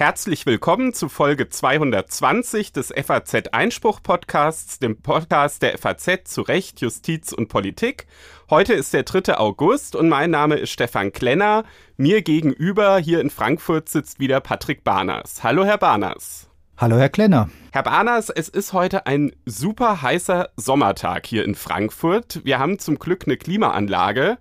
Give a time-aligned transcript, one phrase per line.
[0.00, 6.80] Herzlich willkommen zu Folge 220 des FAZ Einspruch Podcasts, dem Podcast der FAZ zu Recht,
[6.80, 8.06] Justiz und Politik.
[8.48, 9.36] Heute ist der 3.
[9.36, 11.64] August und mein Name ist Stefan Klenner.
[11.98, 15.42] Mir gegenüber hier in Frankfurt sitzt wieder Patrick Barners.
[15.42, 16.48] Hallo, Herr Barners.
[16.78, 17.50] Hallo, Herr Klenner.
[17.72, 22.40] Herr Barners, es ist heute ein super heißer Sommertag hier in Frankfurt.
[22.42, 24.38] Wir haben zum Glück eine Klimaanlage.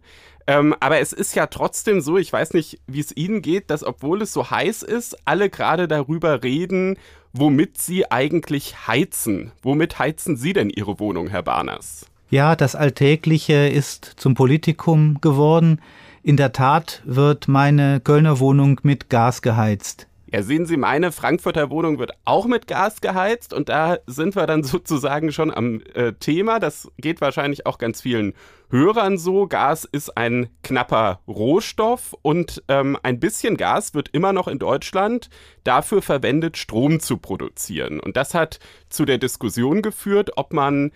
[0.50, 3.84] Ähm, aber es ist ja trotzdem so, ich weiß nicht, wie es Ihnen geht, dass
[3.84, 6.98] obwohl es so heiß ist, alle gerade darüber reden,
[7.34, 9.52] womit Sie eigentlich heizen.
[9.62, 12.08] Womit heizen Sie denn Ihre Wohnung, Herr Barners?
[12.31, 15.81] Ja, das Alltägliche ist zum Politikum geworden.
[16.23, 20.08] In der Tat wird meine Kölner Wohnung mit Gas geheizt.
[20.31, 24.47] Ja, sehen Sie, meine Frankfurter Wohnung wird auch mit Gas geheizt und da sind wir
[24.47, 26.59] dann sozusagen schon am äh, Thema.
[26.59, 28.34] Das geht wahrscheinlich auch ganz vielen
[28.70, 29.48] Hörern so.
[29.48, 35.30] Gas ist ein knapper Rohstoff und ähm, ein bisschen Gas wird immer noch in Deutschland
[35.64, 38.00] dafür verwendet, Strom zu produzieren.
[38.00, 40.92] Und das hat zu der Diskussion geführt, ob man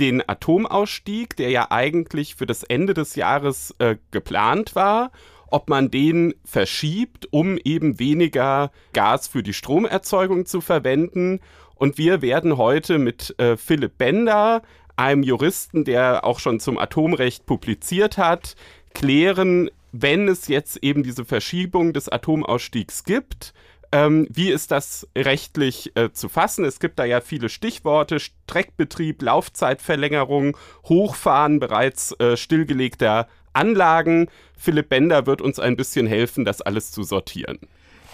[0.00, 5.10] den Atomausstieg, der ja eigentlich für das Ende des Jahres äh, geplant war,
[5.48, 11.40] ob man den verschiebt, um eben weniger Gas für die Stromerzeugung zu verwenden.
[11.76, 14.62] Und wir werden heute mit äh, Philipp Bender,
[14.96, 18.56] einem Juristen, der auch schon zum Atomrecht publiziert hat,
[18.94, 23.54] klären, wenn es jetzt eben diese Verschiebung des Atomausstiegs gibt,
[23.92, 26.64] ähm, wie ist das rechtlich äh, zu fassen?
[26.64, 34.28] Es gibt da ja viele Stichworte, Streckbetrieb, Laufzeitverlängerung, Hochfahren bereits äh, stillgelegter Anlagen.
[34.58, 37.58] Philipp Bender wird uns ein bisschen helfen, das alles zu sortieren.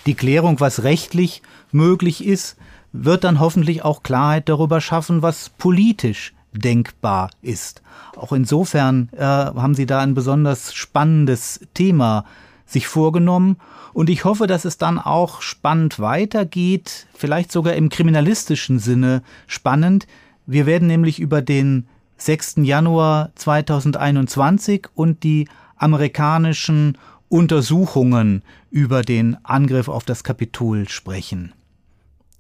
[0.07, 2.57] Die Klärung, was rechtlich möglich ist,
[2.93, 7.83] wird dann hoffentlich auch Klarheit darüber schaffen, was politisch denkbar ist.
[8.17, 12.25] Auch insofern äh, haben Sie da ein besonders spannendes Thema
[12.67, 13.57] sich vorgenommen.
[13.93, 20.07] Und ich hoffe, dass es dann auch spannend weitergeht, vielleicht sogar im kriminalistischen Sinne spannend.
[20.47, 21.87] Wir werden nämlich über den
[22.17, 22.57] 6.
[22.63, 26.97] Januar 2021 und die amerikanischen
[27.29, 31.53] Untersuchungen über den Angriff auf das Kapitol sprechen.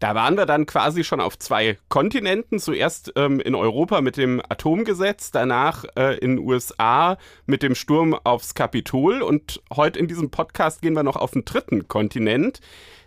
[0.02, 2.58] Da waren wir dann quasi schon auf zwei Kontinenten.
[2.58, 8.12] Zuerst ähm, in Europa mit dem Atomgesetz, danach äh, in den USA mit dem Sturm
[8.24, 9.22] aufs Kapitol.
[9.22, 12.60] Und heute in diesem Podcast gehen wir noch auf den dritten Kontinent.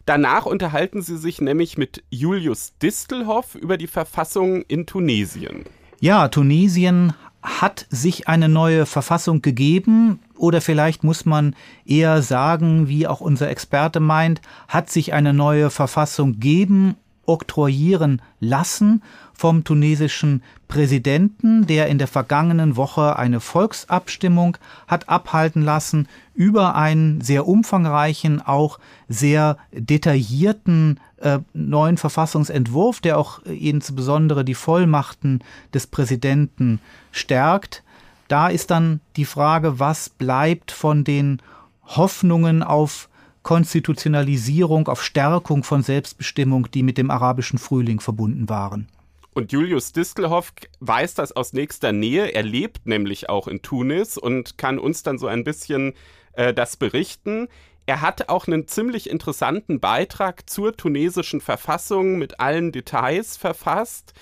[0.05, 5.65] Danach unterhalten sie sich nämlich mit Julius Distelhoff über die Verfassung in Tunesien.
[5.99, 13.07] Ja, Tunesien hat sich eine neue Verfassung gegeben oder vielleicht muss man eher sagen, wie
[13.07, 19.01] auch unser Experte meint, hat sich eine neue Verfassung geben oktroyieren lassen
[19.33, 24.57] vom tunesischen Präsidenten, der in der vergangenen Woche eine Volksabstimmung
[24.87, 28.79] hat abhalten lassen über einen sehr umfangreichen, auch
[29.09, 35.43] sehr detaillierten äh, neuen Verfassungsentwurf, der auch insbesondere die Vollmachten
[35.73, 36.79] des Präsidenten
[37.11, 37.83] stärkt.
[38.27, 41.41] Da ist dann die Frage, was bleibt von den
[41.83, 43.09] Hoffnungen auf
[43.43, 48.87] Konstitutionalisierung, auf Stärkung von Selbstbestimmung, die mit dem arabischen Frühling verbunden waren.
[49.35, 52.33] Und Julius Distelhoff weiß das aus nächster Nähe.
[52.33, 55.93] Er lebt nämlich auch in Tunis und kann uns dann so ein bisschen
[56.33, 57.49] äh, das berichten.
[57.85, 64.13] Er hat auch einen ziemlich interessanten Beitrag zur tunesischen Verfassung mit allen Details verfasst,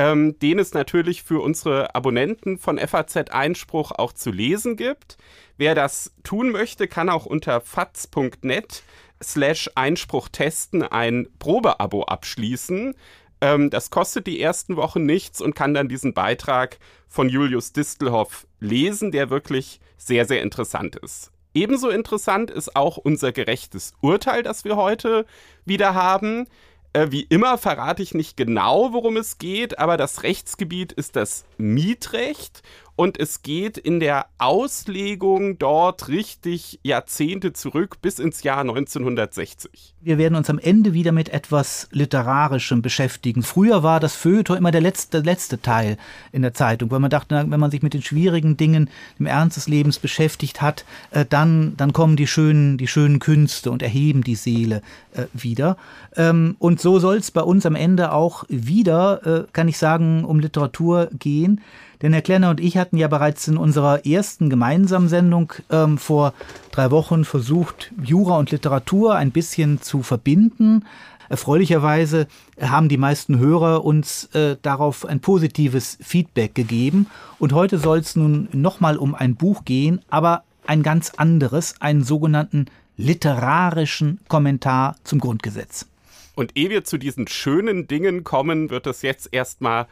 [0.00, 5.18] ähm, den es natürlich für unsere Abonnenten von FAZ Einspruch auch zu lesen gibt.
[5.58, 8.82] Wer das tun möchte, kann auch unter faz.net
[9.22, 12.94] slash Einspruch testen ein Probeabo abschließen.
[13.42, 18.46] Ähm, das kostet die ersten Wochen nichts und kann dann diesen Beitrag von Julius Distelhoff
[18.58, 21.30] lesen, der wirklich sehr, sehr interessant ist.
[21.52, 25.26] Ebenso interessant ist auch unser gerechtes Urteil, das wir heute
[25.66, 26.46] wieder haben.
[26.92, 31.44] Äh, wie immer verrate ich nicht genau, worum es geht, aber das Rechtsgebiet ist das
[31.56, 32.62] Mietrecht
[33.00, 39.94] und es geht in der Auslegung dort richtig Jahrzehnte zurück bis ins Jahr 1960.
[40.02, 43.42] Wir werden uns am Ende wieder mit etwas Literarischem beschäftigen.
[43.42, 45.96] Früher war das Feuilleton immer der letzte, letzte Teil
[46.30, 49.56] in der Zeitung, weil man dachte, wenn man sich mit den schwierigen Dingen im Ernst
[49.56, 54.24] des Lebens beschäftigt hat, äh, dann, dann kommen die schönen, die schönen Künste und erheben
[54.24, 54.82] die Seele
[55.14, 55.78] äh, wieder.
[56.16, 60.26] Ähm, und so soll es bei uns am Ende auch wieder, äh, kann ich sagen,
[60.26, 61.62] um Literatur gehen.
[62.02, 66.32] Denn Herr Klenner und ich hatten ja bereits in unserer ersten gemeinsamen Sendung ähm, vor
[66.70, 70.84] drei Wochen versucht, Jura und Literatur ein bisschen zu verbinden.
[71.28, 72.26] Erfreulicherweise
[72.60, 77.06] haben die meisten Hörer uns äh, darauf ein positives Feedback gegeben.
[77.38, 82.02] Und heute soll es nun nochmal um ein Buch gehen, aber ein ganz anderes, einen
[82.02, 85.86] sogenannten literarischen Kommentar zum Grundgesetz.
[86.34, 89.86] Und ehe wir zu diesen schönen Dingen kommen, wird es jetzt erstmal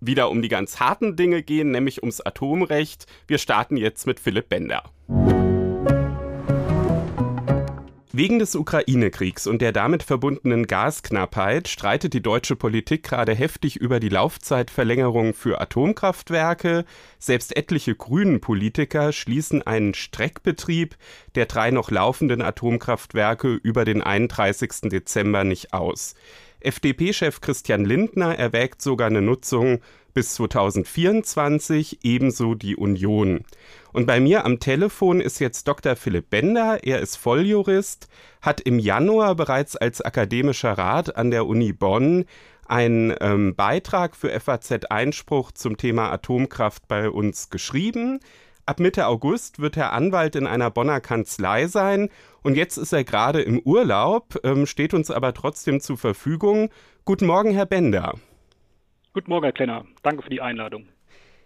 [0.00, 3.06] wieder um die ganz harten Dinge gehen, nämlich ums Atomrecht.
[3.26, 4.84] Wir starten jetzt mit Philipp Bender.
[8.16, 14.00] Wegen des Ukraine-Kriegs und der damit verbundenen Gasknappheit streitet die deutsche Politik gerade heftig über
[14.00, 16.86] die Laufzeitverlängerung für Atomkraftwerke.
[17.18, 20.96] Selbst etliche grünen Politiker schließen einen Streckbetrieb
[21.34, 24.88] der drei noch laufenden Atomkraftwerke über den 31.
[24.90, 26.14] Dezember nicht aus.
[26.66, 29.80] FDP-Chef Christian Lindner erwägt sogar eine Nutzung
[30.14, 33.44] bis 2024, ebenso die Union.
[33.92, 35.94] Und bei mir am Telefon ist jetzt Dr.
[35.94, 36.80] Philipp Bender.
[36.82, 38.08] Er ist Volljurist,
[38.40, 42.24] hat im Januar bereits als akademischer Rat an der Uni Bonn
[42.66, 48.20] einen ähm, Beitrag für FAZ Einspruch zum Thema Atomkraft bei uns geschrieben.
[48.66, 52.08] Ab Mitte August wird er Anwalt in einer Bonner Kanzlei sein
[52.42, 56.70] und jetzt ist er gerade im Urlaub, ähm, steht uns aber trotzdem zur Verfügung.
[57.04, 58.14] Guten Morgen, Herr Bender.
[59.12, 59.84] Guten Morgen, Herr Klenner.
[60.02, 60.88] Danke für die Einladung.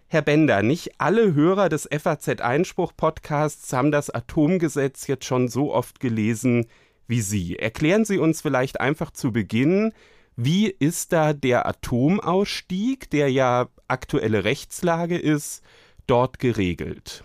[0.07, 5.71] Herr Bender, nicht alle Hörer des FAZ Einspruch Podcasts haben das Atomgesetz jetzt schon so
[5.71, 6.65] oft gelesen
[7.07, 7.55] wie Sie.
[7.55, 9.93] Erklären Sie uns vielleicht einfach zu Beginn,
[10.35, 15.63] wie ist da der Atomausstieg, der ja aktuelle Rechtslage ist,
[16.11, 17.23] dort geregelt?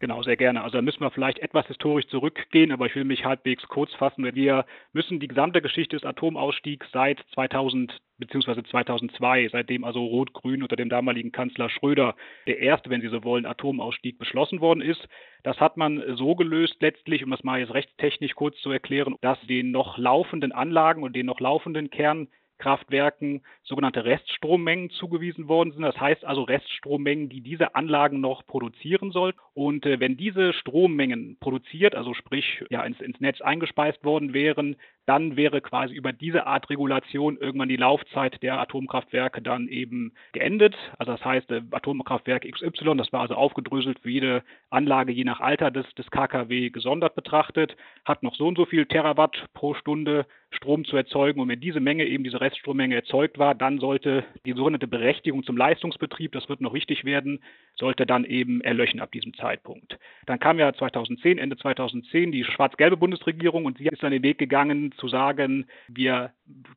[0.00, 0.62] Genau, sehr gerne.
[0.62, 4.32] Also da müssen wir vielleicht etwas historisch zurückgehen, aber ich will mich halbwegs kurz fassen.
[4.32, 8.62] Wir müssen die gesamte Geschichte des Atomausstiegs seit 2000 bzw.
[8.62, 12.14] 2002, seitdem also Rot-Grün unter dem damaligen Kanzler Schröder
[12.46, 15.08] der erste, wenn Sie so wollen, Atomausstieg beschlossen worden ist.
[15.42, 19.40] Das hat man so gelöst letztlich, um das mal jetzt rechtstechnisch kurz zu erklären, dass
[19.48, 25.82] den noch laufenden Anlagen und den noch laufenden Kern Kraftwerken sogenannte Reststrommengen zugewiesen worden sind.
[25.82, 29.38] Das heißt also Reststrommengen, die diese Anlagen noch produzieren sollten.
[29.54, 34.76] Und äh, wenn diese Strommengen produziert, also sprich ja ins, ins Netz eingespeist worden wären,
[35.08, 40.76] dann wäre quasi über diese Art Regulation irgendwann die Laufzeit der Atomkraftwerke dann eben geendet.
[40.98, 45.40] Also das heißt, äh, Atomkraftwerk XY, das war also aufgedröselt für jede Anlage je nach
[45.40, 47.74] Alter des, des KKW gesondert betrachtet,
[48.04, 51.40] hat noch so und so viel Terawatt pro Stunde Strom zu erzeugen.
[51.40, 55.56] Und wenn diese Menge eben diese Reststrommenge erzeugt war, dann sollte die sogenannte Berechtigung zum
[55.56, 57.40] Leistungsbetrieb, das wird noch wichtig werden,
[57.76, 59.98] sollte dann eben erlöchen ab diesem Zeitpunkt.
[60.26, 64.38] Dann kam ja 2010, Ende 2010 die schwarz-gelbe Bundesregierung und sie ist dann den Weg
[64.38, 66.32] gegangen zu sagen, wir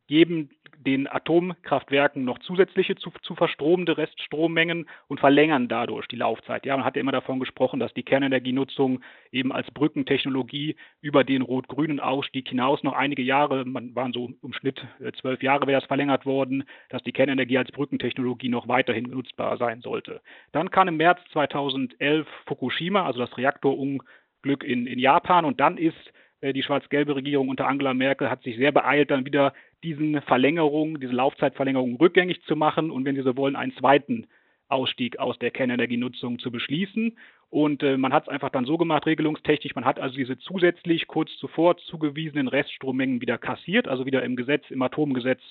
[0.07, 0.50] geben
[0.85, 6.65] den Atomkraftwerken noch zusätzliche zu, zu verstromende Reststrommengen und verlängern dadurch die Laufzeit.
[6.65, 9.01] Ja, man hat ja immer davon gesprochen, dass die Kernenergienutzung
[9.31, 14.53] eben als Brückentechnologie über den rot-grünen Ausstieg hinaus noch einige Jahre, man waren so im
[14.53, 19.09] Schnitt äh, zwölf Jahre wäre das verlängert worden, dass die Kernenergie als Brückentechnologie noch weiterhin
[19.09, 20.21] nutzbar sein sollte.
[20.51, 26.12] Dann kam im März 2011 Fukushima, also das Reaktorunglück in, in Japan und dann ist
[26.41, 29.53] die schwarz-gelbe Regierung unter Angela Merkel hat sich sehr beeilt, dann wieder
[29.83, 34.27] diesen Verlängerungen, diese Laufzeitverlängerung rückgängig zu machen und wenn Sie so wollen, einen zweiten
[34.67, 37.17] Ausstieg aus der Kernenergienutzung zu beschließen.
[37.49, 41.07] Und äh, man hat es einfach dann so gemacht, regelungstechnisch, man hat also diese zusätzlich
[41.07, 45.41] kurz zuvor zugewiesenen Reststrommengen wieder kassiert, also wieder im Gesetz, im Atomgesetz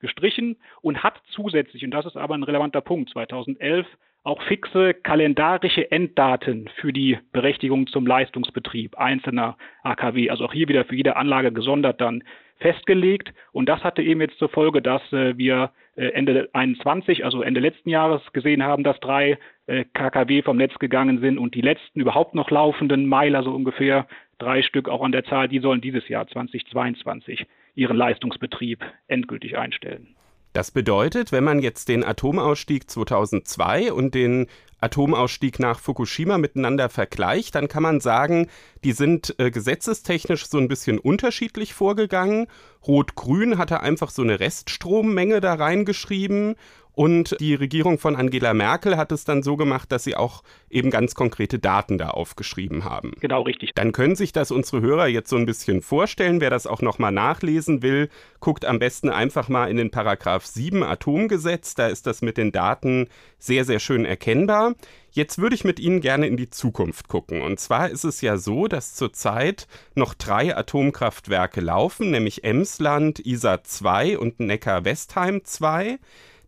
[0.00, 3.86] gestrichen und hat zusätzlich, und das ist aber ein relevanter Punkt, 2011
[4.24, 10.84] auch fixe kalendarische Enddaten für die Berechtigung zum Leistungsbetrieb einzelner AKW, also auch hier wieder
[10.84, 12.22] für jede Anlage gesondert dann
[12.58, 13.34] festgelegt.
[13.50, 17.60] Und das hatte eben jetzt zur Folge, dass äh, wir äh, Ende 21, also Ende
[17.60, 22.00] letzten Jahres gesehen haben, dass drei äh, KKW vom Netz gegangen sind und die letzten
[22.00, 24.06] überhaupt noch laufenden Meiler, so ungefähr
[24.38, 30.14] drei Stück auch an der Zahl, die sollen dieses Jahr 2022 ihren Leistungsbetrieb endgültig einstellen.
[30.52, 34.48] Das bedeutet, wenn man jetzt den Atomausstieg 2002 und den
[34.82, 38.48] Atomausstieg nach Fukushima miteinander vergleicht, dann kann man sagen,
[38.84, 42.48] die sind äh, gesetzestechnisch so ein bisschen unterschiedlich vorgegangen.
[42.86, 46.56] Rot-Grün hatte einfach so eine Reststrommenge da reingeschrieben
[46.94, 50.90] und die Regierung von Angela Merkel hat es dann so gemacht, dass sie auch eben
[50.90, 53.12] ganz konkrete Daten da aufgeschrieben haben.
[53.20, 53.72] Genau, richtig.
[53.74, 56.40] Dann können sich das unsere Hörer jetzt so ein bisschen vorstellen.
[56.40, 60.82] Wer das auch nochmal nachlesen will, guckt am besten einfach mal in den Paragraph 7
[60.82, 61.74] Atomgesetz.
[61.74, 63.08] Da ist das mit den Daten
[63.38, 64.74] sehr, sehr schön erkennbar.
[65.10, 67.42] Jetzt würde ich mit Ihnen gerne in die Zukunft gucken.
[67.42, 73.64] Und zwar ist es ja so, dass zurzeit noch drei Atomkraftwerke laufen, nämlich Emsland, Isar
[73.64, 75.98] 2 und Neckar-Westheim 2.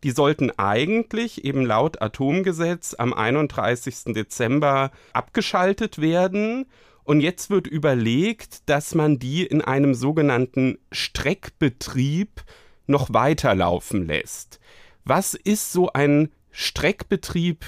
[0.05, 4.15] Die sollten eigentlich eben laut Atomgesetz am 31.
[4.15, 6.67] Dezember abgeschaltet werden.
[7.05, 12.45] Und jetzt wird überlegt, dass man die in einem sogenannten Streckbetrieb
[12.87, 14.61] noch weiterlaufen lässt.
[15.05, 17.65] Was ist so ein Streckbetrieb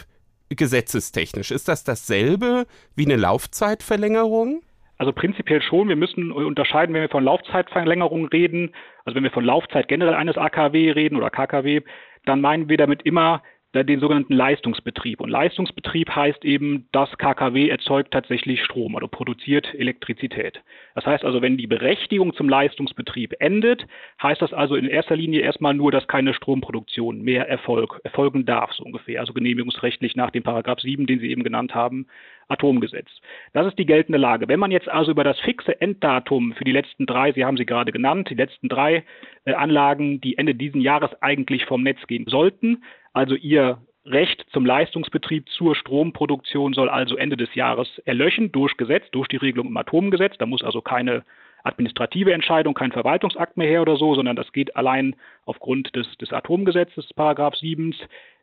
[0.50, 1.50] gesetzestechnisch?
[1.50, 4.62] Ist das dasselbe wie eine Laufzeitverlängerung?
[4.98, 5.88] Also prinzipiell schon.
[5.88, 8.72] Wir müssen unterscheiden, wenn wir von Laufzeitverlängerung reden,
[9.04, 11.82] also wenn wir von Laufzeit generell eines AKW reden oder KKW,
[12.24, 13.42] dann meinen wir damit immer
[13.84, 15.20] den sogenannten Leistungsbetrieb.
[15.20, 20.62] Und Leistungsbetrieb heißt eben, das KKW erzeugt tatsächlich Strom oder produziert Elektrizität.
[20.94, 23.86] Das heißt also, wenn die Berechtigung zum Leistungsbetrieb endet,
[24.22, 28.72] heißt das also in erster Linie erstmal nur, dass keine Stromproduktion mehr Erfolg, erfolgen darf,
[28.72, 29.20] so ungefähr.
[29.20, 32.06] Also genehmigungsrechtlich nach dem Paragraph 7, den Sie eben genannt haben,
[32.48, 33.08] Atomgesetz.
[33.52, 34.48] Das ist die geltende Lage.
[34.48, 37.66] Wenn man jetzt also über das fixe Enddatum für die letzten drei, Sie haben sie
[37.66, 39.04] gerade genannt, die letzten drei
[39.44, 42.82] äh, Anlagen, die Ende diesen Jahres eigentlich vom Netz gehen sollten,
[43.16, 49.10] also ihr Recht zum Leistungsbetrieb zur Stromproduktion soll also Ende des Jahres erlöschen durch Gesetz,
[49.10, 50.36] durch die Regelung im Atomgesetz.
[50.38, 51.24] Da muss also keine
[51.64, 56.32] administrative Entscheidung, kein Verwaltungsakt mehr her oder so, sondern das geht allein aufgrund des, des
[56.32, 57.94] Atomgesetzes, Paragraph 7.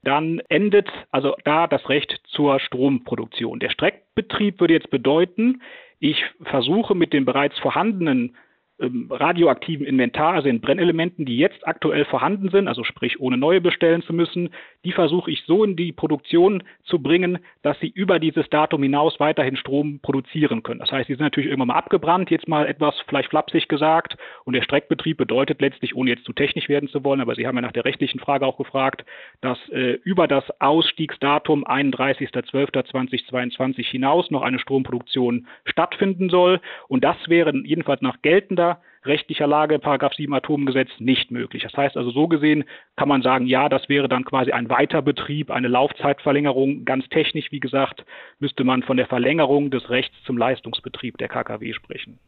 [0.03, 3.60] Dann endet also da das Recht zur Stromproduktion.
[3.60, 5.62] Der Streckbetrieb würde jetzt bedeuten,
[6.00, 8.36] ich versuche mit den bereits vorhandenen
[8.80, 14.01] radioaktiven Inventar, also in Brennelementen, die jetzt aktuell vorhanden sind, also sprich ohne neue bestellen
[14.01, 14.50] zu müssen,
[14.84, 19.20] die versuche ich so in die Produktion zu bringen, dass sie über dieses Datum hinaus
[19.20, 20.80] weiterhin Strom produzieren können.
[20.80, 24.18] Das heißt, die sind natürlich irgendwann mal abgebrannt, jetzt mal etwas vielleicht flapsig gesagt.
[24.44, 27.56] Und der Streckbetrieb bedeutet letztlich, ohne jetzt zu technisch werden zu wollen, aber Sie haben
[27.56, 29.06] ja nach der rechtlichen Frage auch gefragt,
[29.42, 36.60] dass äh, über das Ausstiegsdatum 31.12.2022 hinaus noch eine Stromproduktion stattfinden soll.
[36.88, 38.62] Und das wäre jedenfalls nach geltender
[39.05, 41.63] rechtlicher Lage, Paragraph 7 Atomgesetz, nicht möglich.
[41.63, 42.63] Das heißt also, so gesehen
[42.96, 46.86] kann man sagen, ja, das wäre dann quasi ein Weiterbetrieb, eine Laufzeitverlängerung.
[46.86, 48.05] Ganz technisch, wie gesagt,
[48.39, 52.20] müsste man von der Verlängerung des Rechts zum Leistungsbetrieb der KKW sprechen.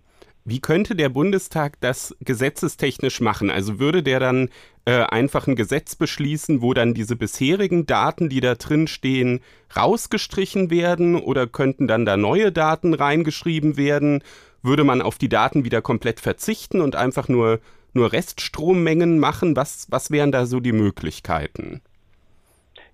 [0.48, 3.50] Wie könnte der Bundestag das gesetzestechnisch machen?
[3.50, 4.50] Also würde der dann
[4.86, 9.40] äh, einfach ein Gesetz beschließen, wo dann diese bisherigen Daten, die da drin stehen,
[9.76, 14.24] rausgestrichen werden oder könnten dann da neue Daten reingeschrieben werden?
[14.66, 17.60] Würde man auf die Daten wieder komplett verzichten und einfach nur,
[17.94, 19.56] nur Reststrommengen machen?
[19.56, 21.82] Was, was wären da so die Möglichkeiten?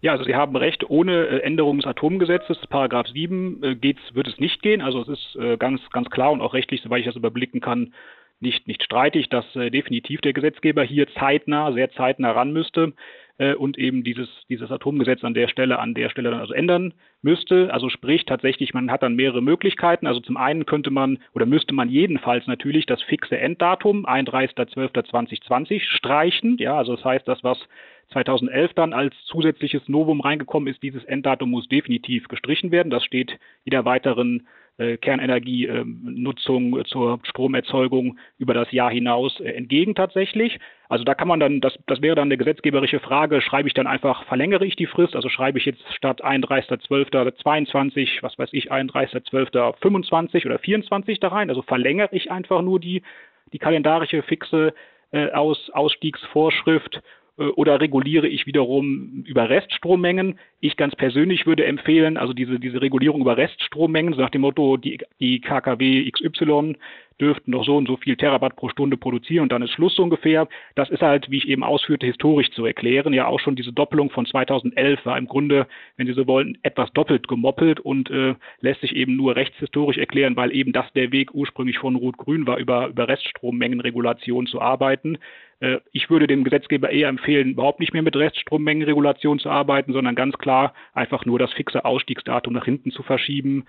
[0.01, 4.27] Ja, also Sie haben recht, ohne äh, Änderung des Atomgesetzes, Paragraph 7, äh, geht's, wird
[4.27, 4.81] es nicht gehen.
[4.81, 7.93] Also es ist äh, ganz, ganz klar und auch rechtlich, soweit ich das überblicken kann,
[8.41, 12.93] nicht, nicht streitig, dass definitiv der Gesetzgeber hier zeitnah, sehr zeitnah ran müsste
[13.37, 16.93] äh, und eben dieses, dieses Atomgesetz an der Stelle, an der Stelle dann also ändern
[17.21, 17.73] müsste.
[17.73, 20.07] Also sprich tatsächlich, man hat dann mehrere Möglichkeiten.
[20.07, 26.57] Also zum einen könnte man oder müsste man jedenfalls natürlich das fixe Enddatum 31.12.2020 streichen.
[26.57, 27.57] Ja, also das heißt, das, was
[28.11, 32.89] 2011 dann als zusätzliches Novum reingekommen ist, dieses Enddatum muss definitiv gestrichen werden.
[32.89, 34.47] Das steht jeder weiteren
[34.97, 40.59] Kernenergienutzung äh, zur Stromerzeugung über das Jahr hinaus äh, entgegen tatsächlich.
[40.89, 43.87] Also da kann man dann, das, das wäre dann eine gesetzgeberische Frage, schreibe ich dann
[43.87, 50.45] einfach, verlängere ich die Frist, also schreibe ich jetzt statt 31.12.22, was weiß ich, 31.12.25
[50.45, 53.03] oder 24 da rein, also verlängere ich einfach nur die,
[53.53, 54.73] die kalendarische fixe
[55.11, 57.01] äh, Aus, Ausstiegsvorschrift äh,
[57.37, 60.37] oder reguliere ich wiederum über Reststrommengen.
[60.59, 64.77] Ich ganz persönlich würde empfehlen, also diese, diese Regulierung über Reststrommengen, so nach dem Motto,
[64.77, 66.75] die, die KKW XY
[67.21, 70.03] dürften noch so und so viel Terawatt pro Stunde produzieren und dann ist Schluss so
[70.03, 70.47] ungefähr.
[70.75, 73.13] Das ist halt, wie ich eben ausführte, historisch zu erklären.
[73.13, 76.91] Ja, auch schon diese Doppelung von 2011 war im Grunde, wenn Sie so wollen, etwas
[76.93, 81.33] doppelt gemoppelt und äh, lässt sich eben nur rechtshistorisch erklären, weil eben das der Weg
[81.33, 85.19] ursprünglich von Rot-Grün war, über, über Reststrommengenregulation zu arbeiten.
[85.61, 90.15] Äh, ich würde dem Gesetzgeber eher empfehlen, überhaupt nicht mehr mit Reststrommengenregulation zu arbeiten, sondern
[90.15, 93.65] ganz klar einfach nur das fixe Ausstiegsdatum nach hinten zu verschieben.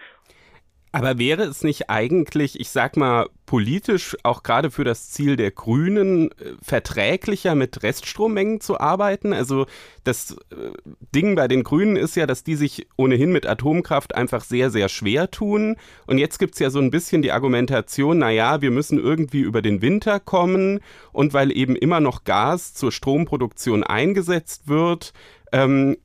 [0.94, 5.50] Aber wäre es nicht eigentlich, ich sag mal, politisch auch gerade für das Ziel der
[5.50, 9.32] Grünen äh, verträglicher mit Reststrommengen zu arbeiten?
[9.32, 9.66] Also
[10.04, 10.70] das äh,
[11.14, 14.90] Ding bei den Grünen ist ja, dass die sich ohnehin mit Atomkraft einfach sehr, sehr
[14.90, 15.76] schwer tun.
[16.06, 19.80] Und jetzt gibt's ja so ein bisschen die Argumentation, naja, wir müssen irgendwie über den
[19.80, 20.80] Winter kommen
[21.12, 25.14] und weil eben immer noch Gas zur Stromproduktion eingesetzt wird,
[25.52, 25.96] ähm,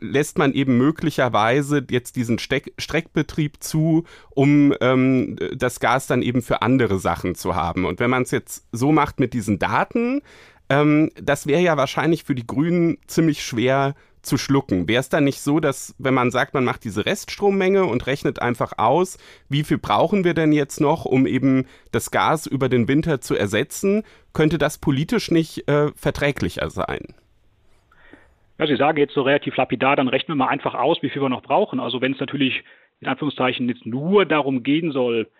[0.00, 6.42] lässt man eben möglicherweise jetzt diesen Steck Streckbetrieb zu, um ähm, das Gas dann eben
[6.42, 7.84] für andere Sachen zu haben.
[7.84, 10.22] Und wenn man es jetzt so macht mit diesen Daten,
[10.68, 14.88] ähm, das wäre ja wahrscheinlich für die Grünen ziemlich schwer zu schlucken.
[14.88, 18.40] Wäre es dann nicht so, dass wenn man sagt, man macht diese Reststrommenge und rechnet
[18.42, 19.16] einfach aus,
[19.48, 23.34] wie viel brauchen wir denn jetzt noch, um eben das Gas über den Winter zu
[23.34, 24.02] ersetzen,
[24.32, 27.14] könnte das politisch nicht äh, verträglicher sein?
[28.58, 31.22] Ja, Sie sagen jetzt so relativ lapidar, dann rechnen wir mal einfach aus, wie viel
[31.22, 31.78] wir noch brauchen.
[31.78, 32.64] Also wenn es natürlich
[33.00, 35.30] in Anführungszeichen jetzt nur darum gehen soll,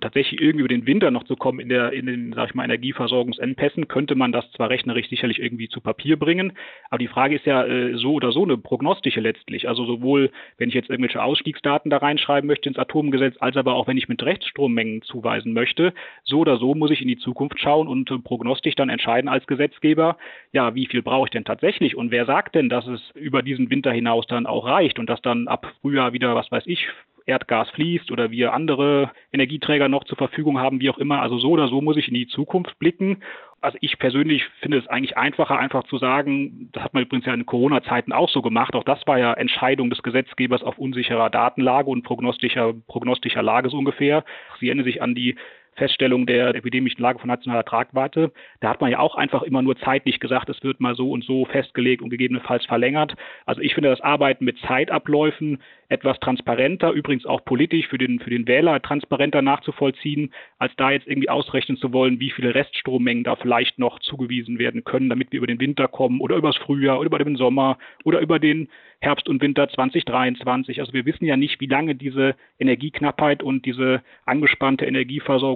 [0.00, 2.64] tatsächlich irgendwie über den Winter noch zu kommen in der in den sag ich mal
[2.64, 6.52] Energieversorgungsengpässen könnte man das zwar rechnerisch sicherlich irgendwie zu Papier bringen,
[6.88, 9.68] aber die Frage ist ja äh, so oder so eine prognostische letztlich.
[9.68, 13.86] Also sowohl wenn ich jetzt irgendwelche Ausstiegsdaten da reinschreiben möchte ins Atomgesetz, als aber auch
[13.88, 15.92] wenn ich mit Rechtsstrommengen zuweisen möchte,
[16.24, 19.46] so oder so muss ich in die Zukunft schauen und äh, prognostisch dann entscheiden als
[19.46, 20.16] Gesetzgeber,
[20.52, 23.70] ja, wie viel brauche ich denn tatsächlich und wer sagt denn, dass es über diesen
[23.70, 26.88] Winter hinaus dann auch reicht und dass dann ab Frühjahr wieder, was weiß ich,
[27.26, 31.22] Erdgas fließt oder wir andere Energieträger noch zur Verfügung haben, wie auch immer.
[31.22, 33.22] Also so oder so muss ich in die Zukunft blicken.
[33.60, 37.34] Also ich persönlich finde es eigentlich einfacher, einfach zu sagen, das hat man übrigens ja
[37.34, 38.74] in Corona-Zeiten auch so gemacht.
[38.74, 43.78] Auch das war ja Entscheidung des Gesetzgebers auf unsicherer Datenlage und prognostischer, prognostischer Lage so
[43.78, 44.24] ungefähr.
[44.58, 45.36] Sie erinnern sich an die
[45.74, 48.32] Feststellung der epidemischen Lage von nationaler Tragweite.
[48.60, 51.24] Da hat man ja auch einfach immer nur zeitlich gesagt, es wird mal so und
[51.24, 53.14] so festgelegt und gegebenenfalls verlängert.
[53.46, 58.30] Also ich finde das Arbeiten mit Zeitabläufen etwas transparenter, übrigens auch politisch für den, für
[58.30, 63.36] den Wähler transparenter nachzuvollziehen, als da jetzt irgendwie ausrechnen zu wollen, wie viele Reststrommengen da
[63.36, 67.06] vielleicht noch zugewiesen werden können, damit wir über den Winter kommen oder übers Frühjahr oder
[67.06, 68.68] über den Sommer oder über den
[69.00, 70.80] Herbst und Winter 2023.
[70.80, 74.86] Also wir wissen ja nicht, wie lange diese Energieknappheit und diese angespannte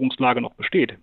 [0.06, 0.98] Energieversorgungslage noch besteht.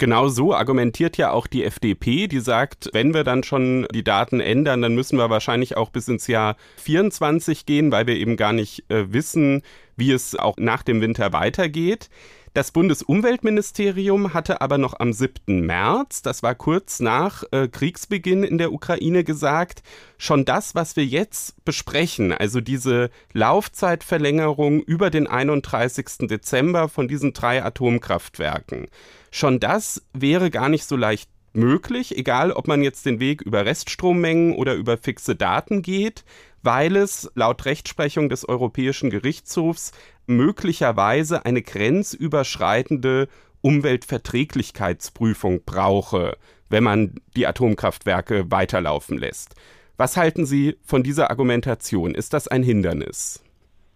[0.00, 4.38] Genau so argumentiert ja auch die FDP, die sagt, wenn wir dann schon die Daten
[4.38, 8.52] ändern, dann müssen wir wahrscheinlich auch bis ins Jahr 24 gehen, weil wir eben gar
[8.52, 9.62] nicht äh, wissen,
[9.96, 12.10] wie es auch nach dem Winter weitergeht.
[12.54, 15.60] Das Bundesumweltministerium hatte aber noch am 7.
[15.66, 19.82] März, das war kurz nach äh, Kriegsbeginn in der Ukraine, gesagt,
[20.16, 26.28] schon das, was wir jetzt besprechen, also diese Laufzeitverlängerung über den 31.
[26.28, 28.88] Dezember von diesen drei Atomkraftwerken,
[29.30, 33.66] schon das wäre gar nicht so leicht möglich, egal ob man jetzt den Weg über
[33.66, 36.24] Reststrommengen oder über fixe Daten geht,
[36.62, 39.92] weil es laut Rechtsprechung des Europäischen Gerichtshofs
[40.26, 43.28] möglicherweise eine grenzüberschreitende
[43.60, 46.36] Umweltverträglichkeitsprüfung brauche,
[46.68, 49.54] wenn man die Atomkraftwerke weiterlaufen lässt.
[49.96, 52.14] Was halten Sie von dieser Argumentation?
[52.14, 53.44] Ist das ein Hindernis?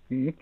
[0.09, 0.35] Mhm.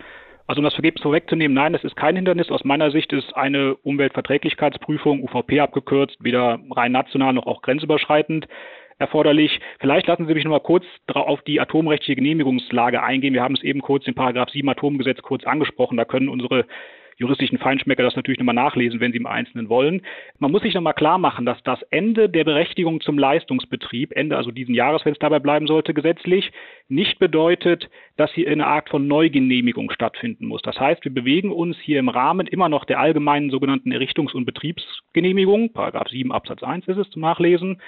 [0.47, 2.51] Also um das Vergebnis vorwegzunehmen, nein, das ist kein Hindernis.
[2.51, 8.49] Aus meiner Sicht ist eine Umweltverträglichkeitsprüfung, UVP abgekürzt, weder rein national noch auch grenzüberschreitend
[9.01, 9.59] erforderlich.
[9.81, 13.35] Vielleicht lassen Sie mich noch mal kurz auf die atomrechtliche Genehmigungslage eingehen.
[13.35, 15.97] Wir haben es eben kurz in Paragraph 7 Atomgesetz kurz angesprochen.
[15.97, 16.67] Da können unsere
[17.21, 20.01] juristischen Feinschmecker das natürlich nochmal nachlesen, wenn sie im Einzelnen wollen.
[20.39, 24.51] Man muss sich nochmal klar machen, dass das Ende der Berechtigung zum Leistungsbetrieb, Ende also
[24.51, 26.51] diesen Jahres, wenn es dabei bleiben sollte, gesetzlich,
[26.89, 30.63] nicht bedeutet, dass hier eine Art von Neugenehmigung stattfinden muss.
[30.63, 34.47] Das heißt, wir bewegen uns hier im Rahmen immer noch der allgemeinen sogenannten Errichtungs- und
[34.47, 37.83] Betriebsgenehmigung, Paragraph 7 Absatz 1 ist es zum Nachlesen,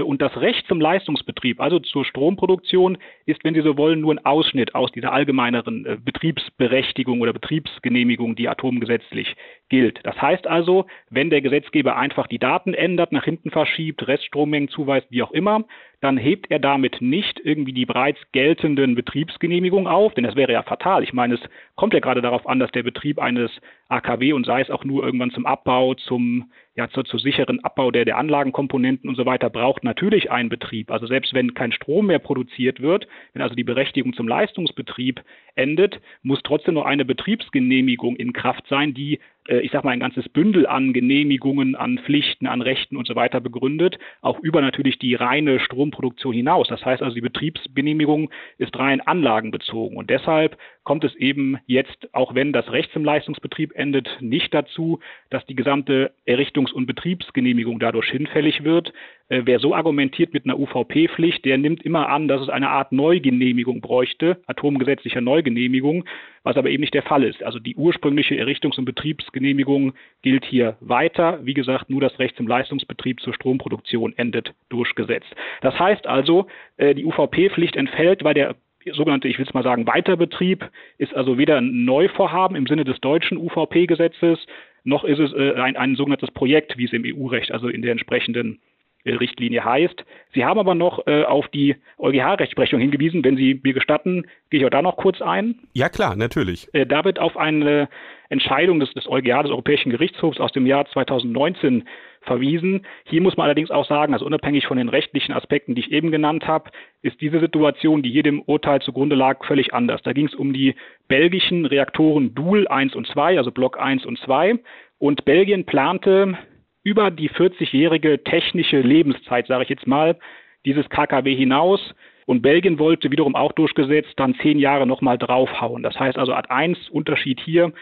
[0.00, 4.24] und das Recht zum Leistungsbetrieb, also zur Stromproduktion, ist, wenn Sie so wollen, nur ein
[4.24, 9.36] Ausschnitt aus dieser allgemeineren äh, Betriebsberechtigung oder Betriebsgenehmigung, die atomgesetzlich
[9.72, 10.00] gilt.
[10.04, 15.06] Das heißt also, wenn der Gesetzgeber einfach die Daten ändert, nach hinten verschiebt, Reststrommengen zuweist,
[15.08, 15.64] wie auch immer,
[16.02, 20.62] dann hebt er damit nicht irgendwie die bereits geltenden Betriebsgenehmigungen auf, denn das wäre ja
[20.62, 21.02] fatal.
[21.02, 21.40] Ich meine, es
[21.74, 23.50] kommt ja gerade darauf an, dass der Betrieb eines
[23.88, 27.90] AKW und sei es auch nur irgendwann zum Abbau, zum ja, zu, zu sicheren Abbau
[27.90, 30.90] der, der Anlagenkomponenten und so weiter braucht natürlich einen Betrieb.
[30.90, 35.22] Also selbst wenn kein Strom mehr produziert wird, wenn also die Berechtigung zum Leistungsbetrieb
[35.54, 40.00] endet, muss trotzdem noch eine Betriebsgenehmigung in Kraft sein, die äh, ich sage mal, ein
[40.00, 44.98] ganzes Bündel an Genehmigungen, an Pflichten, an Rechten und so weiter begründet, auch über natürlich
[44.98, 46.68] die reine Stromproduktion hinaus.
[46.68, 52.34] Das heißt also, die Betriebsgenehmigung ist rein anlagenbezogen und deshalb kommt es eben jetzt, auch
[52.34, 58.10] wenn das Recht zum Leistungsbetrieb endet, nicht dazu, dass die gesamte Errichtungs- und Betriebsgenehmigung dadurch
[58.10, 58.92] hinfällig wird.
[59.32, 62.92] Äh, wer so argumentiert mit einer UVP-Pflicht, der nimmt immer an, dass es eine Art
[62.92, 66.04] Neugenehmigung bräuchte, atomgesetzlicher Neugenehmigung,
[66.42, 67.42] was aber eben nicht der Fall ist.
[67.42, 71.40] Also die ursprüngliche Errichtungs- und Betriebsgenehmigung gilt hier weiter.
[71.44, 75.34] Wie gesagt, nur das Recht zum Leistungsbetrieb zur Stromproduktion endet durchgesetzt.
[75.62, 78.54] Das heißt also, äh, die UVP-Pflicht entfällt, weil der
[78.92, 80.68] sogenannte, ich will es mal sagen, Weiterbetrieb
[80.98, 84.46] ist also weder ein Neuvorhaben im Sinne des deutschen UVP-Gesetzes,
[84.84, 87.92] noch ist es äh, ein, ein sogenanntes Projekt, wie es im EU-Recht, also in der
[87.92, 88.58] entsprechenden
[89.04, 90.04] Richtlinie heißt.
[90.34, 93.24] Sie haben aber noch äh, auf die EuGH-Rechtsprechung hingewiesen.
[93.24, 95.56] Wenn Sie mir gestatten, gehe ich auch da noch kurz ein.
[95.74, 96.68] Ja klar, natürlich.
[96.72, 97.88] Äh, da wird auf eine
[98.28, 101.84] Entscheidung des, des EuGH, des Europäischen Gerichtshofs aus dem Jahr 2019
[102.22, 102.86] verwiesen.
[103.04, 106.10] Hier muss man allerdings auch sagen, also unabhängig von den rechtlichen Aspekten, die ich eben
[106.10, 106.70] genannt habe,
[107.02, 110.02] ist diese Situation, die hier dem Urteil zugrunde lag, völlig anders.
[110.02, 110.74] Da ging es um die
[111.08, 114.58] belgischen Reaktoren Doel 1 und 2, also Block 1 und 2.
[114.98, 116.38] Und Belgien plante
[116.84, 120.18] über die 40-jährige technische Lebenszeit, sage ich jetzt mal,
[120.64, 121.94] dieses KKW hinaus.
[122.26, 125.82] Und Belgien wollte wiederum auch durchgesetzt dann zehn Jahre nochmal draufhauen.
[125.82, 127.72] Das heißt also Art 1 Unterschied hier,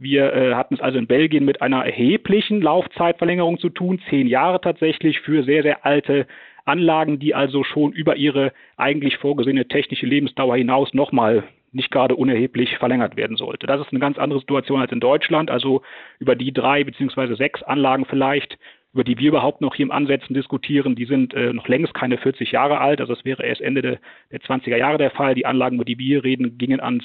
[0.00, 4.60] Wir äh, hatten es also in Belgien mit einer erheblichen Laufzeitverlängerung zu tun, zehn Jahre
[4.60, 6.28] tatsächlich für sehr, sehr alte
[6.64, 12.78] Anlagen, die also schon über ihre eigentlich vorgesehene technische Lebensdauer hinaus nochmal nicht gerade unerheblich
[12.78, 13.66] verlängert werden sollte.
[13.66, 15.50] Das ist eine ganz andere Situation als in Deutschland.
[15.50, 15.82] Also
[16.18, 18.58] über die drei beziehungsweise sechs Anlagen vielleicht,
[18.92, 22.18] über die wir überhaupt noch hier im Ansätzen diskutieren, die sind äh, noch längst keine
[22.18, 23.00] 40 Jahre alt.
[23.00, 23.98] Also es wäre erst Ende de,
[24.32, 25.34] der 20er Jahre der Fall.
[25.34, 27.04] Die Anlagen, über die wir reden, gingen ans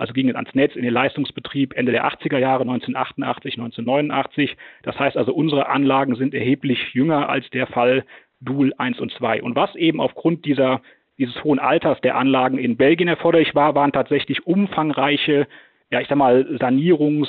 [0.00, 4.56] also gingen ans Netz in den Leistungsbetrieb Ende der 80er Jahre, 1988, 1989.
[4.82, 8.06] Das heißt also, unsere Anlagen sind erheblich jünger als der Fall
[8.40, 9.42] Dual 1 und 2.
[9.42, 10.80] Und was eben aufgrund dieser
[11.20, 15.46] dieses hohen Alters der Anlagen in Belgien erforderlich war, waren tatsächlich umfangreiche,
[15.90, 17.28] ja, ich sag mal, Sanierungs-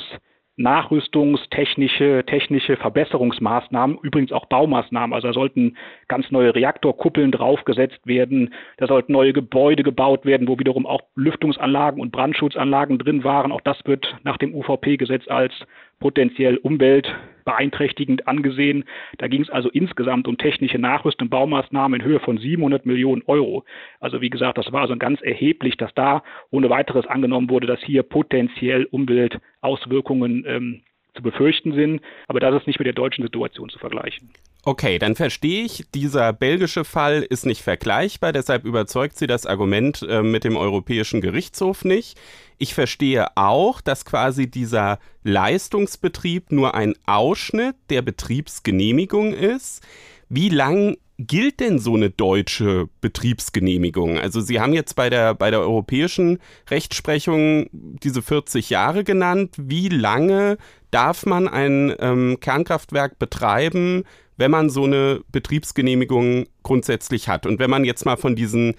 [0.58, 5.14] nachrüstungstechnische, technische Verbesserungsmaßnahmen, übrigens auch Baumaßnahmen.
[5.14, 5.78] Also da sollten
[6.08, 12.02] ganz neue Reaktorkuppeln draufgesetzt werden, da sollten neue Gebäude gebaut werden, wo wiederum auch Lüftungsanlagen
[12.02, 13.52] und Brandschutzanlagen drin waren.
[13.52, 15.54] Auch das wird nach dem UVP-Gesetz als
[16.02, 18.84] potenziell umweltbeeinträchtigend angesehen.
[19.20, 23.64] Da ging es also insgesamt um technische Nachrüstung Baumaßnahmen in Höhe von 700 Millionen Euro.
[24.02, 27.80] Also wie gesagt, das war also ganz erheblich, dass da ohne weiteres angenommen wurde, dass
[27.82, 30.82] hier potenziell Umweltauswirkungen ähm,
[31.16, 32.02] zu befürchten sind.
[32.28, 34.30] Aber das ist nicht mit der deutschen Situation zu vergleichen.
[34.64, 40.06] Okay, dann verstehe ich, dieser belgische Fall ist nicht vergleichbar, deshalb überzeugt Sie das Argument
[40.08, 42.20] äh, mit dem Europäischen Gerichtshof nicht.
[42.60, 49.82] Ich verstehe auch, dass quasi dieser Leistungsbetrieb nur ein Ausschnitt der Betriebsgenehmigung ist.
[50.30, 54.20] Wie lang gilt denn so eine deutsche Betriebsgenehmigung?
[54.20, 56.38] Also Sie haben jetzt bei der, bei der europäischen
[56.70, 59.56] Rechtsprechung diese 40 Jahre genannt.
[59.58, 60.58] Wie lange
[60.92, 64.04] darf man ein ähm, Kernkraftwerk betreiben,
[64.38, 67.46] wenn man so eine Betriebsgenehmigung grundsätzlich hat?
[67.46, 68.76] Und wenn man jetzt mal von diesen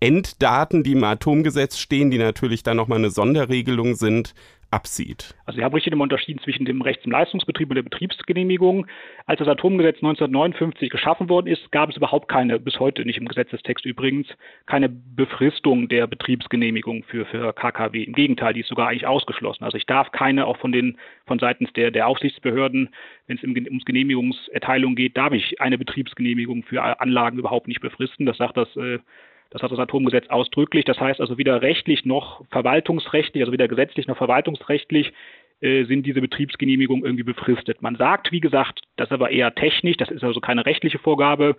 [0.00, 4.34] Enddaten, die im Atomgesetz stehen, die natürlich dann nochmal eine Sonderregelung sind,
[4.74, 5.34] absieht.
[5.46, 8.86] Also ich habe richtig immer unterschieden zwischen dem Recht zum Leistungsbetrieb und der Betriebsgenehmigung.
[9.24, 13.28] Als das Atomgesetz 1959 geschaffen worden ist, gab es überhaupt keine, bis heute nicht im
[13.28, 14.26] Gesetzestext übrigens,
[14.66, 18.02] keine Befristung der Betriebsgenehmigung für, für KKW.
[18.02, 19.62] Im Gegenteil, die ist sogar eigentlich ausgeschlossen.
[19.62, 22.90] Also ich darf keine, auch von den von seitens der, der Aufsichtsbehörden,
[23.28, 28.26] wenn es ums Genehmigungserteilung geht, darf ich eine Betriebsgenehmigung für Anlagen überhaupt nicht befristen.
[28.26, 28.98] Das sagt das äh,
[29.54, 30.84] das hat das Atomgesetz ausdrücklich.
[30.84, 35.12] Das heißt also weder rechtlich noch verwaltungsrechtlich, also weder gesetzlich noch verwaltungsrechtlich
[35.60, 37.80] äh, sind diese Betriebsgenehmigungen irgendwie befristet.
[37.80, 41.56] Man sagt, wie gesagt, das ist aber eher technisch, das ist also keine rechtliche Vorgabe,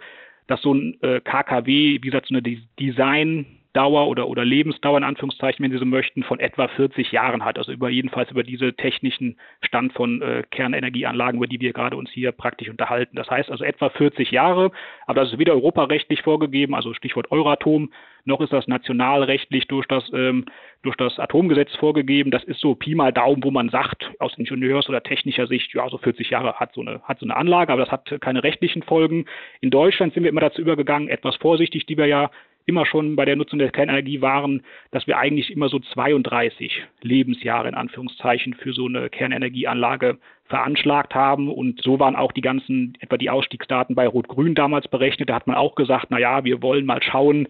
[0.48, 2.44] dass so ein äh, KKW, wie gesagt, so eine
[2.78, 7.44] Design Dauer oder, oder Lebensdauer in Anführungszeichen, wenn Sie so möchten, von etwa 40 Jahren
[7.44, 7.58] hat.
[7.58, 12.10] Also über jedenfalls über diese technischen Stand von äh, Kernenergieanlagen, über die wir gerade uns
[12.10, 13.18] hier praktisch unterhalten.
[13.18, 14.72] Das heißt also etwa 40 Jahre,
[15.08, 17.92] aber das ist weder europarechtlich vorgegeben, also Stichwort Euratom,
[18.24, 20.46] noch ist das nationalrechtlich durch das, ähm,
[20.82, 22.32] durch das Atomgesetz vorgegeben.
[22.32, 25.88] Das ist so Pi mal Daumen, wo man sagt, aus Ingenieurs- oder technischer Sicht, ja,
[25.90, 28.84] so 40 Jahre hat so, eine, hat so eine Anlage, aber das hat keine rechtlichen
[28.84, 29.26] Folgen.
[29.62, 32.32] In Deutschland sind wir immer dazu übergegangen, etwas vorsichtig, die wir ja
[32.66, 37.68] immer schon bei der Nutzung der Kernenergie waren, dass wir eigentlich immer so 32 Lebensjahre
[37.68, 41.50] in Anführungszeichen für so eine Kernenergieanlage veranschlagt haben.
[41.50, 45.30] Und so waren auch die ganzen, etwa die Ausstiegsdaten bei Rot-Grün damals berechnet.
[45.30, 47.48] Da hat man auch gesagt, na ja, wir wollen mal schauen,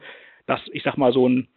[0.47, 1.47] dass ich sag mal so ein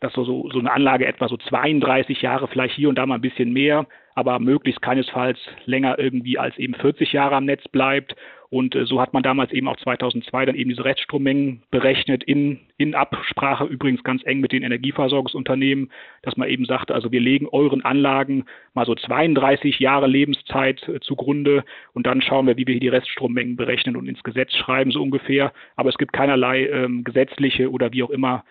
[0.00, 3.20] dass so, so, eine Anlage etwa so 32 Jahre, vielleicht hier und da mal ein
[3.20, 8.16] bisschen mehr, aber möglichst keinesfalls länger irgendwie als eben 40 Jahre am Netz bleibt.
[8.48, 12.58] Und äh, so hat man damals eben auch 2002 dann eben diese Reststrommengen berechnet, in,
[12.78, 15.90] in Absprache übrigens ganz eng mit den Energieversorgungsunternehmen,
[16.22, 20.98] dass man eben sagte, also wir legen euren Anlagen mal so 32 Jahre Lebenszeit äh,
[21.00, 24.90] zugrunde und dann schauen wir, wie wir hier die Reststrommengen berechnen und ins Gesetz schreiben,
[24.90, 25.52] so ungefähr.
[25.76, 28.44] Aber es gibt keinerlei ähm, gesetzliche oder wie auch immer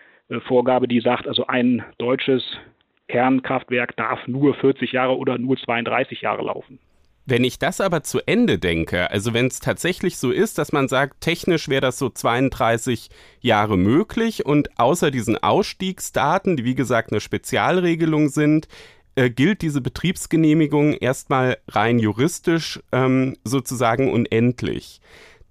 [0.46, 2.44] Vorgabe, die sagt, also ein deutsches
[3.08, 6.78] Kernkraftwerk darf nur 40 Jahre oder nur 32 Jahre laufen.
[7.26, 10.88] Wenn ich das aber zu Ende denke, also wenn es tatsächlich so ist, dass man
[10.88, 13.08] sagt, technisch wäre das so 32
[13.40, 18.68] Jahre möglich und außer diesen Ausstiegsdaten, die wie gesagt eine Spezialregelung sind,
[19.16, 25.00] äh, gilt diese Betriebsgenehmigung erstmal rein juristisch ähm, sozusagen unendlich.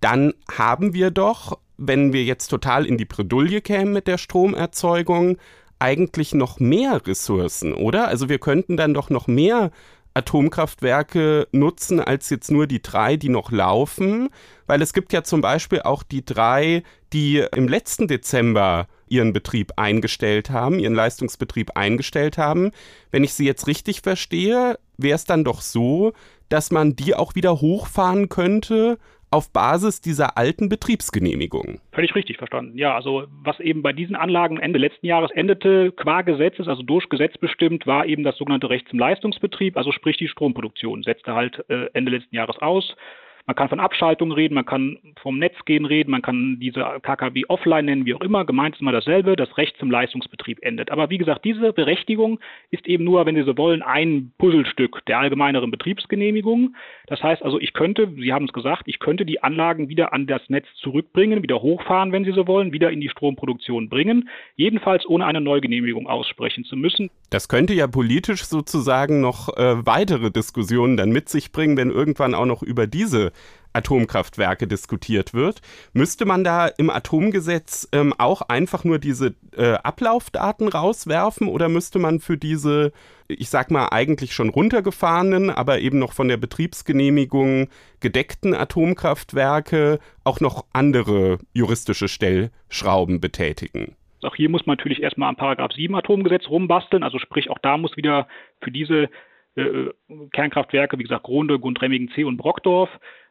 [0.01, 5.37] Dann haben wir doch wenn wir jetzt total in die Bredouille kämen mit der Stromerzeugung,
[5.79, 8.09] eigentlich noch mehr Ressourcen, oder?
[8.09, 9.71] Also wir könnten dann doch noch mehr
[10.13, 14.29] Atomkraftwerke nutzen als jetzt nur die drei, die noch laufen,
[14.67, 19.73] weil es gibt ja zum Beispiel auch die drei, die im letzten Dezember ihren Betrieb
[19.77, 22.71] eingestellt haben, ihren Leistungsbetrieb eingestellt haben.
[23.11, 26.11] Wenn ich Sie jetzt richtig verstehe, wäre es dann doch so,
[26.49, 28.97] dass man die auch wieder hochfahren könnte
[29.31, 31.79] auf Basis dieser alten Betriebsgenehmigung.
[31.91, 32.77] Völlig richtig verstanden.
[32.77, 37.09] Ja, also was eben bei diesen Anlagen Ende letzten Jahres endete, qua Gesetzes, also durch
[37.09, 41.63] Gesetz bestimmt, war eben das sogenannte Recht zum Leistungsbetrieb, also sprich die Stromproduktion, setzte halt
[41.69, 42.95] äh, Ende letzten Jahres aus.
[43.45, 47.45] Man kann von Abschaltung reden, man kann vom Netz gehen reden, man kann diese KKW
[47.47, 48.45] offline nennen, wie auch immer.
[48.45, 50.91] Gemeint ist immer dasselbe, das Recht zum Leistungsbetrieb endet.
[50.91, 52.39] Aber wie gesagt, diese Berechtigung
[52.71, 56.75] ist eben nur, wenn Sie so wollen, ein Puzzlestück der allgemeineren Betriebsgenehmigung.
[57.07, 60.27] Das heißt also, ich könnte, Sie haben es gesagt, ich könnte die Anlagen wieder an
[60.27, 65.07] das Netz zurückbringen, wieder hochfahren, wenn Sie so wollen, wieder in die Stromproduktion bringen, jedenfalls
[65.07, 67.09] ohne eine Neugenehmigung aussprechen zu müssen.
[67.29, 72.35] Das könnte ja politisch sozusagen noch äh, weitere Diskussionen dann mit sich bringen, wenn irgendwann
[72.35, 73.31] auch noch über diese
[73.79, 75.61] Atomkraftwerke diskutiert wird.
[75.93, 81.99] Müsste man da im Atomgesetz ähm, auch einfach nur diese äh, Ablaufdaten rauswerfen oder müsste
[81.99, 82.91] man für diese,
[83.27, 90.39] ich sag mal, eigentlich schon runtergefahrenen, aber eben noch von der Betriebsgenehmigung gedeckten Atomkraftwerke auch
[90.39, 93.95] noch andere juristische Stellschrauben betätigen?
[94.21, 97.77] Auch hier muss man natürlich erstmal am Paragraph 7 Atomgesetz rumbasteln, also sprich auch da
[97.77, 98.27] muss wieder
[98.61, 99.09] für diese
[99.55, 99.91] äh,
[100.33, 102.89] Kernkraftwerke, wie gesagt, Gronde, Gundremmingen C und Brockdorf,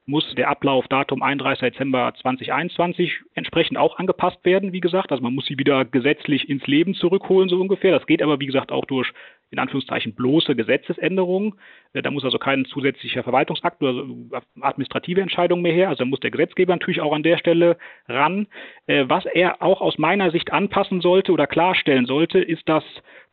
[0.09, 1.71] muss der Ablaufdatum 31.
[1.71, 5.13] Dezember 2021 entsprechend auch angepasst werden, wie gesagt.
[5.13, 7.93] Also man muss sie wieder gesetzlich ins Leben zurückholen, so ungefähr.
[7.93, 9.13] Das geht aber, wie gesagt, auch durch
[9.51, 11.55] in Anführungszeichen bloße Gesetzesänderungen.
[11.93, 14.05] Äh, da muss also kein zusätzlicher Verwaltungsakt oder
[14.61, 15.89] administrative Entscheidung mehr her.
[15.89, 18.47] Also da muss der Gesetzgeber natürlich auch an der Stelle ran.
[18.87, 22.85] Äh, was er auch aus meiner Sicht anpassen sollte oder klarstellen sollte, ist das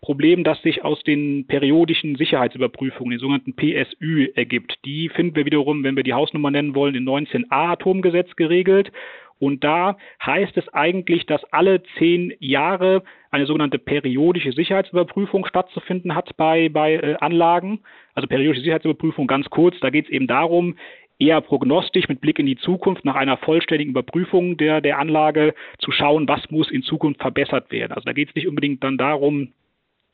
[0.01, 4.75] Problem, das sich aus den periodischen Sicherheitsüberprüfungen, den sogenannten PSÜ, ergibt.
[4.85, 8.91] Die finden wir wiederum, wenn wir die Hausnummer nennen wollen, in 19a Atomgesetz geregelt.
[9.39, 16.37] Und da heißt es eigentlich, dass alle zehn Jahre eine sogenannte periodische Sicherheitsüberprüfung stattzufinden hat
[16.37, 17.81] bei, bei äh, Anlagen.
[18.13, 20.75] Also periodische Sicherheitsüberprüfung ganz kurz, da geht es eben darum,
[21.19, 25.91] eher prognostisch mit Blick in die Zukunft nach einer vollständigen Überprüfung der, der Anlage zu
[25.91, 27.93] schauen, was muss in Zukunft verbessert werden.
[27.93, 29.53] Also da geht es nicht unbedingt dann darum,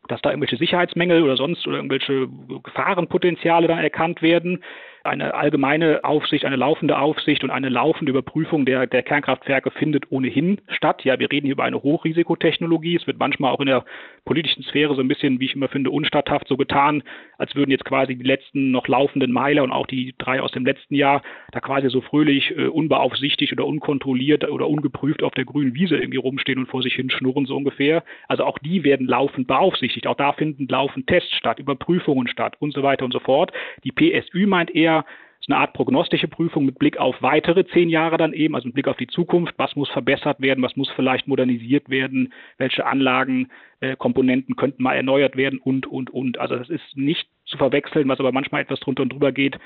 [0.07, 2.27] dass da irgendwelche Sicherheitsmängel oder sonst oder irgendwelche
[2.63, 4.63] Gefahrenpotenziale dann erkannt werden,
[5.03, 10.61] eine allgemeine Aufsicht, eine laufende Aufsicht und eine laufende Überprüfung der, der Kernkraftwerke findet ohnehin
[10.67, 11.03] statt.
[11.03, 12.95] Ja, wir reden hier über eine Hochrisikotechnologie.
[12.95, 13.83] Es wird manchmal auch in der
[14.25, 17.03] politischen Sphäre so ein bisschen, wie ich immer finde, unstatthaft so getan,
[17.37, 20.65] als würden jetzt quasi die letzten noch laufenden Meiler und auch die drei aus dem
[20.65, 25.73] letzten Jahr da quasi so fröhlich, äh, unbeaufsichtigt oder unkontrolliert oder ungeprüft auf der grünen
[25.73, 28.03] Wiese irgendwie rumstehen und vor sich hin schnurren so ungefähr.
[28.27, 30.05] Also auch die werden laufend beaufsichtigt.
[30.05, 33.51] Auch da finden laufend Tests statt, Überprüfungen statt und so weiter und so fort.
[33.83, 35.05] Die PSÜ meint eher, eher
[35.49, 38.87] eine Art prognostische Prüfung mit Blick auf weitere zehn Jahre dann eben, also mit Blick
[38.87, 39.53] auf die Zukunft.
[39.57, 40.63] Was muss verbessert werden?
[40.63, 42.31] Was muss vielleicht modernisiert werden?
[42.57, 43.49] Welche Anlagen,
[43.79, 45.59] äh, Komponenten könnten mal erneuert werden?
[45.59, 46.37] Und, und, und.
[46.37, 49.57] Also das ist nicht zu verwechseln, was aber manchmal etwas drunter und drüber geht,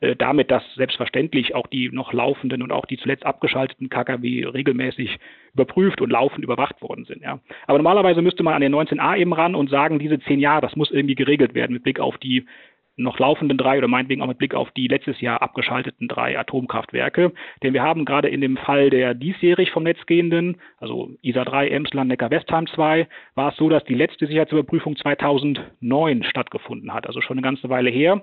[0.00, 5.18] äh, damit, dass selbstverständlich auch die noch laufenden und auch die zuletzt abgeschalteten KKW regelmäßig
[5.52, 7.22] überprüft und laufend überwacht worden sind.
[7.22, 7.40] Ja.
[7.66, 10.76] Aber normalerweise müsste man an den 19a eben ran und sagen, diese zehn Jahre, das
[10.76, 12.46] muss irgendwie geregelt werden mit Blick auf die
[13.02, 17.32] noch laufenden drei oder meinetwegen auch mit Blick auf die letztes Jahr abgeschalteten drei Atomkraftwerke.
[17.62, 21.68] Denn wir haben gerade in dem Fall der diesjährig vom Netz gehenden, also ISA 3,
[21.68, 27.38] Emsland, Neckar-Westheim 2, war es so, dass die letzte Sicherheitsüberprüfung 2009 stattgefunden hat, also schon
[27.38, 28.22] eine ganze Weile her.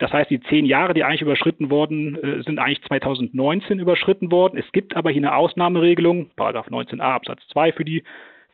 [0.00, 4.58] Das heißt, die zehn Jahre, die eigentlich überschritten worden, äh, sind eigentlich 2019 überschritten worden.
[4.58, 8.02] Es gibt aber hier eine Ausnahmeregelung, Paragraph 19a Absatz 2 für die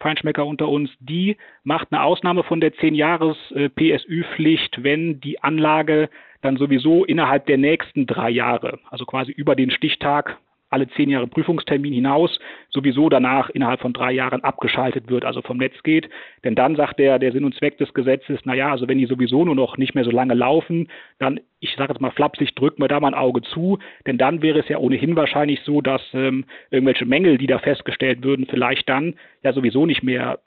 [0.00, 6.08] Feinschmecker unter uns, die macht eine Ausnahme von der 10-Jahres-PSÜ-Pflicht, wenn die Anlage
[6.42, 10.38] dann sowieso innerhalb der nächsten drei Jahre, also quasi über den Stichtag
[10.76, 15.56] alle zehn Jahre Prüfungstermin hinaus sowieso danach innerhalb von drei Jahren abgeschaltet wird, also vom
[15.56, 16.10] Netz geht.
[16.44, 19.42] Denn dann sagt der, der Sinn und Zweck des Gesetzes, naja, also wenn die sowieso
[19.46, 22.88] nur noch nicht mehr so lange laufen, dann, ich sage jetzt mal flapsig, drücken wir
[22.88, 26.44] da mal ein Auge zu, denn dann wäre es ja ohnehin wahrscheinlich so, dass ähm,
[26.70, 30.40] irgendwelche Mängel, die da festgestellt würden, vielleicht dann ja sowieso nicht mehr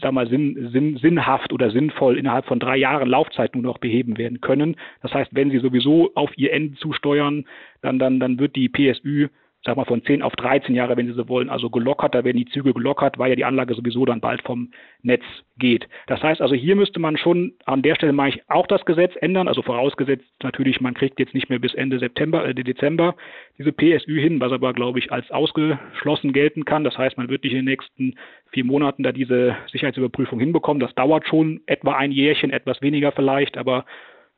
[0.00, 4.18] sag mal, sinn, sinn, sinnhaft oder sinnvoll innerhalb von drei Jahren Laufzeit nur noch beheben
[4.18, 4.76] werden können.
[5.02, 7.44] Das heißt, wenn Sie sowieso auf Ihr Ende zusteuern,
[7.80, 9.28] dann, dann, dann wird die PSÜ
[9.64, 12.36] sag mal, von 10 auf 13 Jahre, wenn Sie so wollen, also gelockert, da werden
[12.36, 14.70] die Züge gelockert, weil ja die Anlage sowieso dann bald vom
[15.02, 15.22] Netz
[15.56, 15.88] geht.
[16.08, 19.48] Das heißt also, hier müsste man schon an der Stelle ich auch das Gesetz ändern,
[19.48, 23.14] also vorausgesetzt natürlich, man kriegt jetzt nicht mehr bis Ende September, äh, Dezember
[23.58, 26.84] diese PSÜ hin, was aber, glaube ich, als ausgeschlossen gelten kann.
[26.84, 28.16] Das heißt, man wird nicht in den nächsten
[28.50, 30.80] vier Monaten da diese Sicherheitsüberprüfung hinbekommen.
[30.80, 33.84] Das dauert schon etwa ein Jährchen, etwas weniger vielleicht, aber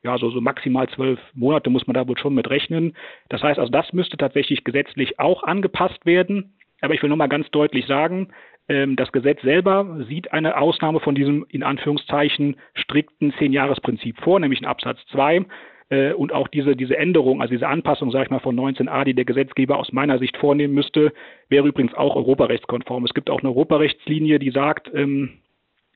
[0.05, 2.95] ja, so, so maximal zwölf Monate muss man da wohl schon mit rechnen.
[3.29, 6.53] Das heißt also, das müsste tatsächlich gesetzlich auch angepasst werden.
[6.81, 8.27] Aber ich will nochmal ganz deutlich sagen,
[8.69, 14.61] ähm, das Gesetz selber sieht eine Ausnahme von diesem in Anführungszeichen strikten Zehn-Jahres-Prinzip vor, nämlich
[14.61, 15.45] in Absatz 2.
[15.89, 19.15] Äh, und auch diese, diese Änderung, also diese Anpassung, sage ich mal, von 19a, die
[19.15, 21.13] der Gesetzgeber aus meiner Sicht vornehmen müsste,
[21.49, 23.05] wäre übrigens auch europarechtskonform.
[23.05, 25.39] Es gibt auch eine Europarechtslinie, die sagt, ähm,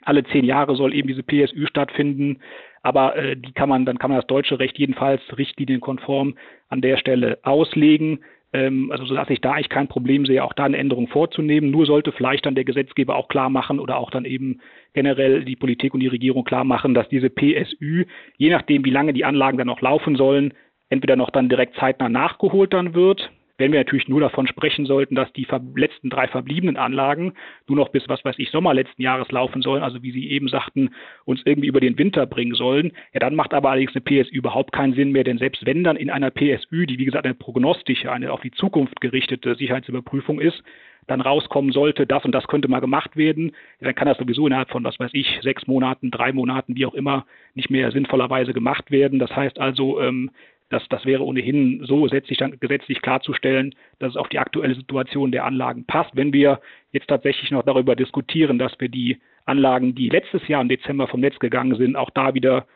[0.04, 2.40] alle zehn Jahre soll eben diese PSÜ stattfinden,
[2.82, 6.36] aber äh, die kann man, dann kann man das deutsche Recht jedenfalls richtlinienkonform
[6.70, 8.20] an der Stelle auslegen.
[8.52, 11.72] Ähm, also sodass ich da eigentlich kein Problem sehe, auch da eine Änderung vorzunehmen.
[11.72, 14.60] Nur sollte vielleicht dann der Gesetzgeber auch klar machen oder auch dann eben
[14.94, 18.06] generell die Politik und die Regierung klar machen, dass diese PSÜ,
[18.38, 20.54] je nachdem wie lange die Anlagen dann noch laufen sollen,
[20.90, 25.16] entweder noch dann direkt zeitnah nachgeholt dann wird wenn wir natürlich nur davon sprechen sollten,
[25.16, 27.34] dass die letzten drei verbliebenen Anlagen
[27.68, 30.48] nur noch bis, was weiß ich, Sommer letzten Jahres laufen sollen, also wie Sie eben
[30.48, 30.90] sagten,
[31.26, 34.72] uns irgendwie über den Winter bringen sollen, ja, dann macht aber allerdings eine PSÜ überhaupt
[34.72, 38.12] keinen Sinn mehr, denn selbst wenn dann in einer PSÜ, die wie gesagt eine prognostische,
[38.12, 40.64] eine auf die Zukunft gerichtete Sicherheitsüberprüfung ist,
[41.10, 44.70] dann rauskommen sollte, das und das könnte mal gemacht werden, dann kann das sowieso innerhalb
[44.70, 48.92] von, was weiß ich, sechs Monaten, drei Monaten, wie auch immer, nicht mehr sinnvollerweise gemacht
[48.92, 49.20] werden.
[49.20, 50.30] Das heißt also, ähm,
[50.70, 55.32] das, das wäre ohnehin so gesetzlich, dann, gesetzlich klarzustellen, dass es auf die aktuelle Situation
[55.32, 56.16] der Anlagen passt.
[56.16, 60.70] Wenn wir jetzt tatsächlich noch darüber diskutieren, dass wir die Anlagen, die letztes Jahr im
[60.70, 62.68] Dezember vom Netz gegangen sind, auch da wieder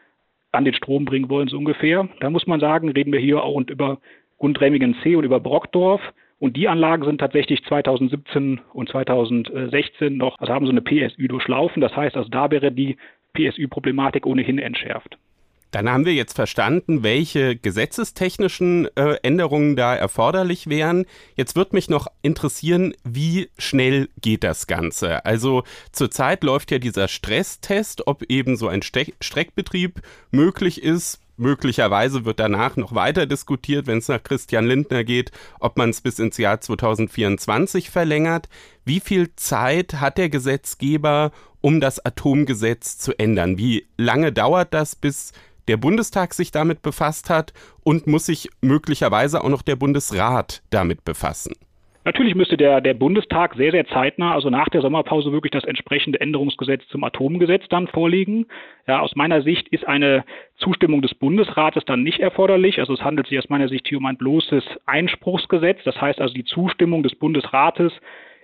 [0.51, 3.53] an den Strom bringen wollen, so ungefähr, dann muss man sagen, reden wir hier auch
[3.53, 3.99] und über
[4.38, 6.01] Gundremmingen C und über Brockdorf.
[6.39, 11.79] Und die Anlagen sind tatsächlich 2017 und 2016 noch, also haben so eine PSÜ durchlaufen.
[11.79, 12.97] Das heißt, also da wäre die
[13.34, 15.17] PSÜ-Problematik ohnehin entschärft.
[15.74, 21.06] Dann haben wir jetzt verstanden, welche gesetzestechnischen äh, Änderungen da erforderlich wären.
[21.36, 25.26] Jetzt wird mich noch interessieren, wie schnell geht das Ganze?
[25.26, 31.20] Also zurzeit läuft ja dieser Stresstest, ob eben so ein Streckbetrieb möglich ist.
[31.38, 36.02] Möglicherweise wird danach noch weiter diskutiert, wenn es nach Christian Lindner geht, ob man es
[36.02, 38.48] bis ins Jahr 2024 verlängert.
[38.86, 41.32] Wie viel Zeit hat der Gesetzgeber,
[41.62, 43.58] um das Atomgesetz zu ändern?
[43.58, 45.34] Wie lange dauert das, bis
[45.67, 51.04] der Bundestag sich damit befasst hat und muss sich möglicherweise auch noch der Bundesrat damit
[51.06, 51.54] befassen?
[52.06, 56.19] Natürlich müsste der, der Bundestag sehr, sehr zeitnah, also nach der Sommerpause, wirklich das entsprechende
[56.19, 58.45] Änderungsgesetz zum Atomgesetz dann vorlegen.
[58.88, 60.26] Ja, aus meiner Sicht ist eine
[60.58, 62.80] Zustimmung des Bundesrates dann nicht erforderlich.
[62.80, 65.80] Also es handelt sich aus meiner Sicht hier um ein bloßes Einspruchsgesetz.
[65.86, 67.93] Das heißt also die Zustimmung des Bundesrates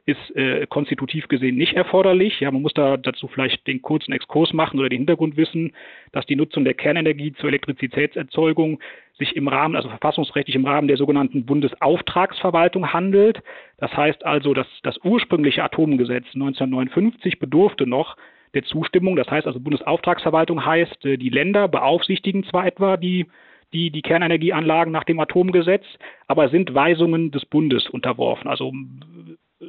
[0.10, 2.40] ist äh, konstitutiv gesehen nicht erforderlich.
[2.40, 5.74] Ja, man muss da dazu vielleicht den kurzen Exkurs machen oder den Hintergrund wissen,
[6.12, 8.80] dass die Nutzung der Kernenergie zur Elektrizitätserzeugung
[9.18, 13.42] sich im Rahmen, also verfassungsrechtlich im Rahmen der sogenannten Bundesauftragsverwaltung handelt.
[13.78, 18.18] Das heißt also, dass das ursprüngliche Atomgesetz 1959 bedurfte noch
[18.54, 19.16] der Zustimmung.
[19.16, 23.28] Das heißt also, Bundesauftragsverwaltung heißt, äh, die Länder beaufsichtigen zwar etwa die
[23.74, 25.86] die, die Kernenergieanlagen nach dem Atomgesetz,
[26.28, 28.48] aber sind Weisungen des Bundes unterworfen.
[28.48, 28.74] Also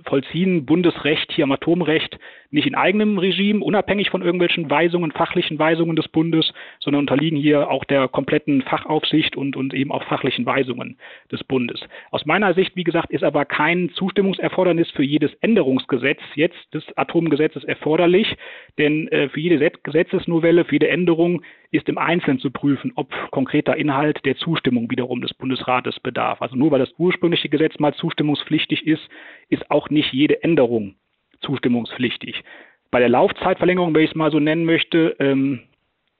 [0.04, 2.18] vollziehen Bundesrecht hier am Atomrecht
[2.50, 7.70] nicht in eigenem Regime, unabhängig von irgendwelchen Weisungen, fachlichen Weisungen des Bundes, sondern unterliegen hier
[7.70, 10.96] auch der kompletten Fachaufsicht und, und eben auch fachlichen Weisungen
[11.30, 11.80] des Bundes.
[12.10, 17.64] Aus meiner Sicht, wie gesagt, ist aber kein Zustimmungserfordernis für jedes Änderungsgesetz jetzt des Atomgesetzes
[17.64, 18.36] erforderlich,
[18.78, 23.76] denn äh, für jede Gesetzesnovelle, für jede Änderung ist im Einzelnen zu prüfen, ob konkreter
[23.76, 26.42] Inhalt der Zustimmung wiederum des Bundesrates bedarf.
[26.42, 29.08] Also nur weil das ursprüngliche Gesetz mal zustimmungspflichtig ist,
[29.50, 30.94] ist auch nicht jede Änderung
[31.42, 32.42] zustimmungspflichtig.
[32.90, 35.60] Bei der Laufzeitverlängerung, wenn ich es mal so nennen möchte, ähm,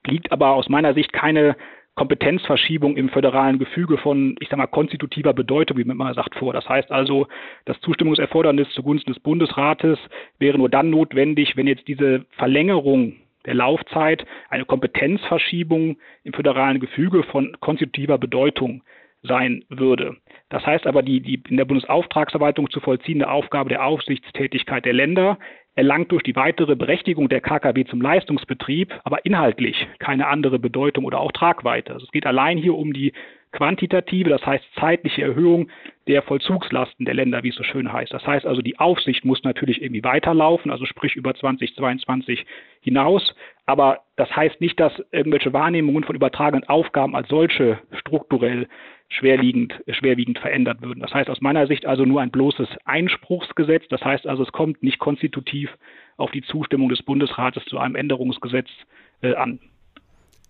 [0.05, 1.55] liegt aber aus meiner Sicht keine
[1.95, 6.53] Kompetenzverschiebung im föderalen Gefüge von, ich sag mal, konstitutiver Bedeutung, wie man immer sagt, vor.
[6.53, 7.27] Das heißt also,
[7.65, 9.99] das Zustimmungserfordernis zugunsten des Bundesrates
[10.39, 17.23] wäre nur dann notwendig, wenn jetzt diese Verlängerung der Laufzeit eine Kompetenzverschiebung im föderalen Gefüge
[17.23, 18.83] von konstitutiver Bedeutung
[19.23, 20.17] sein würde.
[20.49, 25.37] Das heißt aber, die, die in der Bundesauftragsverwaltung zu vollziehende Aufgabe der Aufsichtstätigkeit der Länder
[25.75, 31.19] erlangt durch die weitere Berechtigung der KKW zum Leistungsbetrieb aber inhaltlich keine andere Bedeutung oder
[31.19, 31.93] auch Tragweite.
[31.93, 33.13] Also es geht allein hier um die
[33.51, 35.69] quantitative, das heißt zeitliche Erhöhung
[36.07, 38.13] der Vollzugslasten der Länder, wie es so schön heißt.
[38.13, 42.45] Das heißt also, die Aufsicht muss natürlich irgendwie weiterlaufen, also sprich über 2022
[42.81, 43.35] hinaus.
[43.65, 48.67] Aber das heißt nicht, dass irgendwelche Wahrnehmungen von übertragenen Aufgaben als solche strukturell
[49.11, 51.01] schwerwiegend, schwerwiegend verändert würden.
[51.01, 53.83] Das heißt aus meiner Sicht also nur ein bloßes Einspruchsgesetz.
[53.89, 55.69] Das heißt also, es kommt nicht konstitutiv
[56.17, 58.69] auf die Zustimmung des Bundesrates zu einem Änderungsgesetz
[59.21, 59.59] äh, an.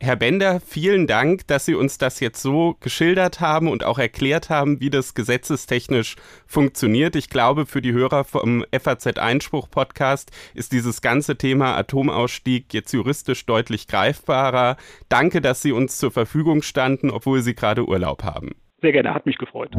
[0.04, 4.50] Herr Bender, vielen Dank, dass Sie uns das jetzt so geschildert haben und auch erklärt
[4.50, 6.16] haben, wie das gesetzestechnisch
[6.48, 7.16] funktioniert.
[7.16, 12.92] Ich glaube, für die Hörer vom FAZ Einspruch Podcast ist dieses ganze Thema Atomausstieg jetzt
[12.94, 14.76] juristisch deutlich greifbarer.
[15.08, 18.56] Danke, dass Sie uns zur Verfügung standen, obwohl Sie gerade Urlaub haben.
[18.82, 19.70] Sehr gerne, hat mich gefreut.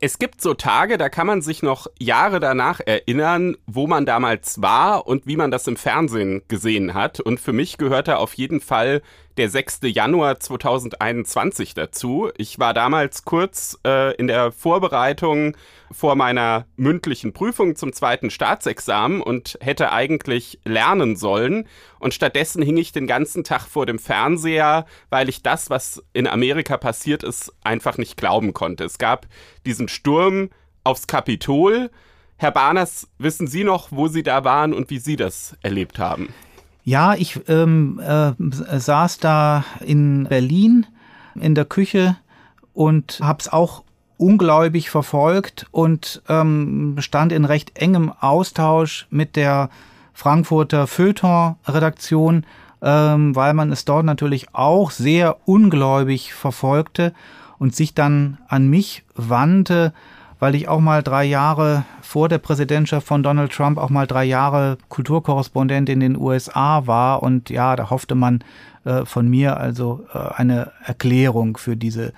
[0.00, 4.62] Es gibt so Tage, da kann man sich noch Jahre danach erinnern, wo man damals
[4.62, 7.18] war und wie man das im Fernsehen gesehen hat.
[7.18, 9.02] Und für mich gehört da auf jeden Fall
[9.38, 9.80] der 6.
[9.84, 12.30] Januar 2021 dazu.
[12.36, 15.56] Ich war damals kurz äh, in der Vorbereitung
[15.92, 21.68] vor meiner mündlichen Prüfung zum zweiten Staatsexamen und hätte eigentlich lernen sollen.
[22.00, 26.26] Und stattdessen hing ich den ganzen Tag vor dem Fernseher, weil ich das, was in
[26.26, 28.84] Amerika passiert ist, einfach nicht glauben konnte.
[28.84, 29.28] Es gab
[29.64, 30.50] diesen Sturm
[30.82, 31.90] aufs Kapitol.
[32.36, 36.34] Herr Barners, wissen Sie noch, wo Sie da waren und wie Sie das erlebt haben?
[36.88, 38.32] Ja, ich ähm, äh,
[38.78, 40.86] saß da in Berlin
[41.34, 42.16] in der Küche
[42.72, 43.84] und habe es auch
[44.16, 49.68] ungläubig verfolgt und ähm, stand in recht engem Austausch mit der
[50.14, 52.46] Frankfurter Feuilleton-Redaktion,
[52.80, 57.12] ähm, weil man es dort natürlich auch sehr ungläubig verfolgte
[57.58, 59.92] und sich dann an mich wandte,
[60.38, 64.24] weil ich auch mal drei Jahre vor der Präsidentschaft von Donald Trump auch mal drei
[64.24, 68.44] Jahre Kulturkorrespondent in den USA war und ja, da hoffte man
[68.84, 72.12] äh, von mir also äh, eine Erklärung für diese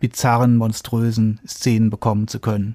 [0.00, 2.74] bizarren, monströsen Szenen bekommen zu können.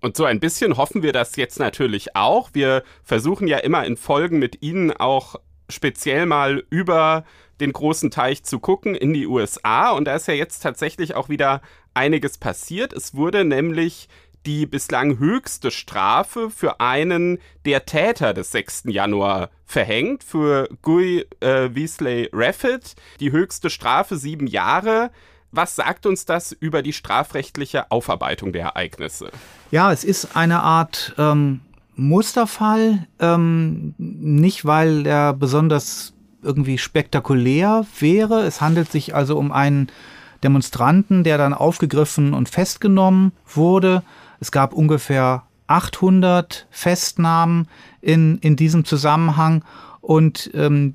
[0.00, 2.50] Und so ein bisschen hoffen wir das jetzt natürlich auch.
[2.52, 5.36] Wir versuchen ja immer in Folgen mit Ihnen auch
[5.68, 7.24] speziell mal über
[7.60, 9.90] den großen Teich zu gucken in die USA.
[9.90, 11.62] Und da ist ja jetzt tatsächlich auch wieder
[11.96, 12.92] einiges passiert.
[12.92, 14.08] Es wurde nämlich
[14.46, 18.84] die bislang höchste Strafe für einen der Täter des 6.
[18.86, 22.94] Januar verhängt, für Guy äh, Weasley Raffet.
[23.18, 25.10] Die höchste Strafe sieben Jahre.
[25.50, 29.30] Was sagt uns das über die strafrechtliche Aufarbeitung der Ereignisse?
[29.70, 31.60] Ja, es ist eine Art ähm,
[31.96, 38.42] Musterfall, ähm, nicht weil er besonders irgendwie spektakulär wäre.
[38.42, 39.90] Es handelt sich also um einen
[40.42, 44.02] Demonstranten, der dann aufgegriffen und festgenommen wurde.
[44.40, 47.68] Es gab ungefähr 800 Festnahmen
[48.00, 49.64] in, in diesem Zusammenhang
[50.00, 50.94] und ähm,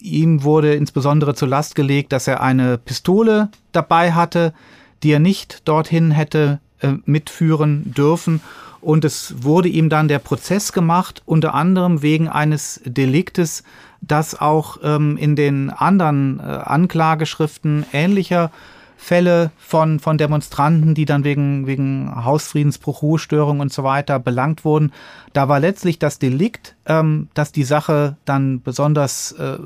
[0.00, 4.54] ihm wurde insbesondere zur Last gelegt, dass er eine Pistole dabei hatte,
[5.02, 8.40] die er nicht dorthin hätte äh, mitführen dürfen.
[8.80, 13.64] Und es wurde ihm dann der Prozess gemacht, unter anderem wegen eines Deliktes,
[14.00, 18.50] das auch ähm, in den anderen äh, Anklageschriften ähnlicher
[19.00, 24.92] Fälle von, von Demonstranten, die dann wegen, wegen Hausfriedensbruch, Ruhestörung und so weiter belangt wurden.
[25.32, 29.58] Da war letztlich das Delikt, ähm, dass die Sache dann besonders, äh,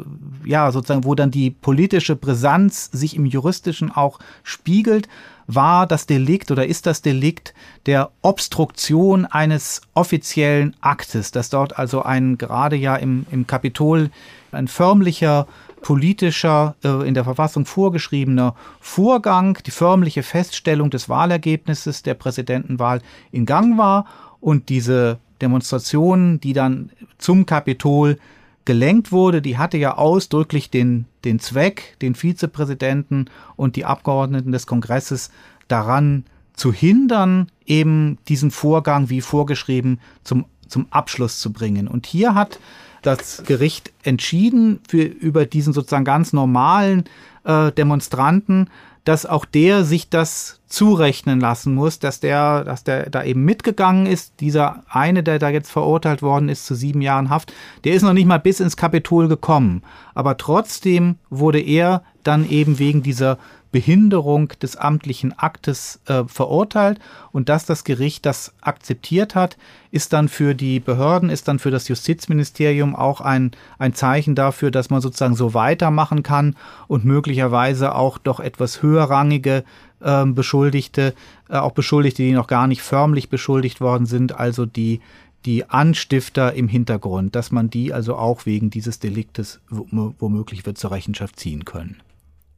[0.44, 5.08] ja, sozusagen, wo dann die politische Brisanz sich im Juristischen auch spiegelt,
[5.54, 7.54] war das Delikt oder ist das Delikt
[7.86, 14.10] der Obstruktion eines offiziellen Aktes, dass dort also ein gerade ja im, im Kapitol
[14.52, 15.46] ein förmlicher
[15.82, 23.46] politischer, äh, in der Verfassung vorgeschriebener Vorgang, die förmliche Feststellung des Wahlergebnisses der Präsidentenwahl in
[23.46, 24.06] Gang war
[24.40, 28.18] und diese Demonstration, die dann zum Kapitol
[28.64, 34.66] gelenkt wurde, die hatte ja ausdrücklich den, den Zweck, den Vizepräsidenten und die Abgeordneten des
[34.66, 35.30] Kongresses
[35.68, 41.88] daran zu hindern, eben diesen Vorgang wie vorgeschrieben zum, zum Abschluss zu bringen.
[41.88, 42.60] Und hier hat
[43.02, 47.04] das Gericht entschieden für, über diesen sozusagen ganz normalen
[47.44, 48.68] äh, Demonstranten,
[49.04, 54.06] dass auch der sich das zurechnen lassen muss, dass der, dass der da eben mitgegangen
[54.06, 54.40] ist.
[54.40, 57.52] Dieser eine, der da jetzt verurteilt worden ist zu sieben Jahren Haft,
[57.84, 59.82] der ist noch nicht mal bis ins Kapitol gekommen.
[60.14, 63.38] Aber trotzdem wurde er dann eben wegen dieser
[63.72, 67.00] Behinderung des amtlichen Aktes äh, verurteilt
[67.32, 69.56] und dass das Gericht das akzeptiert hat,
[69.90, 74.70] ist dann für die Behörden, ist dann für das Justizministerium auch ein, ein Zeichen dafür,
[74.70, 76.54] dass man sozusagen so weitermachen kann
[76.86, 79.64] und möglicherweise auch doch etwas höherrangige
[80.00, 81.14] äh, Beschuldigte,
[81.48, 85.00] äh, auch Beschuldigte, die noch gar nicht förmlich beschuldigt worden sind, also die
[85.44, 90.92] die Anstifter im Hintergrund, dass man die also auch wegen dieses Deliktes womöglich wird zur
[90.92, 92.00] Rechenschaft ziehen können.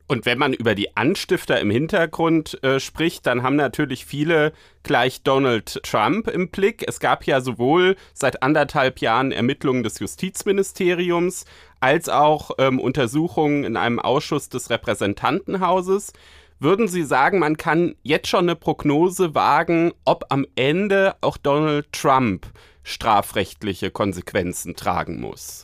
[0.06, 4.52] Und wenn man über die Anstifter im Hintergrund äh, spricht, dann haben natürlich viele
[4.82, 6.84] gleich Donald Trump im Blick.
[6.86, 11.46] Es gab ja sowohl seit anderthalb Jahren Ermittlungen des Justizministeriums
[11.80, 16.12] als auch ähm, Untersuchungen in einem Ausschuss des Repräsentantenhauses.
[16.60, 21.90] Würden Sie sagen, man kann jetzt schon eine Prognose wagen, ob am Ende auch Donald
[21.92, 22.46] Trump
[22.82, 25.63] strafrechtliche Konsequenzen tragen muss?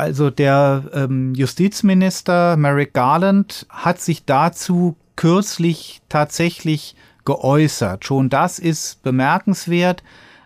[0.00, 6.96] Also der ähm, Justizminister Merrick Garland hat sich dazu kürzlich tatsächlich
[7.26, 8.06] geäußert.
[8.06, 10.02] Schon das ist bemerkenswert,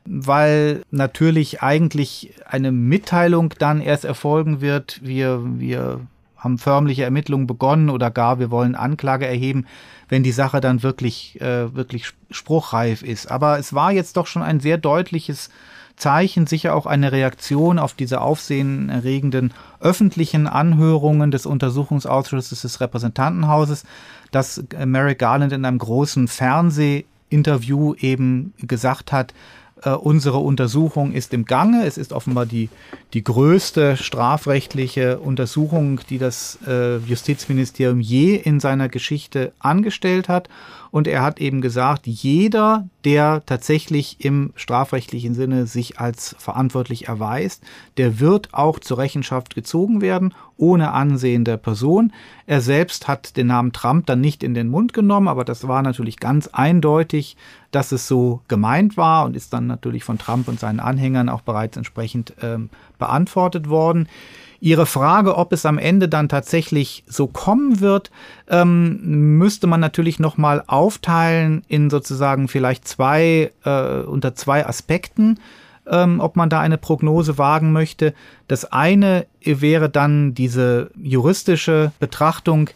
[0.07, 4.99] weil natürlich eigentlich eine Mitteilung dann erst erfolgen wird.
[5.05, 6.01] Wir, wir
[6.37, 9.67] haben förmliche Ermittlungen begonnen oder gar wir wollen Anklage erheben,
[10.09, 13.31] wenn die Sache dann wirklich, äh, wirklich spruchreif ist.
[13.31, 15.49] Aber es war jetzt doch schon ein sehr deutliches
[15.97, 23.85] Zeichen, sicher auch eine Reaktion auf diese aufsehenerregenden öffentlichen Anhörungen des Untersuchungsausschusses des Repräsentantenhauses,
[24.31, 29.33] dass Merrick Garland in einem großen Fernsehinterview eben gesagt hat,
[29.85, 31.85] äh, unsere Untersuchung ist im Gange.
[31.87, 32.71] Es ist offenbar die,
[33.13, 40.49] die größte strafrechtliche Untersuchung, die das äh, Justizministerium je in seiner Geschichte angestellt hat.
[40.95, 47.65] Und er hat eben gesagt, jeder, der tatsächlich im strafrechtlichen Sinne sich als verantwortlich erweist,
[47.97, 52.13] der wird auch zur Rechenschaft gezogen werden, ohne Ansehen der Person.
[52.47, 55.83] Er selbst hat den Namen Trump dann nicht in den Mund genommen, aber das war
[55.83, 57.37] natürlich ganz eindeutig,
[57.73, 61.41] dass es so gemeint war und ist dann natürlich von Trump und seinen Anhängern auch
[61.41, 62.71] bereits entsprechend ähm,
[63.01, 64.09] beantwortet worden.
[64.61, 68.11] Ihre Frage, ob es am Ende dann tatsächlich so kommen wird,
[68.49, 75.39] ähm, müsste man natürlich nochmal aufteilen in sozusagen vielleicht zwei, äh, unter zwei Aspekten,
[75.87, 78.15] ähm, ob man da eine Prognose wagen möchte.
[78.49, 82.71] Das eine wäre dann diese juristische Betrachtung,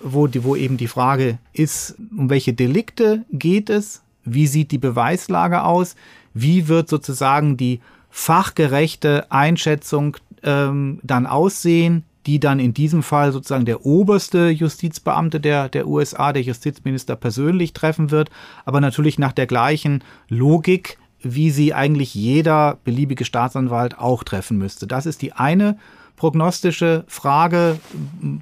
[0.00, 4.78] wo, die, wo eben die Frage ist, um welche Delikte geht es, wie sieht die
[4.78, 5.96] Beweislage aus,
[6.34, 10.16] wie wird sozusagen die fachgerechte Einschätzung
[10.46, 16.32] ähm, dann aussehen, die dann in diesem Fall sozusagen der oberste Justizbeamte der, der USA,
[16.32, 18.30] der Justizminister persönlich treffen wird,
[18.64, 24.86] aber natürlich nach der gleichen Logik, wie sie eigentlich jeder beliebige Staatsanwalt auch treffen müsste.
[24.86, 25.78] Das ist die eine
[26.16, 27.78] prognostische Frage,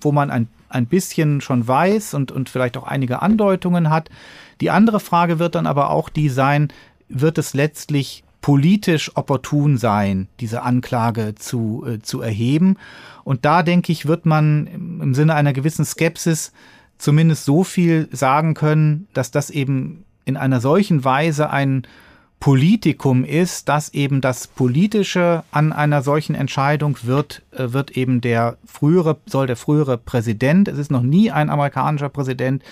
[0.00, 4.08] wo man ein, ein bisschen schon weiß und, und vielleicht auch einige Andeutungen hat.
[4.60, 6.68] Die andere Frage wird dann aber auch die sein,
[7.08, 12.76] wird es letztlich politisch opportun sein, diese Anklage zu, äh, zu erheben.
[13.24, 16.52] Und da denke ich, wird man im Sinne einer gewissen Skepsis
[16.98, 21.86] zumindest so viel sagen können, dass das eben in einer solchen Weise ein
[22.38, 28.58] Politikum ist, dass eben das Politische an einer solchen Entscheidung wird, äh, wird eben der
[28.66, 32.62] frühere, soll der frühere Präsident, es ist noch nie ein amerikanischer Präsident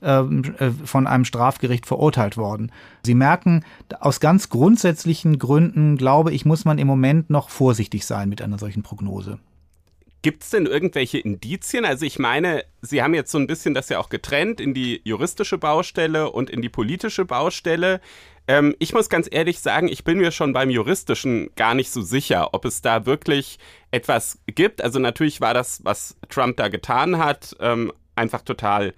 [0.00, 2.72] von einem Strafgericht verurteilt worden.
[3.04, 3.64] Sie merken,
[4.00, 8.58] aus ganz grundsätzlichen Gründen, glaube ich, muss man im Moment noch vorsichtig sein mit einer
[8.58, 9.38] solchen Prognose.
[10.22, 11.86] Gibt es denn irgendwelche Indizien?
[11.86, 15.00] Also ich meine, Sie haben jetzt so ein bisschen das ja auch getrennt in die
[15.04, 18.02] juristische Baustelle und in die politische Baustelle.
[18.46, 22.02] Ähm, ich muss ganz ehrlich sagen, ich bin mir schon beim juristischen gar nicht so
[22.02, 23.58] sicher, ob es da wirklich
[23.92, 24.82] etwas gibt.
[24.82, 28.92] Also natürlich war das, was Trump da getan hat, ähm, einfach total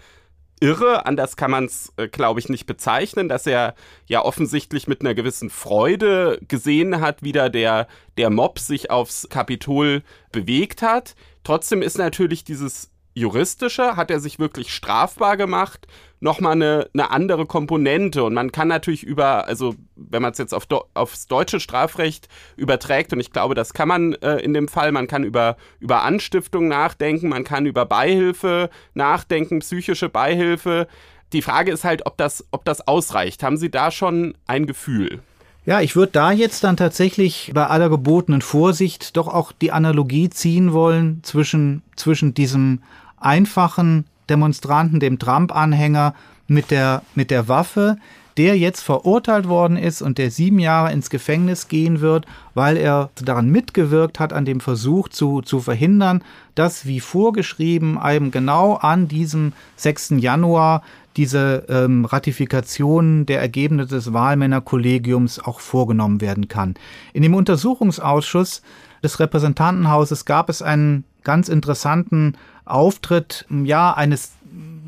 [0.63, 1.05] irre.
[1.05, 3.75] Anders kann man es, äh, glaube ich, nicht bezeichnen, dass er
[4.07, 9.29] ja offensichtlich mit einer gewissen Freude gesehen hat, wie da der, der Mob sich aufs
[9.29, 11.15] Kapitol bewegt hat.
[11.45, 15.87] Trotzdem ist natürlich dieses juristische, hat er sich wirklich strafbar gemacht,
[16.23, 18.23] nochmal eine, eine andere Komponente.
[18.23, 22.29] Und man kann natürlich über, also wenn man es jetzt auf Do, aufs deutsche Strafrecht
[22.57, 26.03] überträgt, und ich glaube, das kann man äh, in dem Fall, man kann über, über
[26.03, 30.87] Anstiftung nachdenken, man kann über Beihilfe nachdenken, psychische Beihilfe.
[31.33, 33.43] Die Frage ist halt, ob das, ob das ausreicht.
[33.43, 35.21] Haben Sie da schon ein Gefühl?
[35.67, 40.31] Ja, ich würde da jetzt dann tatsächlich bei aller gebotenen Vorsicht doch auch die Analogie
[40.31, 42.83] ziehen wollen zwischen, zwischen diesem
[43.17, 46.15] einfachen Demonstranten, dem Trump-Anhänger
[46.49, 47.99] mit der, mit der Waffe,
[48.37, 52.25] der jetzt verurteilt worden ist und der sieben Jahre ins Gefängnis gehen wird,
[52.55, 56.23] weil er daran mitgewirkt hat, an dem Versuch zu, zu verhindern,
[56.55, 60.15] dass wie vorgeschrieben eben genau an diesem 6.
[60.17, 60.83] Januar
[61.17, 66.75] diese ähm, Ratifikation der Ergebnisse des Wahlmännerkollegiums auch vorgenommen werden kann.
[67.13, 68.63] In dem Untersuchungsausschuss
[69.03, 74.33] des Repräsentantenhauses gab es einen ganz interessanten Auftritt ja eines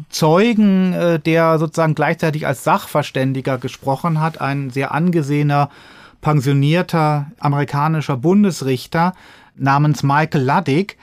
[0.09, 5.71] Zeugen, äh, der sozusagen gleichzeitig als Sachverständiger gesprochen hat, ein sehr angesehener,
[6.21, 9.13] pensionierter amerikanischer Bundesrichter
[9.57, 10.97] namens Michael Luddig,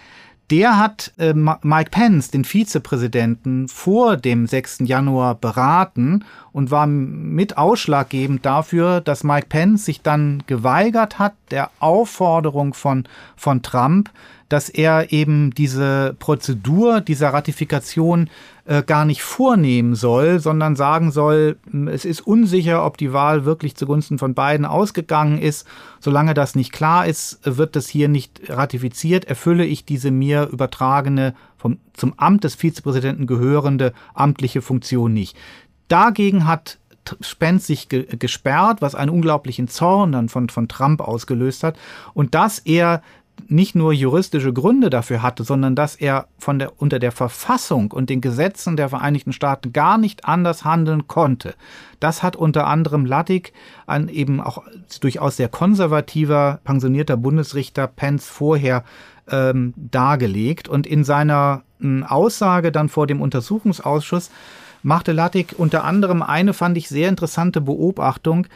[0.51, 4.80] der hat äh, Mike Pence, den Vizepräsidenten, vor dem 6.
[4.82, 11.72] Januar beraten und war mit ausschlaggebend dafür, dass Mike Pence sich dann geweigert hat, der
[11.80, 13.05] Aufforderung von,
[13.38, 14.09] von Trump,
[14.52, 18.30] dass er eben diese Prozedur dieser Ratifikation
[18.66, 21.58] äh, gar nicht vornehmen soll, sondern sagen soll,
[21.89, 25.66] es ist unsicher, ob die Wahl wirklich zugunsten von beiden ausgegangen ist.
[26.02, 29.24] Solange das nicht klar ist, wird das hier nicht ratifiziert.
[29.26, 35.38] Erfülle ich diese mir übertragene, vom, zum Amt des Vizepräsidenten gehörende amtliche Funktion nicht.
[35.88, 36.78] Dagegen hat
[37.22, 41.78] Spence sich ge gesperrt, was einen unglaublichen Zorn dann von, von Trump ausgelöst hat.
[42.14, 43.02] Und dass er
[43.48, 48.10] nicht nur juristische Gründe dafür hatte, sondern dass er von der, unter der Verfassung und
[48.10, 51.56] den Gesetzen der Vereinigten Staaten gar nicht anders handeln konnte.
[52.00, 53.52] Das hat unter anderem Lattig,
[53.88, 54.64] ein eben auch
[55.02, 58.84] durchaus sehr konservativer, pensionierter Bundesrichter Pence vorher
[59.30, 60.70] ähm, dargelegt.
[60.70, 64.32] Und in seiner äh, Aussage dann vor dem Untersuchungsausschuss
[64.84, 68.48] machte Lattig unter anderem eine, fand ich, sehr interessante Beobachtung.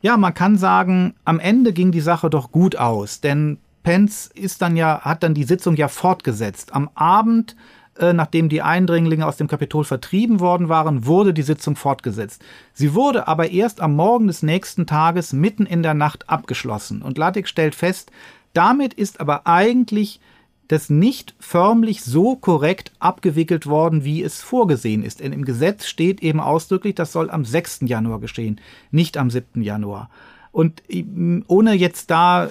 [0.00, 4.60] Ja, man kann sagen, am Ende ging die Sache doch gut aus, denn Pence ist
[4.62, 6.74] dann ja, hat dann die Sitzung ja fortgesetzt.
[6.74, 7.54] Am Abend,
[7.98, 12.42] äh, nachdem die Eindringlinge aus dem Kapitol vertrieben worden waren, wurde die Sitzung fortgesetzt.
[12.72, 17.02] Sie wurde aber erst am Morgen des nächsten Tages mitten in der Nacht abgeschlossen.
[17.02, 18.10] Und Lattig stellt fest,
[18.54, 20.20] damit ist aber eigentlich
[20.68, 25.20] das nicht förmlich so korrekt abgewickelt worden, wie es vorgesehen ist.
[25.20, 27.80] Denn im Gesetz steht eben ausdrücklich, das soll am 6.
[27.82, 28.60] Januar geschehen,
[28.90, 29.62] nicht am 7.
[29.62, 30.08] Januar.
[30.54, 30.84] Und
[31.48, 32.48] ohne jetzt da äh,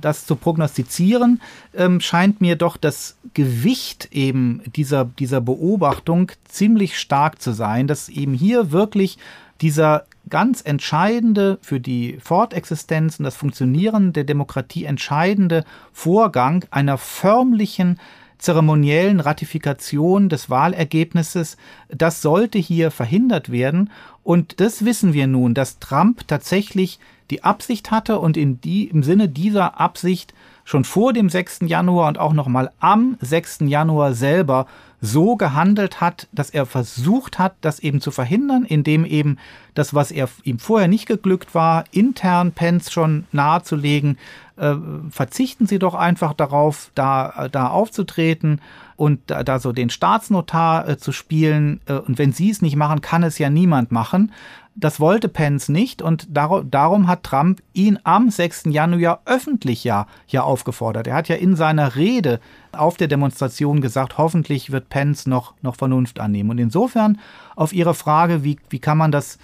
[0.00, 1.40] das zu prognostizieren,
[1.72, 8.08] ähm, scheint mir doch das Gewicht eben dieser, dieser Beobachtung ziemlich stark zu sein, dass
[8.08, 9.18] eben hier wirklich
[9.60, 18.00] dieser ganz entscheidende für die Fortexistenz und das Funktionieren der Demokratie entscheidende Vorgang einer förmlichen
[18.38, 21.56] zeremoniellen Ratifikation des Wahlergebnisses,
[21.88, 23.90] das sollte hier verhindert werden.
[24.24, 26.98] Und das wissen wir nun, dass Trump tatsächlich
[27.30, 31.60] die Absicht hatte und in die, im Sinne dieser Absicht schon vor dem 6.
[31.66, 33.60] Januar und auch nochmal am 6.
[33.66, 34.66] Januar selber
[35.00, 39.38] so gehandelt hat, dass er versucht hat, das eben zu verhindern, indem eben
[39.74, 44.16] das, was er ihm vorher nicht geglückt war, intern Pence schon nahezulegen,
[44.56, 44.74] äh,
[45.10, 48.60] verzichten Sie doch einfach darauf, da, da aufzutreten
[48.96, 51.80] und da, da so den Staatsnotar äh, zu spielen.
[51.86, 54.32] Äh, und wenn Sie es nicht machen, kann es ja niemand machen.
[54.76, 58.64] Das wollte Pence nicht und dar darum hat Trump ihn am 6.
[58.66, 61.06] Januar öffentlich ja, ja aufgefordert.
[61.06, 62.40] Er hat ja in seiner Rede
[62.72, 66.50] auf der Demonstration gesagt, hoffentlich wird Pence noch, noch Vernunft annehmen.
[66.50, 67.20] Und insofern
[67.54, 69.38] auf Ihre Frage, wie, wie kann man das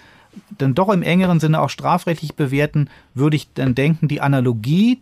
[0.61, 5.01] denn doch im engeren Sinne auch strafrechtlich bewerten, würde ich dann denken, die Analogie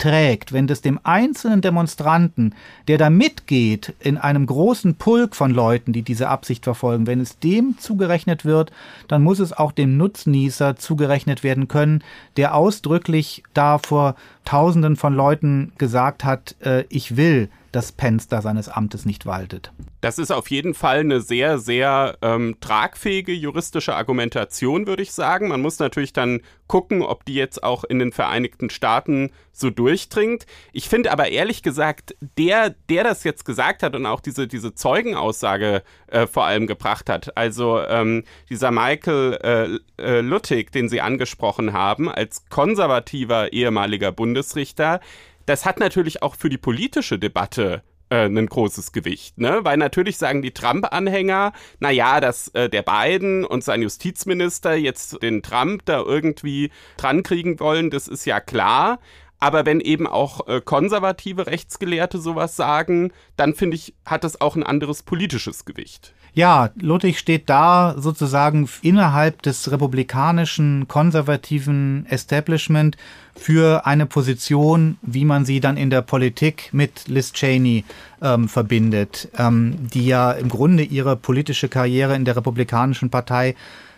[0.00, 2.54] trägt, wenn das dem einzelnen Demonstranten,
[2.88, 7.38] der da mitgeht in einem großen Pulk von Leuten, die diese Absicht verfolgen, wenn es
[7.38, 8.72] dem zugerechnet wird,
[9.06, 12.02] dann muss es auch dem Nutznießer zugerechnet werden können,
[12.36, 18.42] der ausdrücklich da vor Tausenden von Leuten gesagt hat, äh, ich will dass Pence da
[18.42, 19.72] seines Amtes nicht waltet.
[20.00, 25.48] Das ist auf jeden Fall eine sehr, sehr ähm, tragfähige juristische Argumentation, würde ich sagen.
[25.48, 30.46] Man muss natürlich dann gucken, ob die jetzt auch in den Vereinigten Staaten so durchdringt.
[30.72, 34.74] Ich finde aber ehrlich gesagt, der, der das jetzt gesagt hat und auch diese, diese
[34.74, 41.00] Zeugenaussage äh, vor allem gebracht hat, also ähm, dieser Michael äh, äh, Luttig, den Sie
[41.00, 45.00] angesprochen haben, als konservativer ehemaliger Bundesrichter,
[45.46, 49.60] das hat natürlich auch für die politische Debatte äh, ein großes Gewicht, ne?
[49.62, 55.42] Weil natürlich sagen die Trump-Anhänger, naja, dass äh, der Biden und sein Justizminister jetzt den
[55.42, 59.00] Trump da irgendwie drankriegen wollen, das ist ja klar.
[59.40, 64.54] Aber wenn eben auch äh, konservative Rechtsgelehrte sowas sagen, dann finde ich, hat das auch
[64.54, 66.14] ein anderes politisches Gewicht.
[66.32, 72.96] Ja, Ludwig steht da sozusagen innerhalb des republikanischen konservativen Establishment
[73.34, 77.84] für eine Position, wie man sie dann in der Politik mit Liz Cheney
[78.22, 83.56] ähm, verbindet, ähm, die ja im Grunde ihre politische Karriere in der republikanischen Partei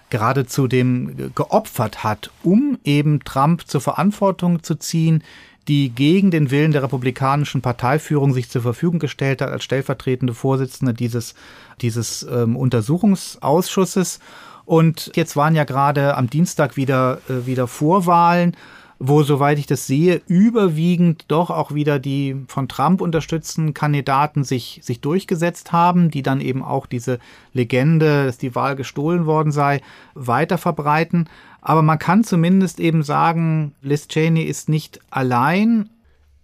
[0.08, 5.22] geradezu dem geopfert hat, um eben Trump zur Verantwortung zu ziehen,
[5.68, 10.92] die gegen den Willen der republikanischen Parteiführung sich zur Verfügung gestellt hat als stellvertretende Vorsitzende
[10.92, 11.34] dieses,
[11.82, 14.20] dieses ähm, Untersuchungsausschusses.
[14.64, 18.56] Und jetzt waren ja gerade am Dienstag wieder, äh, wieder Vorwahlen
[19.04, 24.78] wo, soweit ich das sehe, überwiegend doch auch wieder die von Trump unterstützten Kandidaten sich,
[24.84, 27.18] sich durchgesetzt haben, die dann eben auch diese
[27.52, 29.80] Legende, dass die Wahl gestohlen worden sei,
[30.14, 31.28] weiter verbreiten.
[31.60, 35.90] Aber man kann zumindest eben sagen, Liz Cheney ist nicht allein.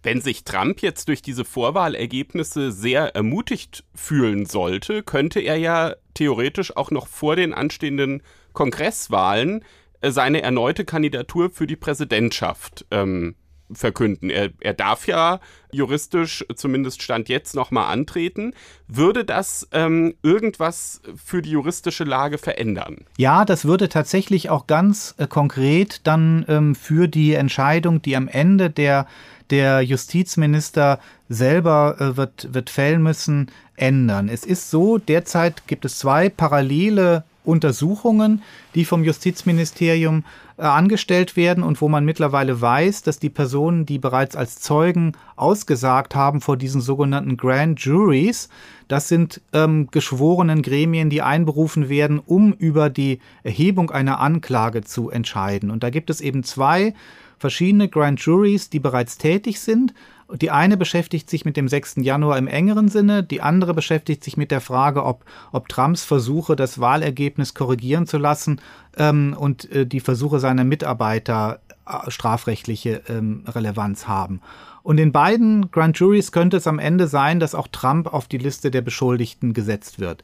[0.02, 6.76] Wenn sich Trump jetzt durch diese Vorwahlergebnisse sehr ermutigt fühlen sollte, könnte er ja theoretisch
[6.76, 8.22] auch noch vor den anstehenden
[8.52, 9.64] Kongresswahlen
[10.00, 13.34] äh, seine erneute Kandidatur für die Präsidentschaft ähm,
[13.72, 14.30] verkünden.
[14.30, 15.40] Er, er darf ja
[15.70, 18.54] juristisch, zumindest Stand jetzt, nochmal antreten.
[18.86, 23.04] Würde das ähm, irgendwas für die juristische Lage verändern?
[23.18, 28.28] Ja, das würde tatsächlich auch ganz äh, konkret dann ähm, für die Entscheidung, die am
[28.28, 29.06] Ende der,
[29.50, 34.28] der Justizminister selber äh, wird, wird fällen müssen, ändern.
[34.28, 38.42] Es ist so, derzeit gibt es zwei parallele Untersuchungen,
[38.74, 40.24] die vom Justizministerium
[40.58, 45.12] äh, angestellt werden und wo man mittlerweile weiß, dass die Personen, die bereits als Zeugen
[45.36, 48.50] ausgesagt haben vor diesen sogenannten Grand Juries,
[48.86, 55.08] das sind ähm, geschworenen Gremien, die einberufen werden, um über die Erhebung einer Anklage zu
[55.08, 55.70] entscheiden.
[55.70, 56.92] Und da gibt es eben zwei
[57.38, 59.94] verschiedene Grand Juries, die bereits tätig sind.
[60.34, 61.96] Die eine beschäftigt sich mit dem 6.
[61.98, 66.54] Januar im engeren Sinne, die andere beschäftigt sich mit der Frage, ob, ob Trumps Versuche,
[66.54, 68.60] das Wahlergebnis korrigieren zu lassen
[68.98, 74.42] ähm, und äh, die Versuche seiner Mitarbeiter äh, strafrechtliche ähm, Relevanz haben.
[74.82, 78.38] Und in beiden Grand Juries könnte es am Ende sein, dass auch Trump auf die
[78.38, 80.22] Liste der Beschuldigten gesetzt wird.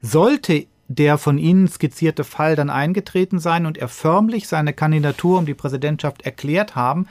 [0.00, 5.46] Sollte der von Ihnen skizzierte Fall dann eingetreten sein und er förmlich seine Kandidatur um
[5.46, 7.06] die Präsidentschaft erklärt haben,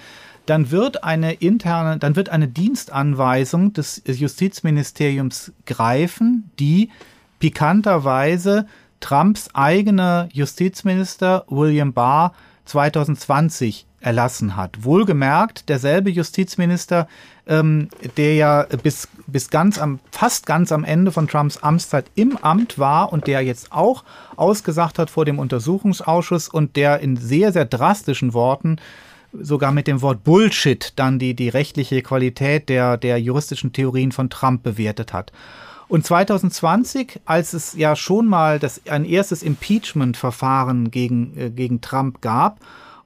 [0.45, 6.89] dann wird eine interne, dann wird eine Dienstanweisung des Justizministeriums greifen, die
[7.39, 8.67] pikanterweise
[8.99, 12.33] Trumps eigener Justizminister William Barr
[12.65, 14.83] 2020 erlassen hat.
[14.83, 17.07] Wohlgemerkt, derselbe Justizminister,
[17.47, 22.37] ähm, der ja bis, bis ganz am, fast ganz am Ende von Trumps Amtszeit im
[22.37, 24.03] Amt war und der jetzt auch
[24.35, 28.77] ausgesagt hat vor dem Untersuchungsausschuss und der in sehr, sehr drastischen Worten
[29.33, 34.29] sogar mit dem Wort Bullshit dann die, die rechtliche Qualität der, der juristischen Theorien von
[34.29, 35.31] Trump bewertet hat.
[35.87, 42.21] Und 2020, als es ja schon mal das, ein erstes Impeachment-Verfahren gegen, äh, gegen Trump
[42.21, 42.59] gab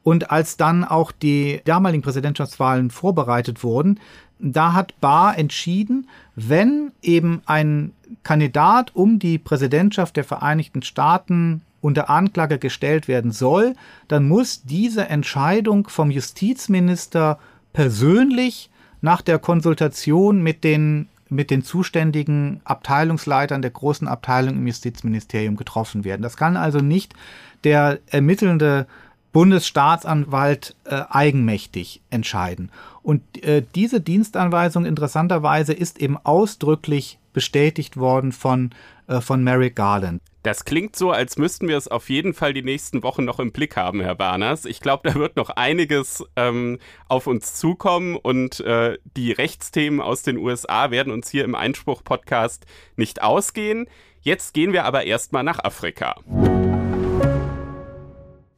[0.03, 3.99] und als dann auch die damaligen Präsidentschaftswahlen vorbereitet wurden,
[4.39, 12.09] da hat Barr entschieden, wenn eben ein Kandidat um die Präsidentschaft der Vereinigten Staaten unter
[12.09, 13.75] Anklage gestellt werden soll,
[14.07, 17.39] dann muss diese Entscheidung vom Justizminister
[17.73, 18.69] persönlich
[19.01, 26.03] nach der Konsultation mit den mit den zuständigen Abteilungsleitern der großen Abteilung im Justizministerium getroffen
[26.03, 26.21] werden.
[26.21, 27.15] Das kann also nicht
[27.63, 28.85] der ermittelnde
[29.31, 32.71] Bundesstaatsanwalt äh, eigenmächtig entscheiden.
[33.05, 38.71] Und äh, diese Dienstanweisung interessanterweise ist eben ausdrücklich bestätigt worden von,
[39.05, 40.23] äh, von Merrick Garland.
[40.41, 43.51] Das klingt so, als müssten wir es auf jeden Fall die nächsten Wochen noch im
[43.51, 44.65] Blick haben, Herr Barners.
[44.65, 50.23] Ich glaube, da wird noch einiges ähm, auf uns zukommen und äh, die Rechtsthemen aus
[50.23, 53.85] den USA werden uns hier im Einspruch-Podcast nicht ausgehen.
[54.21, 56.15] Jetzt gehen wir aber erstmal nach Afrika.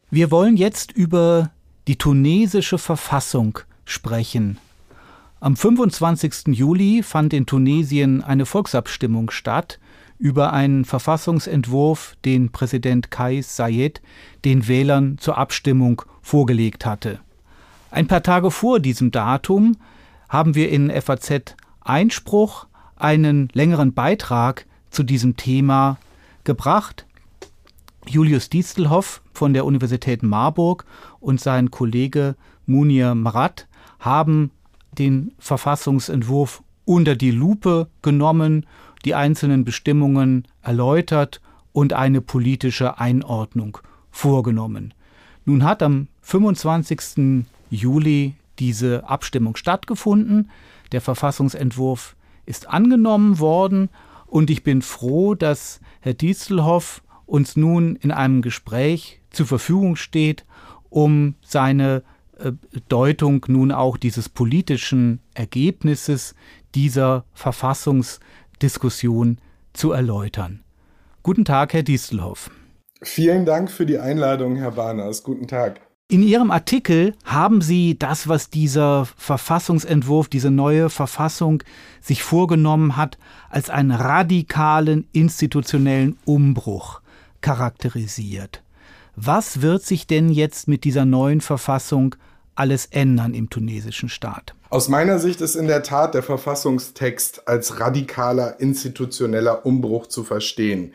[0.10, 1.52] Wir wollen jetzt über
[1.90, 4.60] die tunesische Verfassung sprechen.
[5.40, 6.48] Am 25.
[6.48, 9.80] Juli fand in Tunesien eine Volksabstimmung statt,
[10.20, 14.02] über einen Verfassungsentwurf, den Präsident Kais Sayed
[14.46, 17.20] den Wählern zur Abstimmung vorgelegt hatte.
[17.92, 19.78] Ein paar Tage vor diesem Datum
[20.28, 25.98] haben wir in FAZ Einspruch einen längeren Beitrag zu diesem Thema
[26.44, 27.06] gebracht.
[28.08, 30.86] Julius Diestelhoff von der Universität Marburg
[31.20, 32.36] und sein Kollege
[32.66, 33.68] Munir Marat
[34.00, 34.52] haben
[34.98, 38.66] den Verfassungsentwurf unter die Lupe genommen
[39.06, 41.42] die einzelnen Bestimmungen erläutert
[41.72, 43.78] und eine politische Einordnung
[44.12, 44.94] vorgenommen.
[45.46, 47.46] Nun hat am 25.
[47.70, 50.50] Juli diese Abstimmung stattgefunden.
[50.92, 53.90] Der Verfassungsentwurf ist angenommen worden
[54.26, 60.46] und ich bin froh, dass Herr Dieselhoff uns nun in einem Gespräch zur Verfügung steht,
[60.90, 62.04] um seine
[62.90, 66.36] Deutung nun auch dieses politischen Ergebnisses
[66.76, 68.20] dieser Verfassungs
[68.62, 69.40] Diskussion
[69.74, 70.64] zu erläutern.
[71.24, 72.50] Guten Tag, Herr Diestelhoff.
[73.04, 75.24] Vielen Dank für die Einladung, Herr Barners.
[75.24, 75.82] Guten Tag.
[76.10, 81.64] In Ihrem Artikel haben Sie das, was dieser Verfassungsentwurf, diese neue Verfassung
[82.00, 83.18] sich vorgenommen hat,
[83.50, 87.02] als einen radikalen institutionellen Umbruch
[87.42, 88.64] charakterisiert.
[89.20, 92.16] Was wird sich denn jetzt mit dieser neuen Verfassung
[92.60, 94.54] alles ändern im tunesischen Staat?
[94.70, 100.92] Aus meiner Sicht ist in der Tat der Verfassungstext als radikaler institutioneller Umbruch zu verstehen.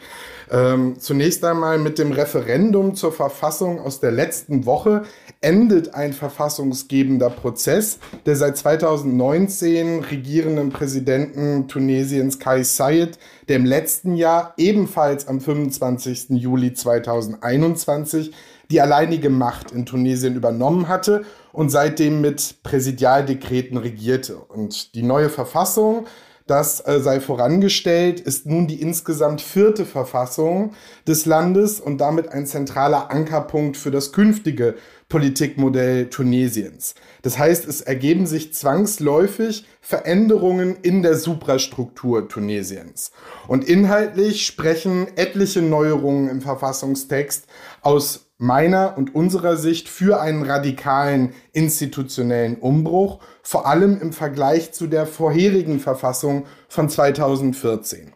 [0.51, 5.05] Ähm, zunächst einmal mit dem Referendum zur Verfassung aus der letzten Woche
[5.41, 14.17] endet ein verfassungsgebender Prozess, der seit 2019 regierenden Präsidenten Tunesiens Kais Saied, der im letzten
[14.17, 16.31] Jahr ebenfalls am 25.
[16.31, 18.33] Juli 2021
[18.71, 24.37] die alleinige Macht in Tunesien übernommen hatte und seitdem mit Präsidialdekreten regierte.
[24.37, 26.07] Und die neue Verfassung,
[26.47, 30.73] das äh, sei vorangestellt, ist nun die insgesamt vierte Verfassung
[31.07, 34.75] des Landes und damit ein zentraler Ankerpunkt für das künftige
[35.09, 36.95] Politikmodell Tunesiens.
[37.21, 43.13] Das heißt, es ergeben sich zwangsläufig Veränderungen in der Suprastruktur Tunesiens.
[43.47, 47.47] Und inhaltlich sprechen etliche Neuerungen im Verfassungstext
[47.83, 54.88] aus meiner und unserer Sicht für einen radikalen institutionellen Umbruch, vor allem im Vergleich zu
[54.88, 58.12] der vorherigen Verfassung von 2014.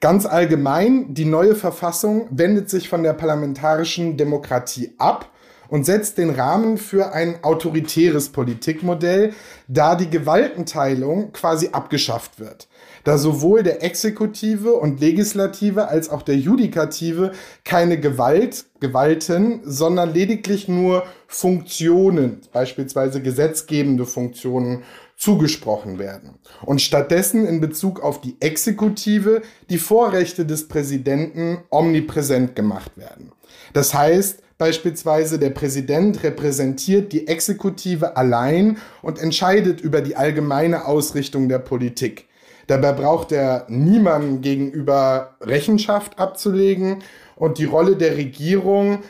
[0.00, 5.30] Ganz allgemein, die neue Verfassung wendet sich von der parlamentarischen Demokratie ab
[5.68, 9.32] und setzt den Rahmen für ein autoritäres Politikmodell,
[9.68, 12.68] da die Gewaltenteilung quasi abgeschafft wird.
[13.04, 20.68] Da sowohl der Exekutive und Legislative als auch der Judikative keine Gewalt, Gewalten, sondern lediglich
[20.68, 24.84] nur Funktionen, beispielsweise gesetzgebende Funktionen,
[25.16, 26.38] zugesprochen werden.
[26.62, 33.32] Und stattdessen in Bezug auf die Exekutive die Vorrechte des Präsidenten omnipräsent gemacht werden.
[33.72, 41.48] Das heißt, Beispielsweise der Präsident repräsentiert die Exekutive allein und entscheidet über die allgemeine Ausrichtung
[41.48, 42.28] der Politik.
[42.66, 47.02] Dabei braucht er niemandem gegenüber Rechenschaft abzulegen
[47.36, 49.00] und die Rolle der Regierung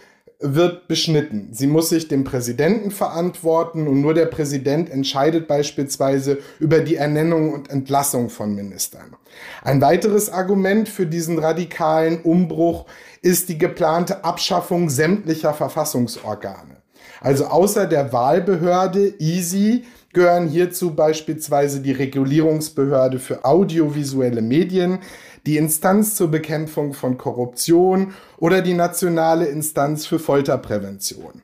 [0.41, 1.49] wird beschnitten.
[1.53, 7.53] Sie muss sich dem Präsidenten verantworten und nur der Präsident entscheidet beispielsweise über die Ernennung
[7.53, 9.17] und Entlassung von Ministern.
[9.63, 12.85] Ein weiteres Argument für diesen radikalen Umbruch
[13.25, 16.77] ist die geplante Abschaffung sämtlicher Verfassungsorgane.
[17.23, 24.99] Also außer der Wahlbehörde EASY gehören hierzu beispielsweise die Regulierungsbehörde für audiovisuelle Medien,
[25.47, 31.43] die Instanz zur Bekämpfung von Korruption oder die nationale Instanz für Folterprävention.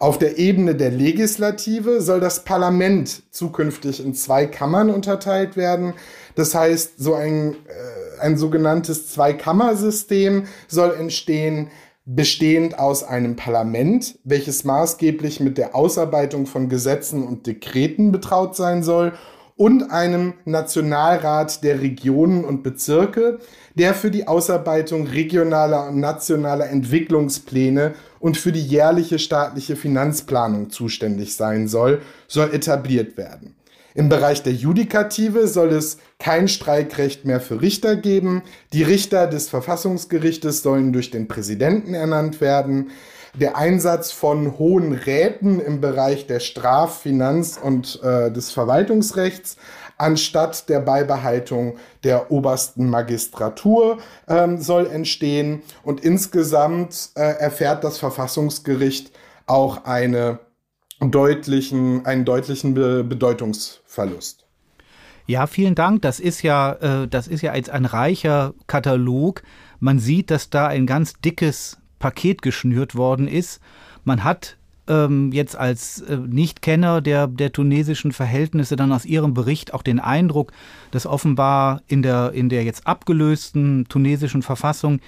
[0.00, 5.94] Auf der Ebene der Legislative soll das Parlament zukünftig in zwei Kammern unterteilt werden.
[6.34, 11.70] Das heißt, so ein, äh, ein sogenanntes Zweikammersystem soll entstehen,
[12.04, 18.82] bestehend aus einem Parlament, welches maßgeblich mit der Ausarbeitung von Gesetzen und Dekreten betraut sein
[18.82, 19.12] soll,
[19.60, 23.40] und einem Nationalrat der Regionen und Bezirke,
[23.74, 31.36] der für die Ausarbeitung regionaler und nationaler Entwicklungspläne und für die jährliche staatliche Finanzplanung zuständig
[31.36, 33.54] sein soll, soll etabliert werden.
[34.00, 38.40] Im Bereich der Judikative soll es kein Streikrecht mehr für Richter geben.
[38.72, 42.92] Die Richter des Verfassungsgerichtes sollen durch den Präsidenten ernannt werden
[43.34, 49.58] der Einsatz von hohen Räten im Bereich der Straf-, Finanz- und äh, des Verwaltungsrechts
[49.98, 55.62] anstatt der Beibehaltung der obersten Magistratur ähm, soll entstehen.
[55.82, 59.12] Und insgesamt äh, erfährt das Verfassungsgericht
[59.46, 60.38] auch eine
[61.00, 63.04] deutlichen, einen deutlichen Be
[63.90, 64.46] Bedeutungsverlust.
[65.26, 66.02] Ja, vielen Dank.
[66.02, 69.42] Das ist ja, äh, das ist ja jetzt ein reicher Katalog.
[69.78, 73.60] Man sieht, dass da ein ganz dickes Paket geschnürt worden ist.
[74.04, 74.56] Man hat
[74.88, 80.00] ähm, jetzt als äh, Nichtkenner der, der tunesischen Verhältnisse dann aus Ihrem Bericht auch den
[80.00, 80.52] Eindruck,
[80.90, 85.00] dass offenbar in der, in der jetzt abgelösten tunesischen Verfassung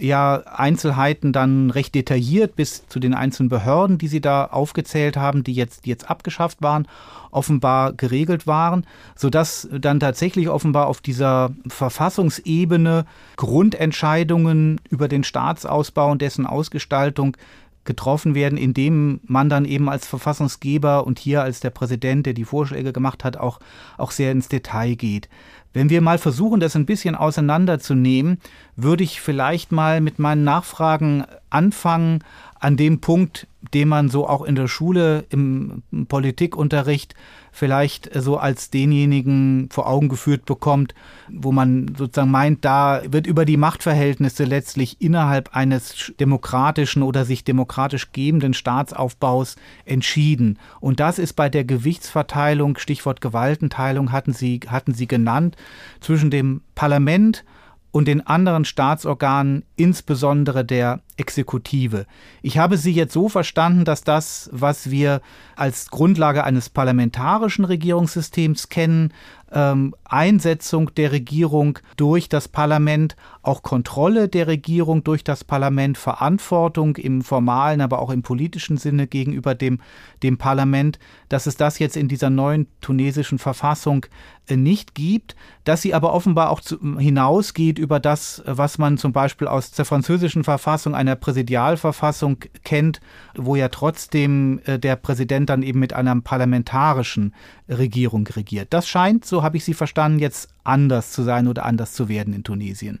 [0.00, 5.44] ja Einzelheiten dann recht detailliert bis zu den einzelnen Behörden, die Sie da aufgezählt haben,
[5.44, 6.86] die jetzt, die jetzt abgeschafft waren,
[7.30, 13.04] offenbar geregelt waren, sodass dann tatsächlich offenbar auf dieser Verfassungsebene
[13.36, 17.36] Grundentscheidungen über den Staatsausbau und dessen Ausgestaltung
[17.84, 22.44] getroffen werden, indem man dann eben als Verfassungsgeber und hier als der Präsident, der die
[22.44, 23.58] Vorschläge gemacht hat, auch,
[23.96, 25.28] auch sehr ins Detail geht.
[25.72, 28.38] Wenn wir mal versuchen, das ein bisschen auseinanderzunehmen,
[28.76, 32.24] würde ich vielleicht mal mit meinen Nachfragen anfangen
[32.58, 37.14] an dem Punkt, den man so auch in der Schule im Politikunterricht
[37.52, 40.94] vielleicht so als denjenigen vor Augen geführt bekommt,
[41.28, 47.44] wo man sozusagen meint, da wird über die Machtverhältnisse letztlich innerhalb eines demokratischen oder sich
[47.44, 50.58] demokratisch gebenden Staatsaufbaus entschieden.
[50.80, 55.56] Und das ist bei der Gewichtsverteilung, Stichwort Gewaltenteilung hatten Sie, hatten Sie genannt,
[56.00, 57.44] zwischen dem Parlament
[57.92, 62.06] und den anderen Staatsorganen, insbesondere der Exekutive.
[62.40, 65.20] Ich habe Sie jetzt so verstanden, dass das, was wir
[65.56, 69.12] als Grundlage eines parlamentarischen Regierungssystems kennen,
[69.52, 76.96] ähm, Einsetzung der Regierung durch das Parlament auch Kontrolle der Regierung durch das Parlament, Verantwortung
[76.96, 79.80] im formalen, aber auch im politischen Sinne gegenüber dem,
[80.22, 84.04] dem Parlament, dass es das jetzt in dieser neuen tunesischen Verfassung
[84.46, 89.12] äh, nicht gibt, dass sie aber offenbar auch zu, hinausgeht über das, was man zum
[89.12, 93.00] Beispiel aus der französischen Verfassung, einer Präsidialverfassung kennt,
[93.34, 97.34] wo ja trotzdem äh, der Präsident dann eben mit einer parlamentarischen
[97.68, 98.68] Regierung regiert.
[98.70, 102.34] Das scheint, so habe ich Sie verstanden, jetzt anders zu sein oder anders zu werden
[102.34, 103.00] in Tunesien.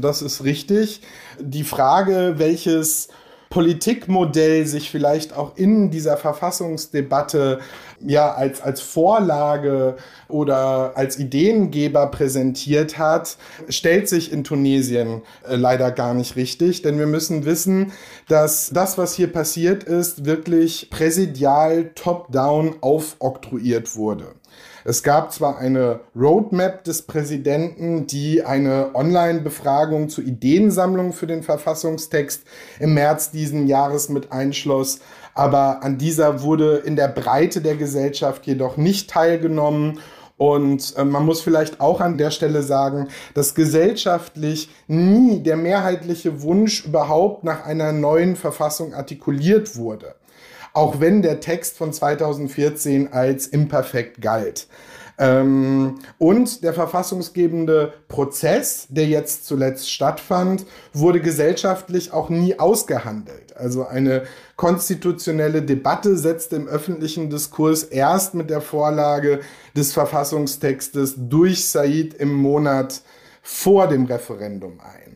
[0.00, 1.00] Das ist richtig.
[1.40, 3.08] Die Frage, welches
[3.48, 7.60] Politikmodell sich vielleicht auch in dieser Verfassungsdebatte
[8.04, 9.96] ja als, als Vorlage
[10.28, 13.38] oder als Ideengeber präsentiert hat,
[13.68, 16.82] stellt sich in Tunesien äh, leider gar nicht richtig.
[16.82, 17.92] Denn wir müssen wissen,
[18.28, 24.34] dass das, was hier passiert ist, wirklich präsidial top-down aufoktroyiert wurde.
[24.88, 32.44] Es gab zwar eine Roadmap des Präsidenten, die eine Online-Befragung zur Ideensammlung für den Verfassungstext
[32.78, 35.00] im März diesen Jahres mit einschloss,
[35.34, 39.98] aber an dieser wurde in der Breite der Gesellschaft jedoch nicht teilgenommen.
[40.36, 46.42] Und äh, man muss vielleicht auch an der Stelle sagen, dass gesellschaftlich nie der mehrheitliche
[46.42, 50.14] Wunsch überhaupt nach einer neuen Verfassung artikuliert wurde
[50.76, 54.68] auch wenn der Text von 2014 als imperfekt galt.
[55.18, 63.56] Ähm, und der verfassungsgebende Prozess, der jetzt zuletzt stattfand, wurde gesellschaftlich auch nie ausgehandelt.
[63.56, 64.24] Also eine
[64.56, 69.40] konstitutionelle Debatte setzte im öffentlichen Diskurs erst mit der Vorlage
[69.74, 73.00] des Verfassungstextes durch Said im Monat
[73.40, 75.15] vor dem Referendum ein.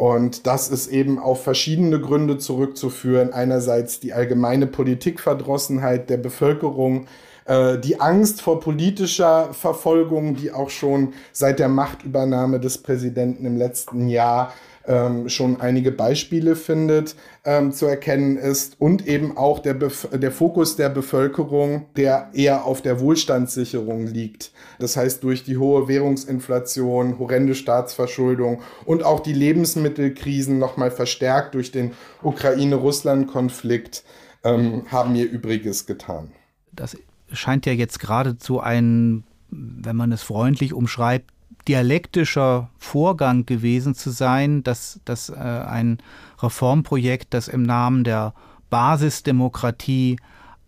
[0.00, 3.34] Und das ist eben auf verschiedene Gründe zurückzuführen.
[3.34, 7.04] Einerseits die allgemeine Politikverdrossenheit der Bevölkerung,
[7.44, 13.58] äh, die Angst vor politischer Verfolgung, die auch schon seit der Machtübernahme des Präsidenten im
[13.58, 14.54] letzten Jahr
[14.86, 17.14] ähm, schon einige Beispiele findet,
[17.44, 22.82] ähm, zu erkennen ist und eben auch der, der Fokus der Bevölkerung, der eher auf
[22.82, 24.52] der Wohlstandssicherung liegt.
[24.78, 31.72] Das heißt, durch die hohe Währungsinflation, horrende Staatsverschuldung und auch die Lebensmittelkrisen nochmal verstärkt durch
[31.72, 34.04] den Ukraine-Russland-Konflikt
[34.44, 36.32] ähm, haben ihr Übriges getan.
[36.72, 36.96] Das
[37.32, 41.30] scheint ja jetzt geradezu ein, wenn man es freundlich umschreibt,
[41.68, 45.98] dialektischer Vorgang gewesen zu sein, dass, dass äh, ein
[46.40, 48.34] Reformprojekt, das im Namen der
[48.70, 50.18] Basisdemokratie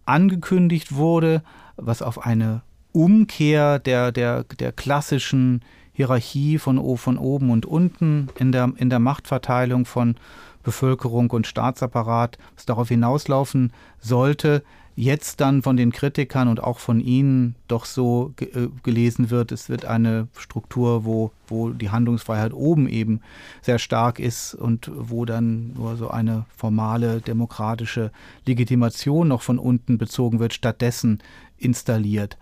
[0.05, 1.43] angekündigt wurde,
[1.77, 2.63] was auf eine
[2.93, 5.63] Umkehr der, der, der klassischen
[5.93, 10.17] Hierarchie von, von oben und unten in der, in der Machtverteilung von
[10.63, 14.63] Bevölkerung und Staatsapparat, was darauf hinauslaufen sollte,
[14.95, 19.53] jetzt dann von den Kritikern und auch von Ihnen doch so ge äh, gelesen wird,
[19.53, 23.21] es wird eine Struktur, wo, wo die Handlungsfreiheit oben eben
[23.63, 28.11] sehr stark ist und wo dann nur so eine formale demokratische
[28.47, 31.23] Legitimation noch von unten bezogen wird, stattdessen
[31.57, 32.37] installiert.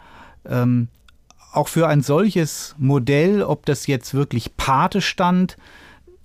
[0.44, 0.88] Ähm,
[1.52, 5.56] auch für ein solches Modell, ob das jetzt wirklich Pate stand,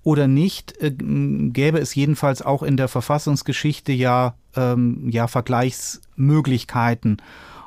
[0.06, 7.18] oder nicht, äh, gäbe es jedenfalls auch in der Verfassungsgeschichte ja, ähm, ja Vergleichsmöglichkeiten.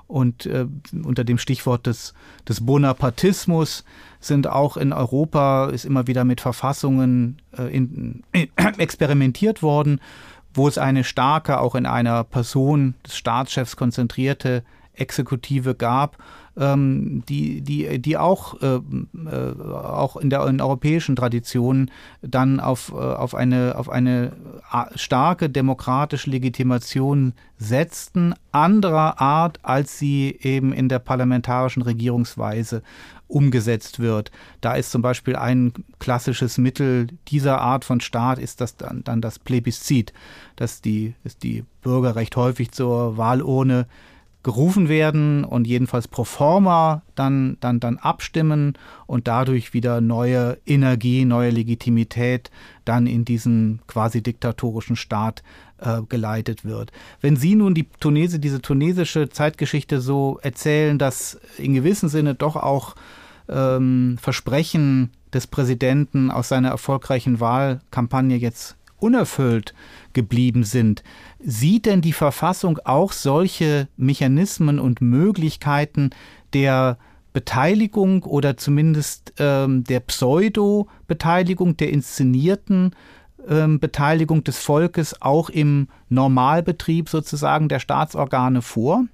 [0.06, 0.66] Und äh,
[1.04, 2.14] unter dem Stichwort des,
[2.48, 3.84] des Bonapartismus
[4.20, 8.46] sind auch in Europa, ist immer wieder mit Verfassungen äh, in, äh,
[8.78, 10.00] experimentiert worden,
[10.54, 14.64] wo es eine starke, auch in einer Person des Staatschefs konzentrierte
[14.94, 16.16] Exekutive gab
[16.58, 21.90] ähm, die, die, die auch, äh, äh, auch in der in europäischen Tradition
[22.20, 24.32] dann auf, äh, auf, eine, auf eine
[24.94, 32.82] starke demokratische Legitimation setzten, anderer Art, als sie eben in der parlamentarischen Regierungsweise
[33.28, 34.30] umgesetzt wird.
[34.60, 39.20] Da ist zum Beispiel ein klassisches Mittel dieser Art von Staat ist das dann, dann
[39.20, 40.12] das Plebiszit,
[40.56, 43.86] dass die, dass die Bürger recht häufig zur Wahlurne
[44.42, 48.74] gerufen werden und jedenfalls pro forma dann, dann, dann abstimmen
[49.06, 52.50] und dadurch wieder neue Energie, neue Legitimität
[52.84, 55.42] dann in diesen quasi diktatorischen Staat
[55.78, 56.92] äh, geleitet wird.
[57.20, 62.56] Wenn Sie nun die Tunese, diese tunesische Zeitgeschichte so erzählen, dass in gewissem Sinne doch
[62.56, 62.94] auch
[63.48, 69.74] ähm, Versprechen des Präsidenten aus seiner erfolgreichen Wahlkampagne jetzt unerfüllt
[70.12, 71.02] geblieben sind.
[71.38, 76.10] Sieht denn die Verfassung auch solche Mechanismen und Möglichkeiten
[76.52, 76.98] der
[77.32, 82.96] Beteiligung oder zumindest ähm, der Pseudo-Beteiligung, der inszenierten
[83.46, 89.04] ähm, Beteiligung des Volkes auch im Normalbetrieb sozusagen der Staatsorgane vor?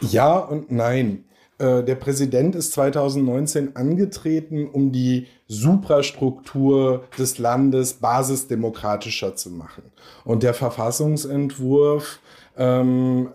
[0.00, 1.24] Ja und nein.
[1.58, 9.84] Äh, der Präsident ist 2019 angetreten, um die Suprastruktur des Landes basisdemokratischer zu machen.
[10.24, 12.18] Und der Verfassungsentwurf
[12.56, 13.28] ähm,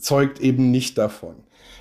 [0.00, 1.36] zeugt eben nicht davon.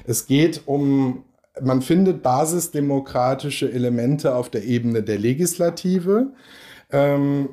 [0.05, 1.23] Es geht um,
[1.61, 6.33] man findet basisdemokratische Elemente auf der Ebene der Legislative.
[6.91, 7.49] Ähm,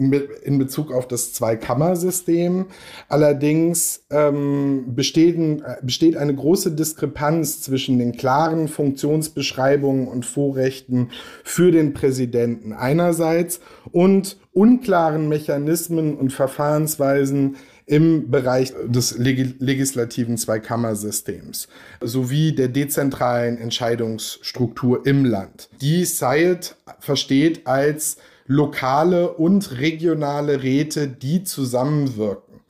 [0.00, 2.66] in Bezug auf das Zweikammersystem.
[3.08, 5.36] Allerdings ähm, besteht,
[5.82, 11.10] besteht eine große Diskrepanz zwischen den klaren Funktionsbeschreibungen und Vorrechten
[11.44, 13.60] für den Präsidenten einerseits
[13.92, 17.56] und unklaren Mechanismen und Verfahrensweisen
[17.90, 21.66] im Bereich des legislativen Zweikammersystems
[22.00, 25.68] sowie der dezentralen Entscheidungsstruktur im Land.
[25.80, 28.18] Die Sayed versteht als
[28.50, 32.60] lokale und regionale Räte, die zusammenwirken.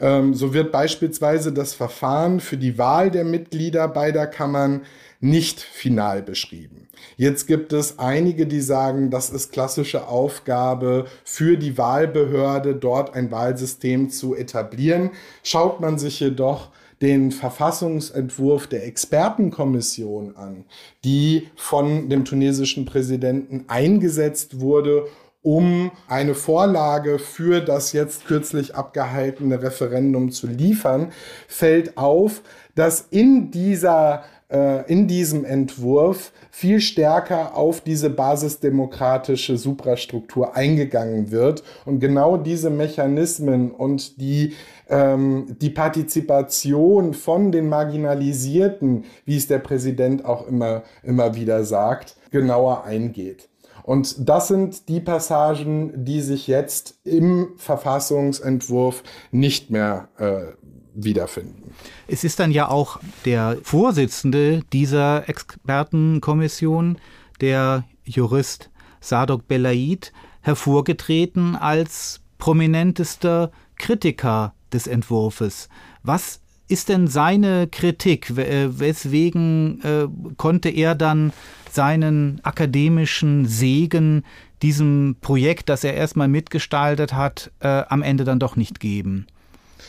[0.00, 4.86] Ähm, so wird beispielsweise das Verfahren für die Wahl der Mitglieder beider Kammern
[5.20, 6.88] nicht final beschrieben.
[7.18, 13.30] Jetzt gibt es einige, die sagen, das ist klassische Aufgabe für die Wahlbehörde, dort ein
[13.30, 15.10] Wahlsystem zu etablieren.
[15.42, 16.70] Schaut man sich jedoch
[17.02, 20.64] den Verfassungsentwurf der Expertenkommission an,
[21.04, 25.06] die von dem tunesischen Präsidenten eingesetzt wurde,
[25.46, 31.12] um eine Vorlage für das jetzt kürzlich abgehaltene Referendum zu liefern,
[31.46, 32.42] fällt auf,
[32.74, 41.62] dass in dieser äh, in diesem Entwurf viel stärker auf diese basisdemokratische Suprastruktur eingegangen wird
[41.84, 44.54] und genau diese Mechanismen und die,
[44.88, 52.16] ähm, die Partizipation von den Marginalisierten, wie es der Präsident auch immer, immer wieder sagt,
[52.32, 53.48] genauer eingeht.
[53.86, 60.54] Und das sind die Passagen, die sich jetzt im Verfassungsentwurf nicht mehr äh,
[60.92, 61.72] wiederfinden.
[62.08, 66.98] Es ist dann ja auch der Vorsitzende dieser Expertenkommission,
[67.40, 68.70] der Jurist
[69.00, 75.68] Sadok Belaid, hervorgetreten als prominentester Kritiker des Entwurfs.
[76.02, 78.30] Was ist denn seine Kritik?
[78.36, 81.32] Äh, weswegen äh, konnte er dann
[81.76, 84.24] seinen akademischen Segen
[84.62, 89.26] diesem Projekt, das er erstmal mitgestaltet hat, äh, am Ende dann doch nicht geben?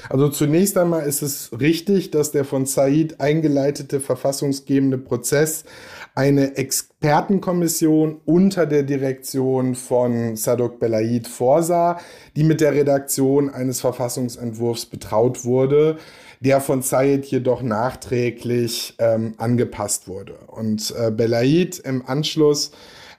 [0.10, 5.66] Also zunächst einmal ist es richtig, dass der von Said eingeleitete verfassungsgebende Prozess
[6.14, 12.00] eine Expertenkommission unter der Direktion von Sadok Belaid vorsah,
[12.36, 15.98] die mit der Redaktion eines Verfassungsentwurfs betraut wurde
[16.40, 20.36] der von Said jedoch nachträglich ähm, angepasst wurde.
[20.48, 22.72] Und äh, Belaid im Anschluss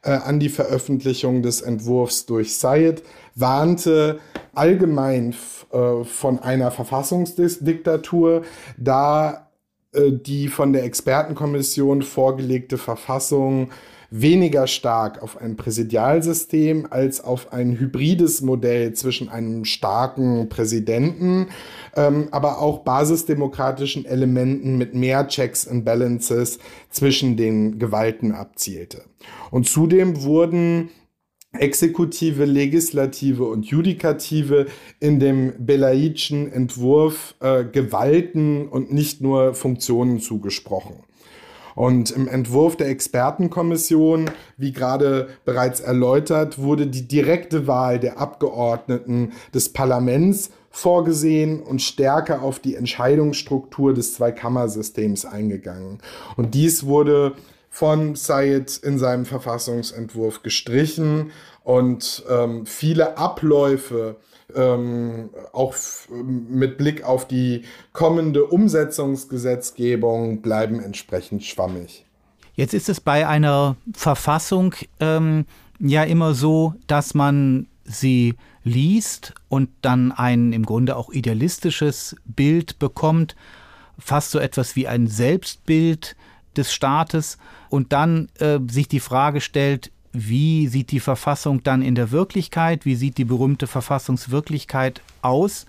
[0.03, 3.03] äh, an die Veröffentlichung des Entwurfs durch Said
[3.35, 4.21] warnte
[4.55, 5.35] allgemein
[5.73, 8.43] äh, von einer Verfassungsdiktatur,
[8.77, 9.49] da
[9.93, 13.71] äh, die von der Expertenkommission vorgelegte Verfassung
[14.11, 21.49] weniger stark auf ein Präsidialsystem als auf ein hybrides Modell zwischen einem starken Präsidenten,
[21.95, 26.59] ähm, aber auch basisdemokratischen Elementen mit mehr Checks and Balances
[26.91, 29.05] zwischen den Gewalten abzielte.
[29.51, 30.91] Und zudem wurden
[31.53, 34.67] Exekutive, Legislative und Judikative
[35.01, 41.05] in dem Belaidschen Entwurf äh, Gewalten und nicht nur Funktionen zugesprochen.
[41.79, 49.31] Und im Entwurf der Expertenkommission, wie gerade bereits erläutert, wurde die direkte Wahl der Abgeordneten
[49.55, 56.01] des Parlaments vorgesehen und stärker auf die Entscheidungsstruktur des Zweikammersystems eingegangen.
[56.37, 57.35] Und dies wurde
[57.71, 61.31] von Sayed in seinem Verfassungsentwurf gestrichen
[61.63, 64.17] und ähm, viele Abläufe
[64.55, 65.75] ähm, auch
[66.11, 72.05] mit Blick auf die kommende Umsetzungsgesetzgebung bleiben entsprechend schwammig.
[72.55, 75.47] Jetzt ist es bei einer Verfassung ähm,
[75.79, 78.35] ja immer so, dass man sie
[78.65, 83.37] liest und dann ein im Grunde auch idealistisches Bild bekommt,
[83.99, 86.17] fast so etwas wie ein Selbstbild
[86.57, 87.39] des Staates
[87.71, 92.85] und dann äh, sich die Frage stellt, wie sieht die Verfassung dann in der Wirklichkeit,
[92.85, 95.67] wie sieht die berühmte Verfassungswirklichkeit aus.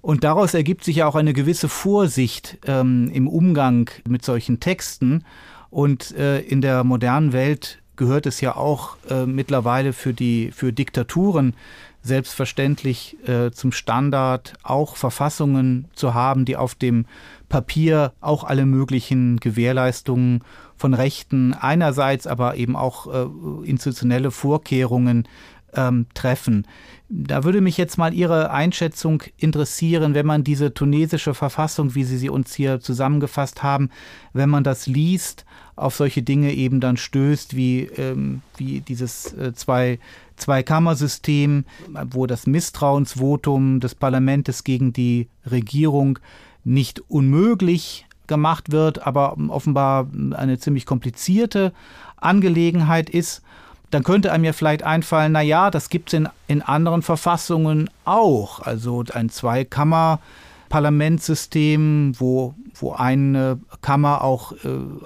[0.00, 5.24] Und daraus ergibt sich ja auch eine gewisse Vorsicht ähm, im Umgang mit solchen Texten.
[5.70, 10.72] Und äh, in der modernen Welt gehört es ja auch äh, mittlerweile für die für
[10.72, 11.54] Diktaturen
[12.02, 17.06] selbstverständlich äh, zum Standard, auch Verfassungen zu haben, die auf dem
[17.48, 20.42] Papier auch alle möglichen Gewährleistungen
[20.82, 25.28] von Rechten einerseits, aber eben auch äh, institutionelle Vorkehrungen
[25.74, 26.66] ähm, treffen.
[27.08, 32.18] Da würde mich jetzt mal Ihre Einschätzung interessieren, wenn man diese tunesische Verfassung, wie Sie
[32.18, 33.90] sie uns hier zusammengefasst haben,
[34.32, 35.44] wenn man das liest,
[35.76, 40.00] auf solche Dinge eben dann stößt, wie, ähm, wie dieses äh, zwei,
[40.34, 41.64] Zweikammersystem,
[42.10, 46.18] wo das Misstrauensvotum des Parlaments gegen die Regierung
[46.64, 51.72] nicht unmöglich gemacht wird, aber offenbar eine ziemlich komplizierte
[52.16, 53.42] Angelegenheit ist
[53.92, 57.90] dann könnte einem ja vielleicht einfallen, na ja, das gibt es in, in anderen Verfassungen
[58.06, 58.60] auch.
[58.60, 64.56] Also ein Zweikammer-Parlamentssystem, wo, wo eine Kammer auch äh,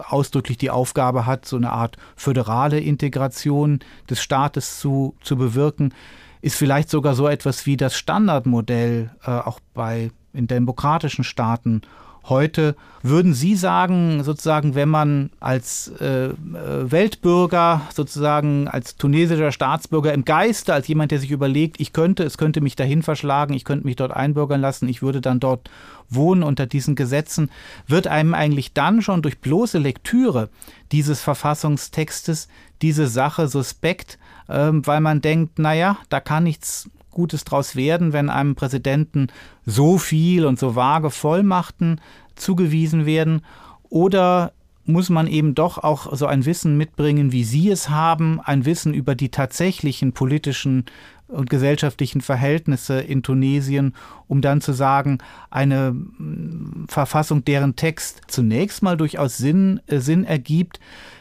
[0.08, 5.92] ausdrücklich die Aufgabe hat, so eine Art föderale Integration des Staates zu, zu bewirken,
[6.40, 11.82] ist vielleicht sogar so etwas wie das Standardmodell äh, auch bei in demokratischen Staaten
[12.28, 12.76] heute.
[13.02, 20.74] Würden Sie sagen, sozusagen, wenn man als äh, Weltbürger, sozusagen als tunesischer Staatsbürger im Geiste,
[20.74, 23.96] als jemand, der sich überlegt, ich könnte, es könnte mich dahin verschlagen, ich könnte mich
[23.96, 25.70] dort einbürgern lassen, ich würde dann dort
[26.08, 27.50] wohnen unter diesen Gesetzen,
[27.86, 30.48] wird einem eigentlich dann schon durch bloße Lektüre
[30.92, 32.48] dieses Verfassungstextes
[32.82, 38.28] diese Sache suspekt, äh, weil man denkt, naja, da kann nichts Gutes draus werden, wenn
[38.28, 39.28] einem Präsidenten
[39.64, 41.98] so viel und so vage Vollmachten
[42.34, 43.40] zugewiesen werden?
[43.88, 44.52] Oder
[44.84, 48.92] muss man eben doch auch so ein Wissen mitbringen, wie Sie es haben, ein Wissen
[48.92, 50.84] über die tatsächlichen politischen
[51.26, 53.94] und gesellschaftlichen Verhältnisse in Tunesien,
[54.28, 55.18] um dann zu sagen,
[55.50, 60.80] eine mm, Verfassung, deren Text zunächst mal durchaus Sinn, äh, Sinn ergibt,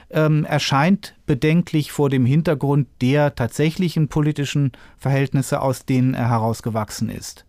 [0.09, 7.45] ähm, erscheint bedenklich vor dem Hintergrund der tatsächlichen politischen Verhältnisse, aus denen er herausgewachsen ist.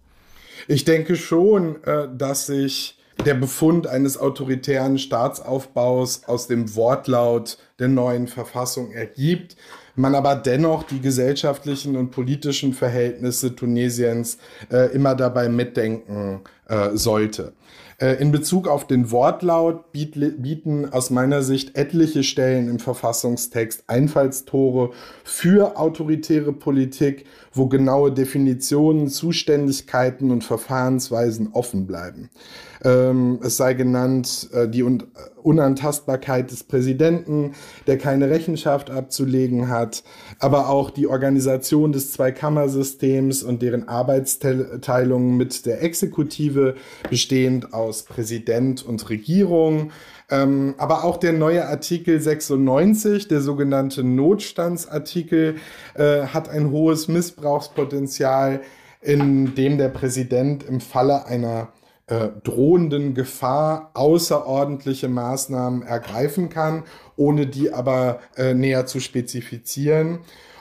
[0.69, 7.89] Ich denke schon, äh, dass sich der Befund eines autoritären Staatsaufbaus aus dem Wortlaut der
[7.89, 9.57] neuen Verfassung ergibt,
[9.95, 14.37] man aber dennoch die gesellschaftlichen und politischen Verhältnisse Tunesiens
[14.71, 17.55] äh, immer dabei mitdenken äh, sollte.
[17.99, 24.91] Äh, in Bezug auf den Wortlaut bieten aus meiner Sicht etliche Stellen im Verfassungstext Einfallstore
[25.25, 27.25] für autoritäre Politik,
[27.57, 32.31] wo genaue Definitionen, Zuständigkeiten und Verfahrensweisen offen bleiben.
[32.85, 34.85] Ähm, es sei genannt äh, die
[35.43, 37.53] Unantastbarkeit des Präsidenten,
[37.87, 40.05] der keine Rechenschaft abzulegen hat,
[40.39, 46.75] aber auch die Organisation des Zweikammersystems und deren Arbeitsteilung mit der Exekutive,
[47.09, 49.91] bestehend aus Präsident und Regierung.
[50.31, 55.57] Ähm, aber auch der neue Artikel 96, der sogenannte Notstandsartikel,
[55.95, 58.61] äh, hat ein hohes Missbrauchspotenzial,
[59.01, 61.69] in dem der Präsident im Falle einer
[62.09, 66.85] äh, drohenden Gefahr außerordentliche Maßnahmen ergreifen kann,
[67.17, 70.21] ohne die aber äh, näher zu spezifizieren.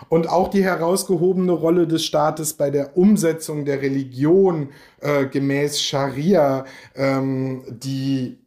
[0.10, 4.70] Und auch die herausgehobene Rolle des Staates bei der Umsetzung der Religion
[5.02, 6.66] äh, gemäß Scharia,
[6.96, 8.38] ähm, die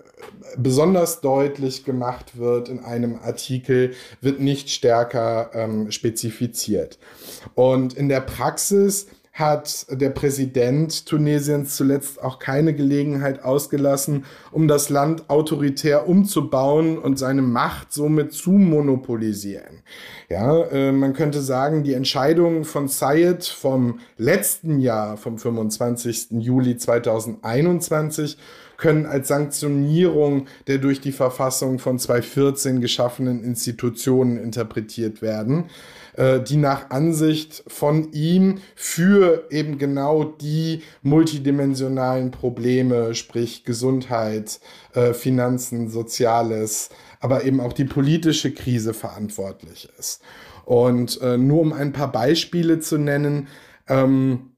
[0.56, 6.98] besonders deutlich gemacht wird in einem Artikel, wird nicht stärker ähm, spezifiziert.
[7.54, 9.06] Und in der Praxis
[9.38, 17.20] hat der Präsident Tunesiens zuletzt auch keine Gelegenheit ausgelassen, um das Land autoritär umzubauen und
[17.20, 19.82] seine Macht somit zu monopolisieren.
[20.28, 26.30] Ja, äh, man könnte sagen, die Entscheidung von Sayed vom letzten Jahr, vom 25.
[26.32, 28.38] Juli 2021,
[28.78, 35.66] können als Sanktionierung der durch die Verfassung von 2014 geschaffenen Institutionen interpretiert werden.
[36.18, 44.58] Äh, die nach Ansicht von ihm für eben genau die multidimensionalen Probleme, sprich Gesundheit,
[44.94, 46.90] äh, Finanzen, Soziales,
[47.20, 50.22] aber eben auch die politische Krise verantwortlich ist.
[50.64, 53.46] Und äh, nur um ein paar Beispiele zu nennen,
[53.88, 54.57] ähm, äh,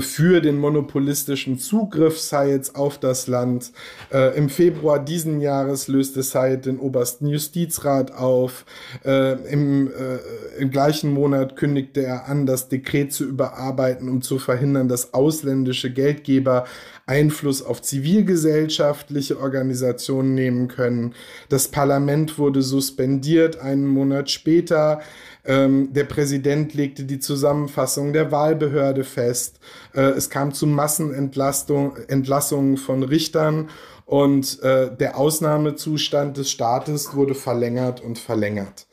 [0.00, 3.70] für den monopolistischen Zugriff Sayeds auf das Land.
[4.10, 8.64] Äh, Im Februar diesen Jahres löste Sayed den obersten Justizrat auf.
[9.04, 14.38] Äh, im, äh, Im gleichen Monat kündigte er an, das Dekret zu überarbeiten, um zu
[14.38, 16.64] verhindern, dass ausländische Geldgeber
[17.06, 21.14] Einfluss auf zivilgesellschaftliche Organisationen nehmen können.
[21.50, 25.02] Das Parlament wurde suspendiert einen Monat später.
[25.46, 29.58] Ähm, der Präsident legte die Zusammenfassung der Wahlbehörde fest.
[29.94, 33.68] Äh, es kam zu Massenentlassungen von Richtern
[34.06, 38.86] und äh, der Ausnahmezustand des Staates wurde verlängert und verlängert.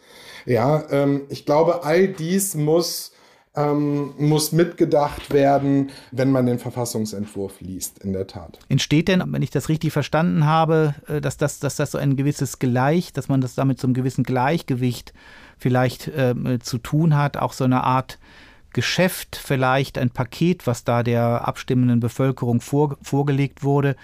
[0.45, 3.11] Ja, ähm, ich glaube, all dies muss
[3.55, 8.59] ähm, muss mitgedacht werden, wenn man den Verfassungsentwurf liest, in der Tat.
[8.69, 12.15] Entsteht denn, wenn ich das richtig verstanden habe, äh, dass das, dass das so ein
[12.15, 15.13] gewisses Gleich, dass man das damit einem gewissen Gleichgewicht
[15.61, 18.17] vielleicht äh, zu tun hat, auch so eine Art
[18.73, 23.95] Geschäft vielleicht, ein Paket, was da der abstimmenden Bevölkerung vor, vorgelegt wurde,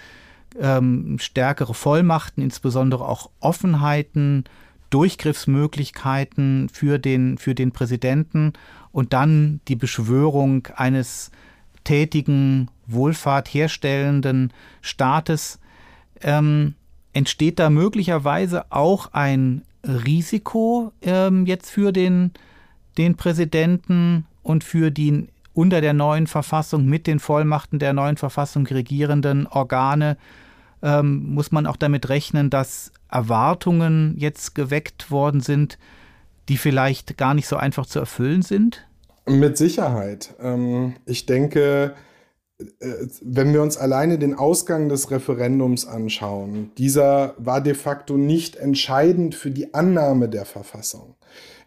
[0.58, 4.44] ähm, stärkere Vollmachten, insbesondere auch Offenheiten,
[4.90, 8.52] Durchgriffsmöglichkeiten für den, für den Präsidenten
[8.92, 11.30] und dann die Beschwörung eines
[11.84, 15.58] tätigen, Wohlfahrt herstellenden Staates,
[16.22, 16.74] ähm,
[17.12, 22.32] entsteht da möglicherweise auch ein Risiko ähm, jetzt für den,
[22.98, 28.66] den Präsidenten und für die unter der neuen Verfassung mit den Vollmachten der neuen Verfassung
[28.66, 30.16] regierenden Organe
[30.82, 35.78] ähm, muss man auch damit rechnen, dass Erwartungen jetzt geweckt worden sind,
[36.48, 38.86] die vielleicht gar nicht so einfach zu erfüllen sind?
[39.26, 40.34] Mit Sicherheit.
[40.40, 41.94] Ähm, ich denke,
[43.22, 49.36] wenn wir uns alleine den Ausgang des Referendums anschauen, dieser war de facto nicht entscheidend
[49.36, 51.14] für die Annahme der Verfassung.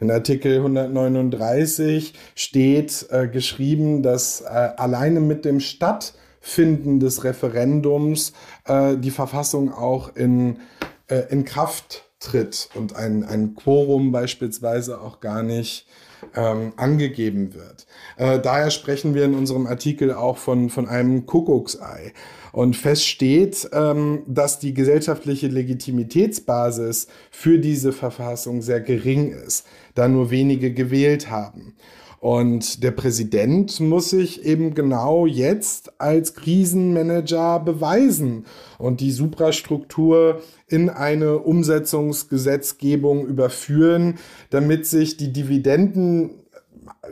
[0.01, 8.33] In Artikel 139 steht äh, geschrieben, dass äh, alleine mit dem Stattfinden des Referendums
[8.65, 10.59] äh, die Verfassung auch in,
[11.07, 15.87] äh, in Kraft tritt und ein, ein Quorum beispielsweise auch gar nicht
[16.35, 17.85] ähm, angegeben wird.
[18.17, 22.13] Äh, daher sprechen wir in unserem Artikel auch von, von einem Kuckucksei.
[22.51, 29.65] Und fest steht, ähm, dass die gesellschaftliche Legitimitätsbasis für diese Verfassung sehr gering ist,
[29.95, 31.75] da nur wenige gewählt haben.
[32.21, 38.45] Und der Präsident muss sich eben genau jetzt als Krisenmanager beweisen
[38.77, 44.19] und die Suprastruktur in eine Umsetzungsgesetzgebung überführen,
[44.51, 46.40] damit sich die Dividenden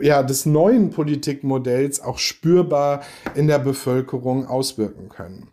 [0.00, 3.02] ja, des neuen Politikmodells auch spürbar
[3.34, 5.48] in der Bevölkerung auswirken können.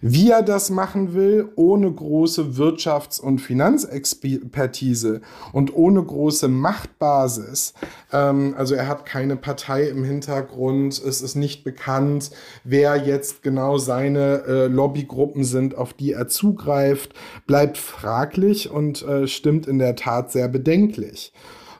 [0.00, 5.20] Wie er das machen will, ohne große Wirtschafts- und Finanzexpertise
[5.52, 7.74] und ohne große Machtbasis,
[8.12, 12.30] ähm, also er hat keine Partei im Hintergrund, es ist nicht bekannt,
[12.64, 17.14] wer jetzt genau seine äh, Lobbygruppen sind, auf die er zugreift,
[17.46, 21.32] bleibt fraglich und äh, stimmt in der Tat sehr bedenklich.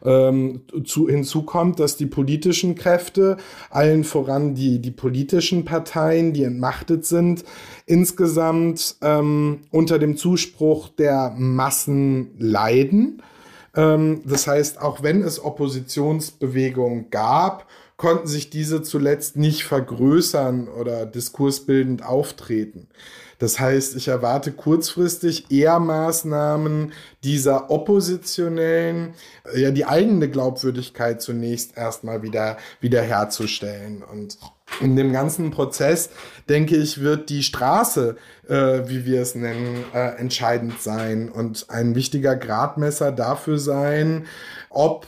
[0.04, 3.36] Ähm, zu, hinzu kommt, dass die politischen Kräfte,
[3.70, 7.44] allen voran die, die politischen Parteien, die entmachtet sind,
[7.86, 13.22] insgesamt ähm, unter dem Zuspruch der Massen leiden.
[13.74, 17.66] Ähm, das heißt, auch wenn es Oppositionsbewegungen gab,
[17.98, 22.86] konnten sich diese zuletzt nicht vergrößern oder diskursbildend auftreten.
[23.40, 26.92] Das heißt, ich erwarte kurzfristig eher Maßnahmen
[27.22, 29.14] dieser oppositionellen,
[29.52, 34.02] äh, ja, die eigene Glaubwürdigkeit zunächst erstmal wieder, wieder herzustellen.
[34.02, 34.38] Und
[34.80, 36.10] in dem ganzen Prozess,
[36.48, 38.16] denke ich, wird die Straße,
[38.48, 38.54] äh,
[38.86, 44.26] wie wir es nennen, äh, entscheidend sein und ein wichtiger Gradmesser dafür sein,
[44.68, 45.06] ob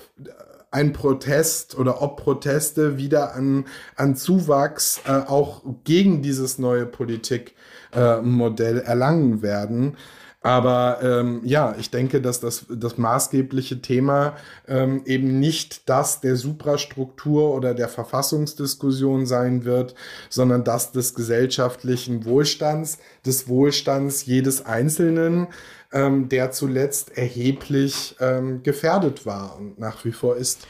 [0.71, 3.65] ein Protest oder ob Proteste wieder an,
[3.97, 9.97] an Zuwachs äh, auch gegen dieses neue Politikmodell äh, erlangen werden.
[10.43, 14.37] Aber ähm, ja, ich denke, dass das, das maßgebliche Thema
[14.67, 19.95] ähm, eben nicht das der Suprastruktur oder der Verfassungsdiskussion sein wird,
[20.31, 25.49] sondern das des gesellschaftlichen Wohlstands, des Wohlstands jedes Einzelnen
[25.93, 30.67] ähm, der zuletzt erheblich ähm, gefährdet war und nach wie vor ist.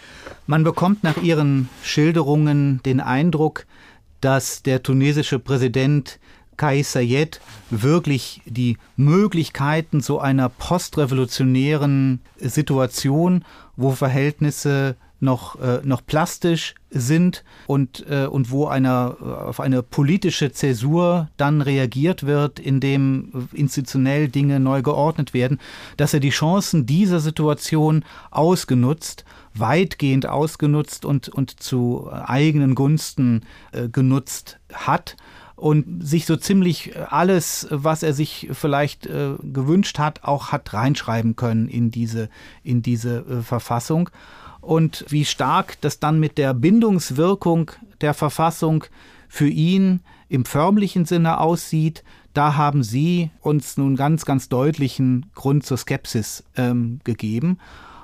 [0.47, 3.67] Man bekommt nach Ihren Schilderungen den Eindruck,
[4.21, 6.19] dass der tunesische Präsident
[6.57, 7.41] Kais Sayed
[7.71, 13.45] wirklich die Möglichkeiten so einer postrevolutionären Situation,
[13.77, 20.53] wo Verhältnisse noch, äh, noch plastisch sind und, äh, und wo einer, auf eine politische
[20.53, 25.61] Zäsur dann reagiert wird, indem institutionell Dinge neu geordnet werden,
[25.97, 29.25] dass er die Chancen dieser Situation ausgenutzt,
[29.55, 33.43] weitgehend ausgenutzt und, und zu eigenen Gunsten
[33.73, 35.17] äh, genutzt hat
[35.61, 41.37] und sich so ziemlich alles, was er sich vielleicht äh, gewünscht hat, auch hat reinschreiben
[41.37, 42.31] können in diese,
[42.65, 44.09] in diese äh, Verfassung
[44.71, 47.73] und wie stark das dann mit der Bindungswirkung
[48.03, 48.85] der Verfassung
[49.29, 49.99] für ihn
[50.29, 56.45] im förmlichen Sinne aussieht, da haben Sie uns nun ganz, ganz deutlichen Grund zur Skepsis
[56.57, 57.59] ähm, gegeben.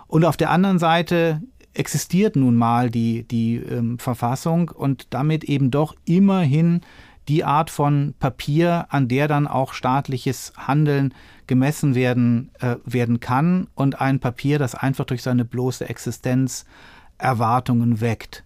[0.09, 1.41] Und auf der anderen Seite
[1.73, 6.81] existiert nun mal die, die ähm, Verfassung und damit eben doch immerhin
[7.29, 11.15] die Art von Papier, an der dann auch staatliches Handeln
[11.47, 16.65] gemessen werden, äh, werden kann und ein Papier, das einfach durch seine bloße Existenz
[17.19, 18.45] Erwartungen weckt.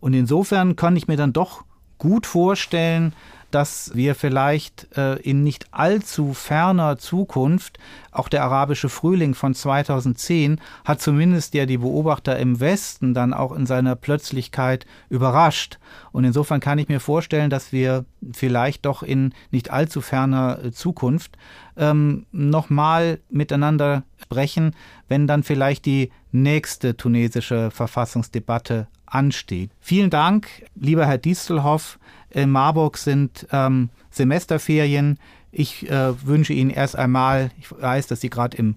[0.00, 1.64] Und insofern kann ich mir dann doch
[1.98, 3.12] gut vorstellen,
[3.50, 7.78] dass wir vielleicht äh, in nicht allzu ferner Zukunft,
[8.10, 13.52] auch der arabische Frühling von 2010 hat zumindest ja die Beobachter im Westen dann auch
[13.52, 15.78] in seiner Plötzlichkeit überrascht.
[16.12, 20.72] Und insofern kann ich mir vorstellen, dass wir vielleicht doch in nicht allzu ferner äh,
[20.72, 21.36] Zukunft
[21.76, 24.74] ähm, nochmal miteinander sprechen,
[25.08, 29.70] wenn dann vielleicht die nächste tunesische Verfassungsdebatte ansteht.
[29.80, 31.98] Vielen Dank, lieber Herr Distelhoff.
[32.30, 35.18] In Marburg sind ähm, Semesterferien.
[35.50, 38.76] Ich äh, wünsche Ihnen erst einmal, ich weiß, dass Sie gerade im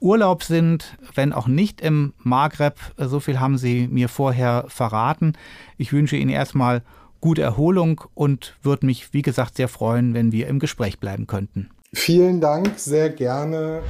[0.00, 2.78] Urlaub sind, wenn auch nicht im Maghreb.
[2.96, 5.34] So viel haben Sie mir vorher verraten.
[5.76, 6.82] Ich wünsche Ihnen erstmal
[7.20, 11.70] gute Erholung und würde mich, wie gesagt, sehr freuen, wenn wir im Gespräch bleiben könnten.
[11.92, 13.82] Vielen Dank, sehr gerne.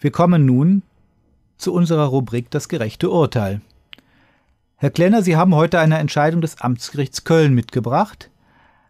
[0.00, 0.82] Wir kommen nun
[1.58, 3.60] zu unserer Rubrik Das gerechte Urteil.
[4.80, 8.30] Herr Klenner, Sie haben heute eine Entscheidung des Amtsgerichts Köln mitgebracht,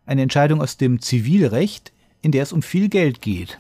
[0.05, 3.59] eine Entscheidung aus dem Zivilrecht, in der es um viel Geld geht.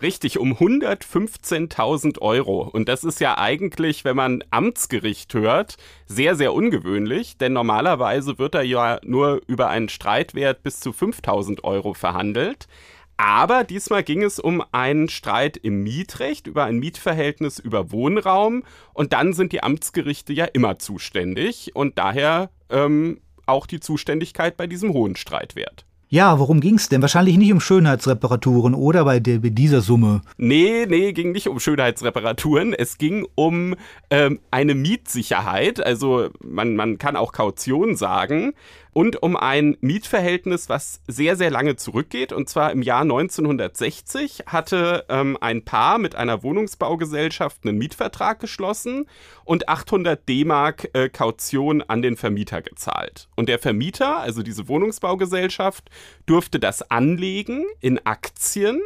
[0.00, 2.62] Richtig, um 115.000 Euro.
[2.62, 5.76] Und das ist ja eigentlich, wenn man Amtsgericht hört,
[6.06, 11.62] sehr, sehr ungewöhnlich, denn normalerweise wird da ja nur über einen Streitwert bis zu 5.000
[11.62, 12.68] Euro verhandelt.
[13.16, 18.62] Aber diesmal ging es um einen Streit im Mietrecht, über ein Mietverhältnis über Wohnraum.
[18.92, 24.66] Und dann sind die Amtsgerichte ja immer zuständig und daher ähm, auch die Zuständigkeit bei
[24.66, 25.86] diesem hohen Streitwert.
[26.08, 27.02] Ja, worum ging's denn?
[27.02, 30.20] Wahrscheinlich nicht um Schönheitsreparaturen oder bei, der, bei dieser Summe.
[30.36, 32.74] Nee, nee, ging nicht um Schönheitsreparaturen.
[32.74, 33.74] Es ging um
[34.10, 35.84] ähm, eine Mietsicherheit.
[35.84, 38.52] Also man, man kann auch Kaution sagen
[38.96, 42.32] und um ein Mietverhältnis, was sehr, sehr lange zurückgeht.
[42.32, 49.06] Und zwar im Jahr 1960 hatte ähm, ein Paar mit einer Wohnungsbaugesellschaft einen Mietvertrag geschlossen
[49.44, 53.28] und 800 D-Mark äh, Kaution an den Vermieter gezahlt.
[53.36, 55.90] Und der Vermieter, also diese Wohnungsbaugesellschaft,
[56.24, 58.80] durfte das anlegen in Aktien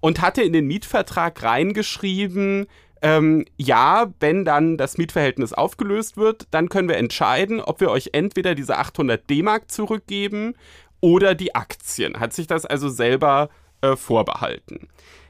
[0.00, 2.66] und hatte in den Mietvertrag reingeschrieben,
[3.02, 8.10] ähm, ja, wenn dann das Mietverhältnis aufgelöst wird, dann können wir entscheiden, ob wir euch
[8.12, 10.54] entweder diese 800 D-Mark zurückgeben
[11.00, 12.18] oder die Aktien.
[12.18, 13.50] Hat sich das also selber
[13.82, 14.88] äh, vorbehalten.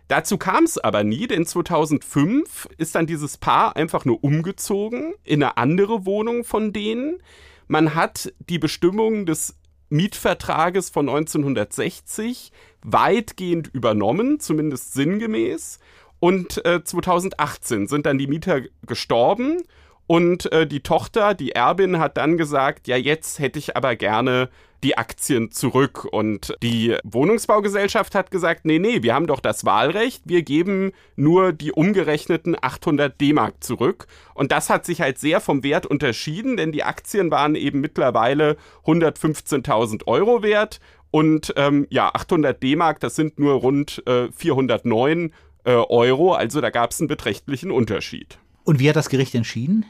[0.08, 5.42] Dazu kam es aber nie, denn 2005 ist dann dieses Paar einfach nur umgezogen in
[5.42, 7.18] eine andere Wohnung von denen.
[7.66, 9.56] Man hat die Bestimmungen des
[9.88, 12.52] Mietvertrages von 1960
[12.82, 15.80] weitgehend übernommen, zumindest sinngemäß.
[16.20, 19.62] Und äh, 2018 sind dann die Mieter gestorben
[20.06, 24.48] und äh, die Tochter, die Erbin, hat dann gesagt, ja, jetzt hätte ich aber gerne
[24.84, 26.04] die Aktien zurück.
[26.04, 31.52] Und die Wohnungsbaugesellschaft hat gesagt, nee, nee, wir haben doch das Wahlrecht, wir geben nur
[31.52, 34.06] die umgerechneten 800 D-Mark zurück.
[34.34, 38.56] Und das hat sich halt sehr vom Wert unterschieden, denn die Aktien waren eben mittlerweile
[38.84, 40.78] 115.000 Euro wert.
[41.10, 45.32] Und ähm, ja, 800 D-Mark, das sind nur rund äh, 409
[45.66, 46.32] äh, Euro.
[46.32, 48.38] Also da gab es einen beträchtlichen Unterschied.
[48.64, 49.84] Und wie hat das Gericht entschieden?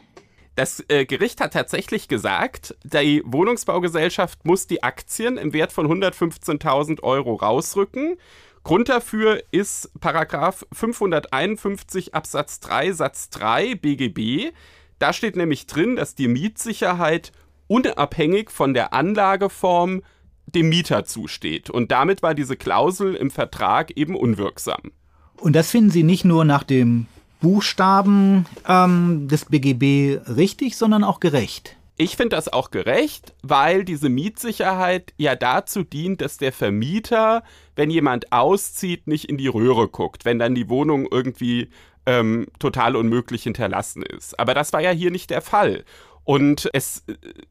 [0.56, 7.02] Das äh, Gericht hat tatsächlich gesagt, die Wohnungsbaugesellschaft muss die Aktien im Wert von 115.000
[7.02, 8.16] Euro rausrücken.
[8.64, 14.52] Grund dafür ist Paragraph 551 Absatz 3 Satz 3 BGB.
[14.98, 17.32] Da steht nämlich drin, dass die Mietsicherheit
[17.68, 20.02] unabhängig von der Anlageform
[20.46, 21.68] dem Mieter zusteht.
[21.68, 24.92] Und damit war diese Klausel im Vertrag eben unwirksam.
[25.38, 27.06] Und das finden Sie nicht nur nach dem
[27.40, 31.76] Buchstaben ähm, des BGB richtig, sondern auch gerecht.
[31.98, 37.42] Ich finde das auch gerecht, weil diese Mietsicherheit ja dazu dient, dass der Vermieter,
[37.74, 41.70] wenn jemand auszieht, nicht in die Röhre guckt, wenn dann die Wohnung irgendwie
[42.04, 44.38] ähm, total unmöglich hinterlassen ist.
[44.38, 45.84] Aber das war ja hier nicht der Fall.
[46.26, 47.04] Und es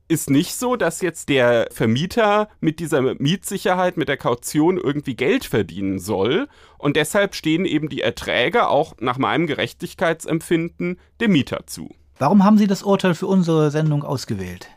[0.09, 5.45] ist nicht so, dass jetzt der Vermieter mit dieser Mietsicherheit, mit der Kaution irgendwie Geld
[5.45, 6.49] verdienen soll.
[6.77, 11.95] Und deshalb stehen eben die Erträge auch nach meinem Gerechtigkeitsempfinden dem Mieter zu.
[12.19, 14.67] Warum haben Sie das Urteil für unsere Sendung ausgewählt?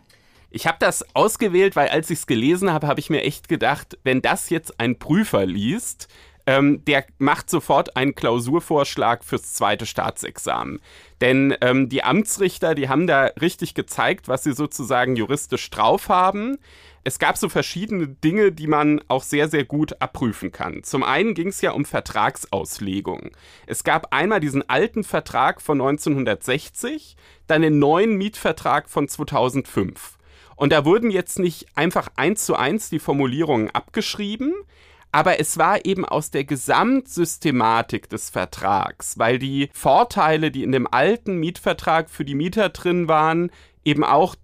[0.51, 3.99] Ich habe das ausgewählt, weil als ich es gelesen habe, habe ich mir echt gedacht,
[4.05, 6.07] wenn das jetzt ein Prüfer liest,
[6.49, 10.81] ähm, der macht sofort einen Klausurvorschlag fürs zweite Staatsexamen.
[11.21, 16.59] Denn ähm, die Amtsrichter, die haben da richtig gezeigt, was sie sozusagen juristisch drauf haben.
[17.05, 20.85] Es gab so verschiedene Dinge, die man auch sehr, sehr gut abprüfen kann.
[20.85, 23.31] Zum einen ging es ja um Vertragsauslegung.
[23.67, 27.17] Es gab einmal diesen alten Vertrag von 1960,
[27.47, 30.19] dann den neuen Mietvertrag von 2005.
[30.55, 34.53] Und da wurden jetzt nicht einfach eins zu eins die Formulierungen abgeschrieben,
[35.19, 40.87] aber es war eben aus der Gesamtsystematik des Vertrags, weil die Vorteile, die in dem
[40.87, 43.51] alten Mietvertrag für die Mieter drin waren,
[43.85, 44.37] eben auch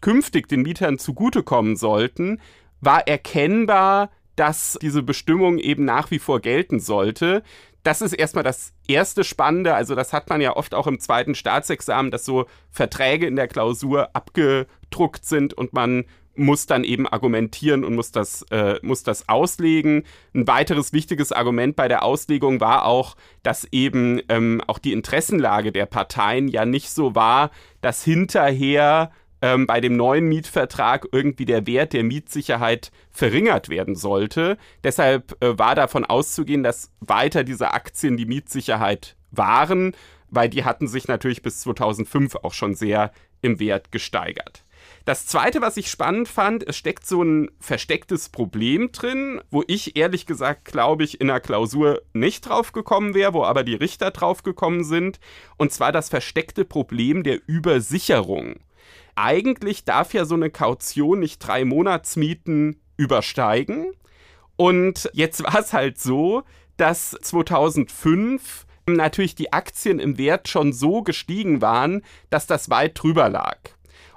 [0.00, 2.40] künftig den Mietern zugutekommen sollten,
[2.80, 7.42] war erkennbar, dass diese Bestimmung eben nach wie vor gelten sollte.
[7.82, 9.74] Das ist erstmal das erste Spannende.
[9.74, 13.48] Also, das hat man ja oft auch im zweiten Staatsexamen, dass so Verträge in der
[13.48, 19.28] Klausur abgedruckt sind und man muss dann eben argumentieren und muss das, äh, muss das
[19.28, 20.04] auslegen.
[20.34, 25.72] Ein weiteres wichtiges Argument bei der Auslegung war auch, dass eben ähm, auch die Interessenlage
[25.72, 27.50] der Parteien ja nicht so war,
[27.80, 29.10] dass hinterher
[29.42, 34.56] ähm, bei dem neuen Mietvertrag irgendwie der Wert der Mietsicherheit verringert werden sollte.
[34.84, 39.94] Deshalb äh, war davon auszugehen, dass weiter diese Aktien die Mietsicherheit waren,
[40.30, 44.64] weil die hatten sich natürlich bis 2005 auch schon sehr im Wert gesteigert.
[45.04, 49.96] Das zweite, was ich spannend fand, es steckt so ein verstecktes Problem drin, wo ich
[49.96, 54.12] ehrlich gesagt, glaube ich, in der Klausur nicht drauf gekommen wäre, wo aber die Richter
[54.12, 55.18] drauf gekommen sind.
[55.56, 58.60] Und zwar das versteckte Problem der Übersicherung
[59.14, 63.92] eigentlich darf ja so eine Kaution nicht drei Monatsmieten übersteigen.
[64.56, 66.42] Und jetzt war es halt so,
[66.76, 73.28] dass 2005 natürlich die Aktien im Wert schon so gestiegen waren, dass das weit drüber
[73.28, 73.58] lag.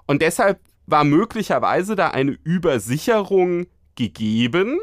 [0.07, 4.79] Und deshalb war möglicherweise da eine Übersicherung gegeben,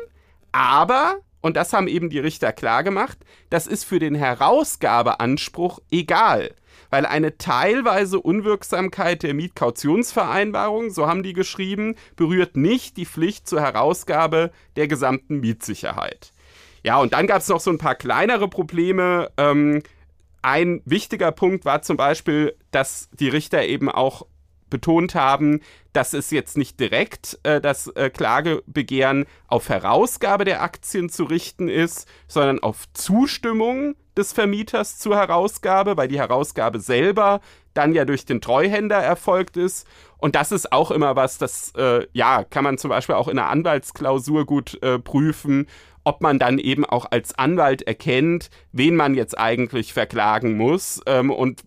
[0.52, 3.18] aber, und das haben eben die Richter klargemacht,
[3.50, 6.50] das ist für den Herausgabeanspruch egal
[6.92, 13.62] weil eine teilweise Unwirksamkeit der Mietkautionsvereinbarung, so haben die geschrieben, berührt nicht die Pflicht zur
[13.62, 16.32] Herausgabe der gesamten Mietsicherheit.
[16.84, 19.30] Ja, und dann gab es noch so ein paar kleinere Probleme.
[19.38, 19.82] Ähm,
[20.42, 24.26] ein wichtiger Punkt war zum Beispiel, dass die Richter eben auch
[24.72, 25.60] betont haben,
[25.92, 31.68] dass es jetzt nicht direkt äh, das äh, Klagebegehren auf Herausgabe der Aktien zu richten
[31.68, 37.40] ist, sondern auf Zustimmung des Vermieters zur Herausgabe, weil die Herausgabe selber
[37.74, 39.86] dann ja durch den Treuhänder erfolgt ist.
[40.18, 43.38] Und das ist auch immer was, das äh, ja kann man zum Beispiel auch in
[43.38, 45.66] einer Anwaltsklausur gut äh, prüfen,
[46.04, 51.30] ob man dann eben auch als Anwalt erkennt, wen man jetzt eigentlich verklagen muss ähm,
[51.30, 51.62] und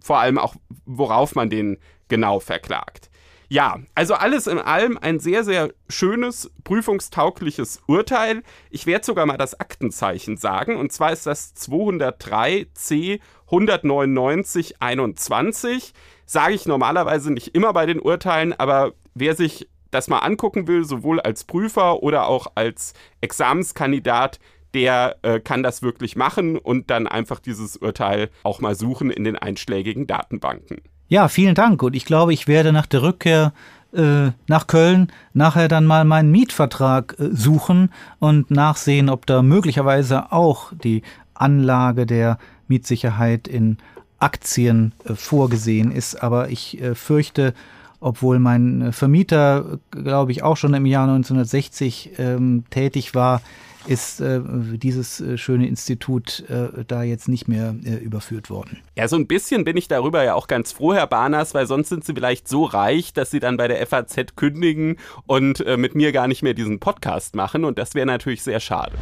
[0.00, 0.54] vor allem auch,
[0.84, 1.78] worauf man den
[2.14, 3.10] genau verklagt.
[3.48, 8.44] Ja, also alles in allem ein sehr, sehr schönes, prüfungstaugliches Urteil.
[8.70, 15.92] Ich werde sogar mal das Aktenzeichen sagen, und zwar ist das 203 C 199 21.
[16.24, 20.84] Sage ich normalerweise nicht immer bei den Urteilen, aber wer sich das mal angucken will,
[20.84, 24.38] sowohl als Prüfer oder auch als Examenskandidat,
[24.72, 29.24] der äh, kann das wirklich machen und dann einfach dieses Urteil auch mal suchen in
[29.24, 30.80] den einschlägigen Datenbanken.
[31.08, 31.82] Ja, vielen Dank.
[31.82, 33.52] Und ich glaube, ich werde nach der Rückkehr
[33.92, 40.32] äh, nach Köln nachher dann mal meinen Mietvertrag äh, suchen und nachsehen, ob da möglicherweise
[40.32, 41.02] auch die
[41.34, 43.78] Anlage der Mitsicherheit in
[44.18, 46.22] Aktien äh, vorgesehen ist.
[46.22, 47.54] Aber ich äh, fürchte,
[48.00, 53.42] obwohl mein Vermieter, glaube ich, auch schon im Jahr 1960 ähm, tätig war,
[53.86, 54.40] ist äh,
[54.76, 58.78] dieses äh, schöne Institut äh, da jetzt nicht mehr äh, überführt worden.
[58.96, 61.88] Ja, so ein bisschen bin ich darüber ja auch ganz froh, Herr Barners, weil sonst
[61.88, 64.96] sind Sie vielleicht so reich, dass Sie dann bei der FAZ kündigen
[65.26, 68.60] und äh, mit mir gar nicht mehr diesen Podcast machen und das wäre natürlich sehr
[68.60, 68.92] schade.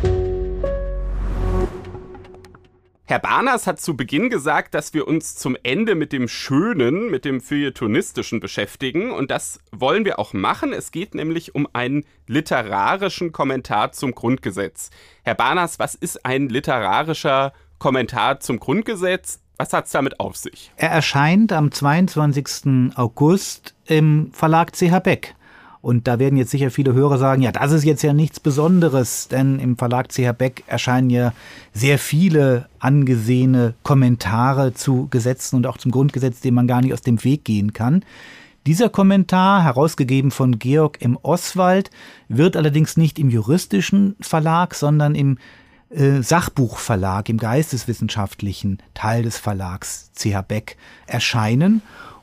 [3.04, 7.24] Herr Barners hat zu Beginn gesagt, dass wir uns zum Ende mit dem Schönen, mit
[7.24, 9.10] dem Feuilletonistischen beschäftigen.
[9.10, 10.72] Und das wollen wir auch machen.
[10.72, 14.90] Es geht nämlich um einen literarischen Kommentar zum Grundgesetz.
[15.24, 19.40] Herr Barners, was ist ein literarischer Kommentar zum Grundgesetz?
[19.56, 20.70] Was hat es damit auf sich?
[20.76, 22.94] Er erscheint am 22.
[22.94, 25.34] August im Verlag CH Beck.
[25.82, 29.26] Und da werden jetzt sicher viele Hörer sagen, ja, das ist jetzt ja nichts Besonderes,
[29.26, 31.32] denn im Verlag CH Beck erscheinen ja
[31.74, 37.02] sehr viele angesehene Kommentare zu Gesetzen und auch zum Grundgesetz, den man gar nicht aus
[37.02, 38.04] dem Weg gehen kann.
[38.64, 41.18] Dieser Kommentar, herausgegeben von Georg M.
[41.20, 41.90] Oswald,
[42.28, 45.38] wird allerdings nicht im juristischen Verlag, sondern im
[45.90, 50.76] äh, Sachbuchverlag, im geisteswissenschaftlichen Teil des Verlags CH Beck
[51.08, 51.82] erscheinen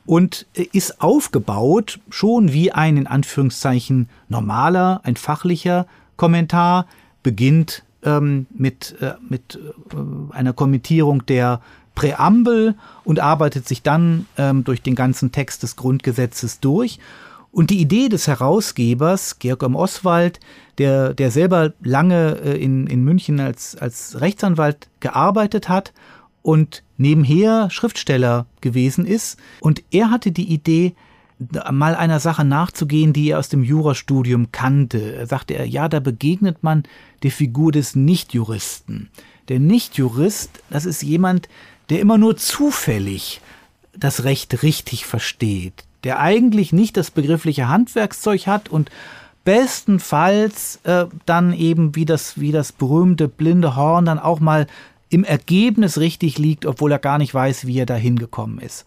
[0.09, 5.85] und ist aufgebaut schon wie ein in Anführungszeichen normaler, ein fachlicher
[6.17, 6.87] Kommentar,
[7.21, 9.59] beginnt ähm, mit, äh, mit
[9.93, 11.61] äh, einer Kommentierung der
[11.93, 12.73] Präambel
[13.03, 16.97] und arbeitet sich dann ähm, durch den ganzen Text des Grundgesetzes durch.
[17.51, 19.75] Und die Idee des Herausgebers, Georg M.
[19.75, 20.39] Oswald,
[20.79, 25.93] der, der selber lange äh, in, in München als, als Rechtsanwalt gearbeitet hat
[26.49, 29.37] und nebenher Schriftsteller gewesen ist.
[29.59, 30.95] Und er hatte die Idee,
[31.69, 35.13] mal einer Sache nachzugehen, die er aus dem Jurastudium kannte.
[35.13, 36.83] Er sagte er, ja, da begegnet man
[37.21, 39.11] der Figur des Nichtjuristen.
[39.47, 41.49] Der Nichtjurist, das ist jemand,
[41.91, 43.41] der immer nur zufällig
[43.95, 48.89] das Recht richtig versteht, der eigentlich nicht das begriffliche Handwerkszeug hat und
[49.45, 54.65] bestenfalls äh, dann eben wie das, wie das berühmte blinde Horn dann auch mal
[55.09, 58.85] im Ergebnis richtig liegt, obwohl er gar nicht weiß, wie er da hingekommen ist.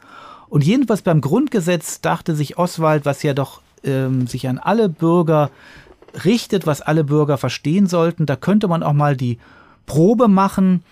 [0.49, 5.51] Und jedenfalls beim Grundgesetz dachte sich Oswald, was ja doch ähm, sich an alle Bürger
[6.25, 9.39] richtet, was alle Bürger verstehen sollten, da könnte man auch mal die
[9.87, 10.83] Probe machen,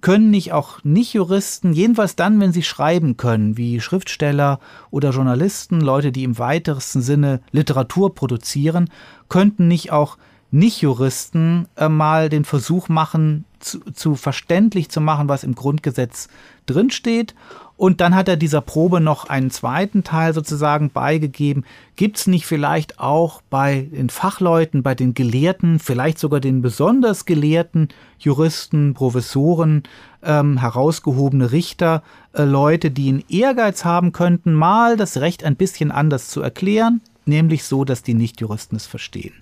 [0.00, 4.58] können nicht auch Nicht-Juristen, jedenfalls dann, wenn sie schreiben können, wie Schriftsteller
[4.90, 8.88] oder Journalisten, Leute, die im weitesten Sinne Literatur produzieren,
[9.28, 10.16] könnten nicht auch
[10.50, 16.28] Nicht-Juristen äh, mal den Versuch machen, zu, zu verständlich zu machen, was im Grundgesetz
[16.66, 17.34] drinsteht
[17.82, 21.64] und dann hat er dieser Probe noch einen zweiten Teil sozusagen beigegeben.
[21.96, 27.24] Gibt es nicht vielleicht auch bei den Fachleuten, bei den Gelehrten, vielleicht sogar den besonders
[27.24, 27.88] gelehrten
[28.20, 29.82] Juristen, Professoren,
[30.22, 35.90] ähm, herausgehobene Richter, äh, Leute, die einen Ehrgeiz haben könnten, mal das Recht ein bisschen
[35.90, 39.34] anders zu erklären, nämlich so, dass die Nichtjuristen es verstehen.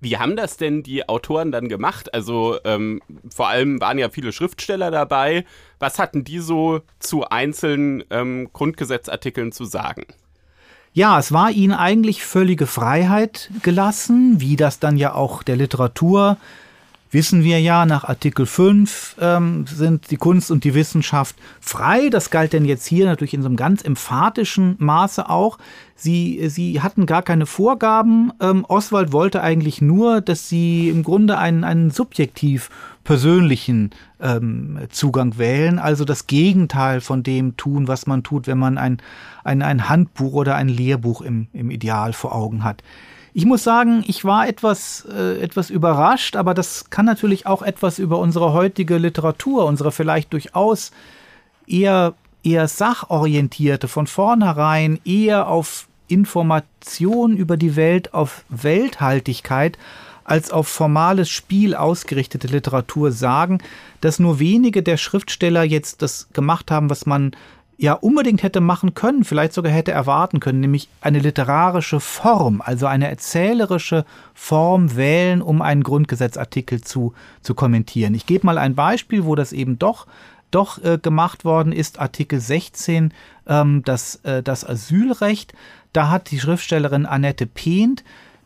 [0.00, 2.14] Wie haben das denn die Autoren dann gemacht?
[2.14, 3.02] Also ähm,
[3.34, 5.44] vor allem waren ja viele Schriftsteller dabei.
[5.78, 10.04] Was hatten die so zu einzelnen ähm, Grundgesetzartikeln zu sagen?
[10.92, 16.36] Ja, es war ihnen eigentlich völlige Freiheit gelassen, wie das dann ja auch der Literatur
[17.10, 22.08] wissen wir ja, nach Artikel 5 ähm, sind die Kunst und die Wissenschaft frei.
[22.08, 25.58] Das galt denn jetzt hier natürlich in so einem ganz emphatischen Maße auch.
[25.96, 28.32] Sie, sie hatten gar keine Vorgaben.
[28.40, 32.70] Ähm, Oswald wollte eigentlich nur, dass sie im Grunde einen, einen subjektiv
[33.04, 38.78] persönlichen ähm, Zugang wählen, also das Gegenteil von dem tun, was man tut, wenn man
[38.78, 38.98] ein,
[39.42, 42.82] ein, ein Handbuch oder ein Lehrbuch im, im Ideal vor Augen hat.
[43.32, 47.98] Ich muss sagen, ich war etwas, äh, etwas überrascht, aber das kann natürlich auch etwas
[47.98, 50.90] über unsere heutige Literatur, unsere vielleicht durchaus
[51.66, 59.78] eher, eher sachorientierte, von vornherein eher auf Information über die Welt, auf Welthaltigkeit
[60.24, 63.58] als auf formales Spiel ausgerichtete Literatur sagen,
[64.00, 67.32] dass nur wenige der Schriftsteller jetzt das gemacht haben, was man
[67.80, 72.86] ja unbedingt hätte machen können, vielleicht sogar hätte erwarten können, nämlich eine literarische Form, also
[72.86, 74.04] eine erzählerische
[74.34, 78.14] Form wählen, um einen Grundgesetzartikel zu, zu kommentieren.
[78.14, 80.06] Ich gebe mal ein Beispiel, wo das eben doch
[80.50, 83.14] doch äh, gemacht worden ist, Artikel 16,
[83.46, 85.54] ähm, das, äh, das Asylrecht.
[85.92, 88.02] Da hat die Schriftstellerin Annette Pehnt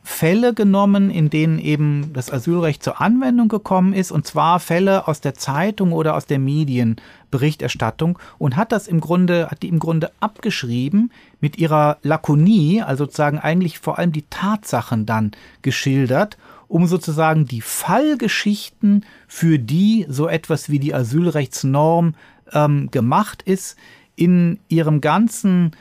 [0.06, 5.22] Fälle genommen, in denen eben das Asylrecht zur Anwendung gekommen ist, und zwar Fälle aus
[5.22, 10.12] der Zeitung oder aus der Medienberichterstattung und hat das im Grunde, hat die im Grunde
[10.20, 11.10] abgeschrieben
[11.40, 15.32] mit ihrer Lakonie, also sozusagen eigentlich vor allem die Tatsachen dann
[15.62, 16.36] geschildert,
[16.68, 22.14] um sozusagen die Fallgeschichten, für die so etwas wie die Asylrechtsnorm
[22.52, 23.78] ähm, gemacht ist,
[24.16, 25.72] in ihrem ganzen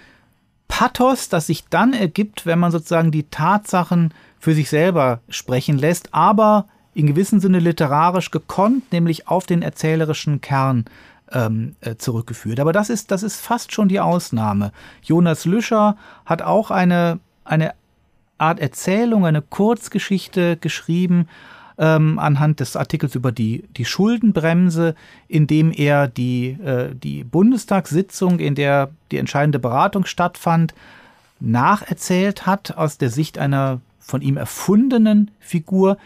[0.68, 6.14] Pathos, das sich dann ergibt, wenn man sozusagen die Tatsachen für sich selber sprechen lässt,
[6.14, 10.86] aber in gewissem Sinne literarisch gekonnt, nämlich auf den erzählerischen Kern
[11.32, 12.60] ähm, äh, zurückgeführt.
[12.60, 14.72] Aber das ist, das ist fast schon die Ausnahme.
[15.02, 17.74] Jonas Lüscher hat auch eine, eine
[18.38, 21.28] Art Erzählung, eine Kurzgeschichte geschrieben,
[21.78, 24.96] ähm, anhand des Artikels über die, die Schuldenbremse,
[25.28, 30.74] in dem er die, äh, die Bundestagssitzung, in der die entscheidende Beratung stattfand,
[31.40, 35.98] nacherzählt hat aus der Sicht einer von ihm erfundenen Figur.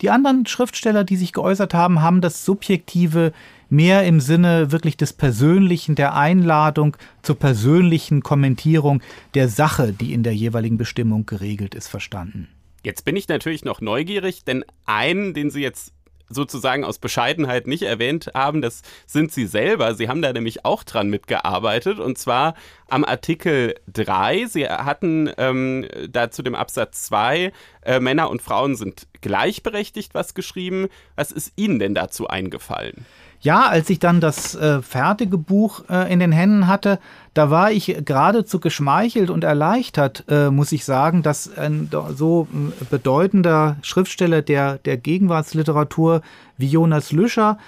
[0.00, 3.32] Die anderen Schriftsteller, die sich geäußert haben, haben das Subjektive
[3.70, 9.02] mehr im Sinne wirklich des Persönlichen, der Einladung zur persönlichen Kommentierung
[9.34, 12.48] der Sache, die in der jeweiligen Bestimmung geregelt ist, verstanden.
[12.84, 15.94] Jetzt bin ich natürlich noch neugierig, denn einen, den Sie jetzt
[16.28, 19.94] sozusagen aus Bescheidenheit nicht erwähnt haben, das sind Sie selber.
[19.94, 22.54] Sie haben da nämlich auch dran mitgearbeitet und zwar
[22.88, 24.46] am Artikel 3.
[24.46, 27.52] Sie hatten ähm, da zu dem Absatz 2,
[27.82, 30.88] äh, Männer und Frauen sind gleichberechtigt, was geschrieben.
[31.16, 33.06] Was ist Ihnen denn dazu eingefallen?
[33.40, 36.98] Ja, als ich dann das äh, fertige Buch äh, in den Händen hatte,
[37.34, 42.84] da war ich geradezu geschmeichelt und erleichtert, äh, muss ich sagen, dass ein so äh,
[42.88, 46.22] bedeutender Schriftsteller der, der Gegenwartsliteratur
[46.56, 47.58] wie Jonas Lüscher,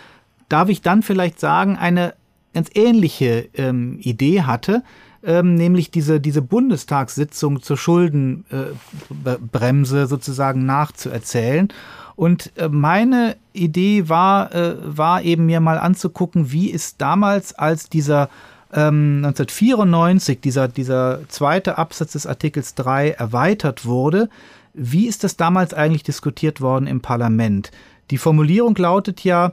[0.49, 2.15] darf ich dann vielleicht sagen, eine
[2.55, 4.85] ganz ähnliche ähm, Idee hatte,
[5.25, 11.73] ähm, nämlich diese, diese Bundestagssitzung zur Schuldenbremse äh, sozusagen nachzuerzählen.
[12.15, 17.89] Und äh, meine Idee war, äh, war eben mir mal anzugucken, wie ist damals, als
[17.89, 18.29] dieser
[18.73, 24.29] ähm, 1994 dieser, dieser zweite Absatz des Artikels 3 erweitert wurde,
[24.75, 27.71] wie ist das damals eigentlich diskutiert worden im Parlament?
[28.11, 29.53] Die Formulierung lautet ja,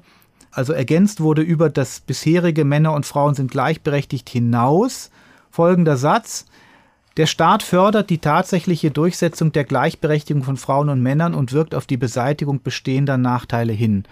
[0.51, 5.09] also ergänzt wurde über das bisherige Männer und Frauen sind gleichberechtigt hinaus
[5.49, 6.45] folgender Satz.
[7.15, 11.85] Der Staat fördert die tatsächliche Durchsetzung der Gleichberechtigung von Frauen und Männern und wirkt auf
[11.85, 14.03] die Beseitigung bestehender Nachteile hin.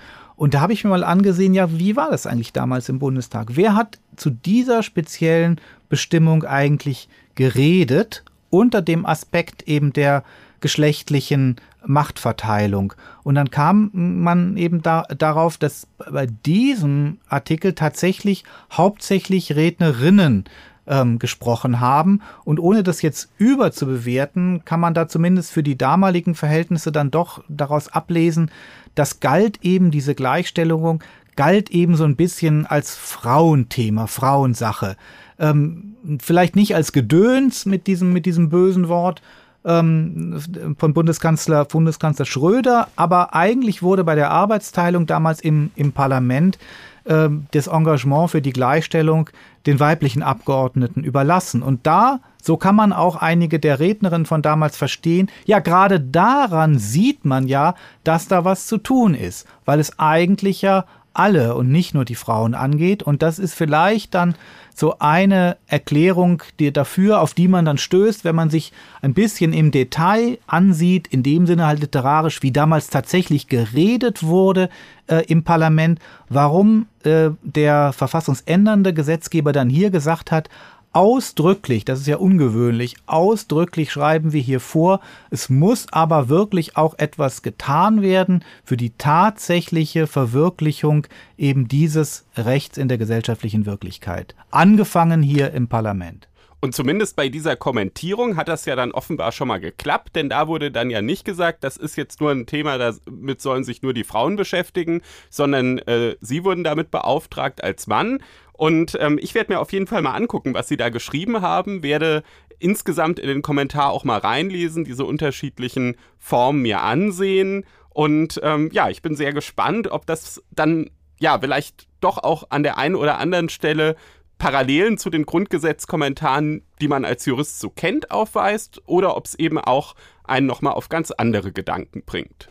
[0.41, 3.49] Und da habe ich mir mal angesehen, ja, wie war das eigentlich damals im Bundestag?
[3.51, 10.23] Wer hat zu dieser speziellen Bestimmung eigentlich geredet unter dem Aspekt eben der
[10.59, 12.93] geschlechtlichen Machtverteilung.
[13.21, 20.45] Und dann kam man eben da, darauf, dass bei diesem Artikel tatsächlich hauptsächlich Rednerinnen
[20.87, 22.21] ähm, gesprochen haben.
[22.43, 27.43] Und ohne das jetzt überzubewerten, kann man da zumindest für die damaligen Verhältnisse dann doch
[27.47, 28.49] daraus ablesen,
[28.95, 31.03] das galt eben diese Gleichstellung,
[31.35, 34.97] galt eben so ein bisschen als Frauenthema, Frauensache.
[35.39, 39.21] Ähm, vielleicht nicht als Gedöns mit diesem, mit diesem bösen Wort,
[39.63, 46.57] ähm, von Bundeskanzler, Bundeskanzler Schröder, aber eigentlich wurde bei der Arbeitsteilung damals im, im Parlament
[47.05, 49.29] äh, das Engagement für die Gleichstellung
[49.65, 51.61] den weiblichen Abgeordneten überlassen.
[51.61, 56.79] Und da, so kann man auch einige der Rednerinnen von damals verstehen, ja, gerade daran
[56.79, 61.69] sieht man ja, dass da was zu tun ist, weil es eigentlich ja alle und
[61.69, 63.03] nicht nur die Frauen angeht.
[63.03, 64.35] Und das ist vielleicht dann
[64.73, 69.53] so eine Erklärung die dafür, auf die man dann stößt, wenn man sich ein bisschen
[69.53, 74.69] im Detail ansieht, in dem Sinne halt literarisch, wie damals tatsächlich geredet wurde
[75.07, 75.99] äh, im Parlament,
[76.29, 80.49] warum äh, der verfassungsändernde Gesetzgeber dann hier gesagt hat,
[80.93, 84.99] ausdrücklich, das ist ja ungewöhnlich, ausdrücklich schreiben wir hier vor,
[85.29, 91.07] es muss aber wirklich auch etwas getan werden für die tatsächliche Verwirklichung
[91.37, 94.35] eben dieses Rechts in der gesellschaftlichen Wirklichkeit.
[94.51, 96.27] Angefangen hier im Parlament.
[96.63, 100.47] Und zumindest bei dieser Kommentierung hat das ja dann offenbar schon mal geklappt, denn da
[100.47, 103.95] wurde dann ja nicht gesagt, das ist jetzt nur ein Thema, damit sollen sich nur
[103.95, 105.01] die Frauen beschäftigen,
[105.31, 108.19] sondern äh, sie wurden damit beauftragt als Mann.
[108.61, 111.81] Und ähm, ich werde mir auf jeden Fall mal angucken, was sie da geschrieben haben,
[111.81, 112.21] werde
[112.59, 117.65] insgesamt in den Kommentar auch mal reinlesen, diese unterschiedlichen Formen mir ansehen.
[117.89, 122.61] Und ähm, ja, ich bin sehr gespannt, ob das dann ja vielleicht doch auch an
[122.61, 123.95] der einen oder anderen Stelle
[124.37, 129.57] Parallelen zu den Grundgesetzkommentaren, die man als Jurist so kennt, aufweist oder ob es eben
[129.57, 132.50] auch einen nochmal auf ganz andere Gedanken bringt.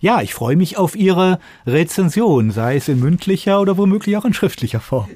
[0.00, 4.32] Ja, ich freue mich auf Ihre Rezension, sei es in mündlicher oder womöglich auch in
[4.32, 5.08] schriftlicher Form.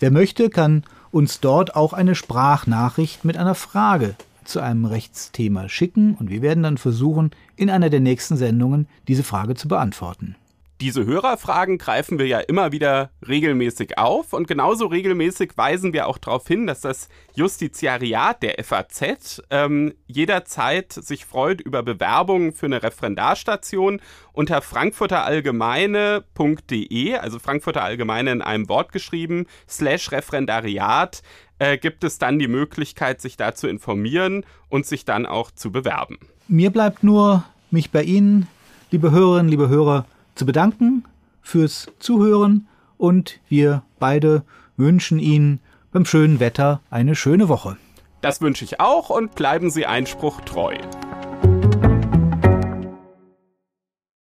[0.00, 4.14] Wer möchte, kann uns dort auch eine Sprachnachricht mit einer Frage
[4.44, 9.22] zu einem Rechtsthema schicken und wir werden dann versuchen, in einer der nächsten Sendungen diese
[9.22, 10.36] Frage zu beantworten.
[10.80, 16.18] Diese Hörerfragen greifen wir ja immer wieder regelmäßig auf und genauso regelmäßig weisen wir auch
[16.18, 22.80] darauf hin, dass das Justiziariat der FAZ ähm, jederzeit sich freut über Bewerbungen für eine
[22.80, 24.00] Referendarstation
[24.32, 31.24] unter frankfurterallgemeine.de, also Frankfurter Allgemeine in einem Wort geschrieben, slash Referendariat,
[31.58, 35.72] äh, gibt es dann die Möglichkeit, sich da zu informieren und sich dann auch zu
[35.72, 36.20] bewerben.
[36.46, 37.42] Mir bleibt nur,
[37.72, 38.46] mich bei Ihnen,
[38.92, 40.06] liebe Hörerinnen, liebe Hörer,
[40.38, 41.04] zu bedanken
[41.42, 44.44] fürs Zuhören und wir beide
[44.76, 45.60] wünschen Ihnen
[45.92, 47.76] beim schönen Wetter eine schöne Woche.
[48.20, 50.76] Das wünsche ich auch und bleiben Sie Einspruch treu.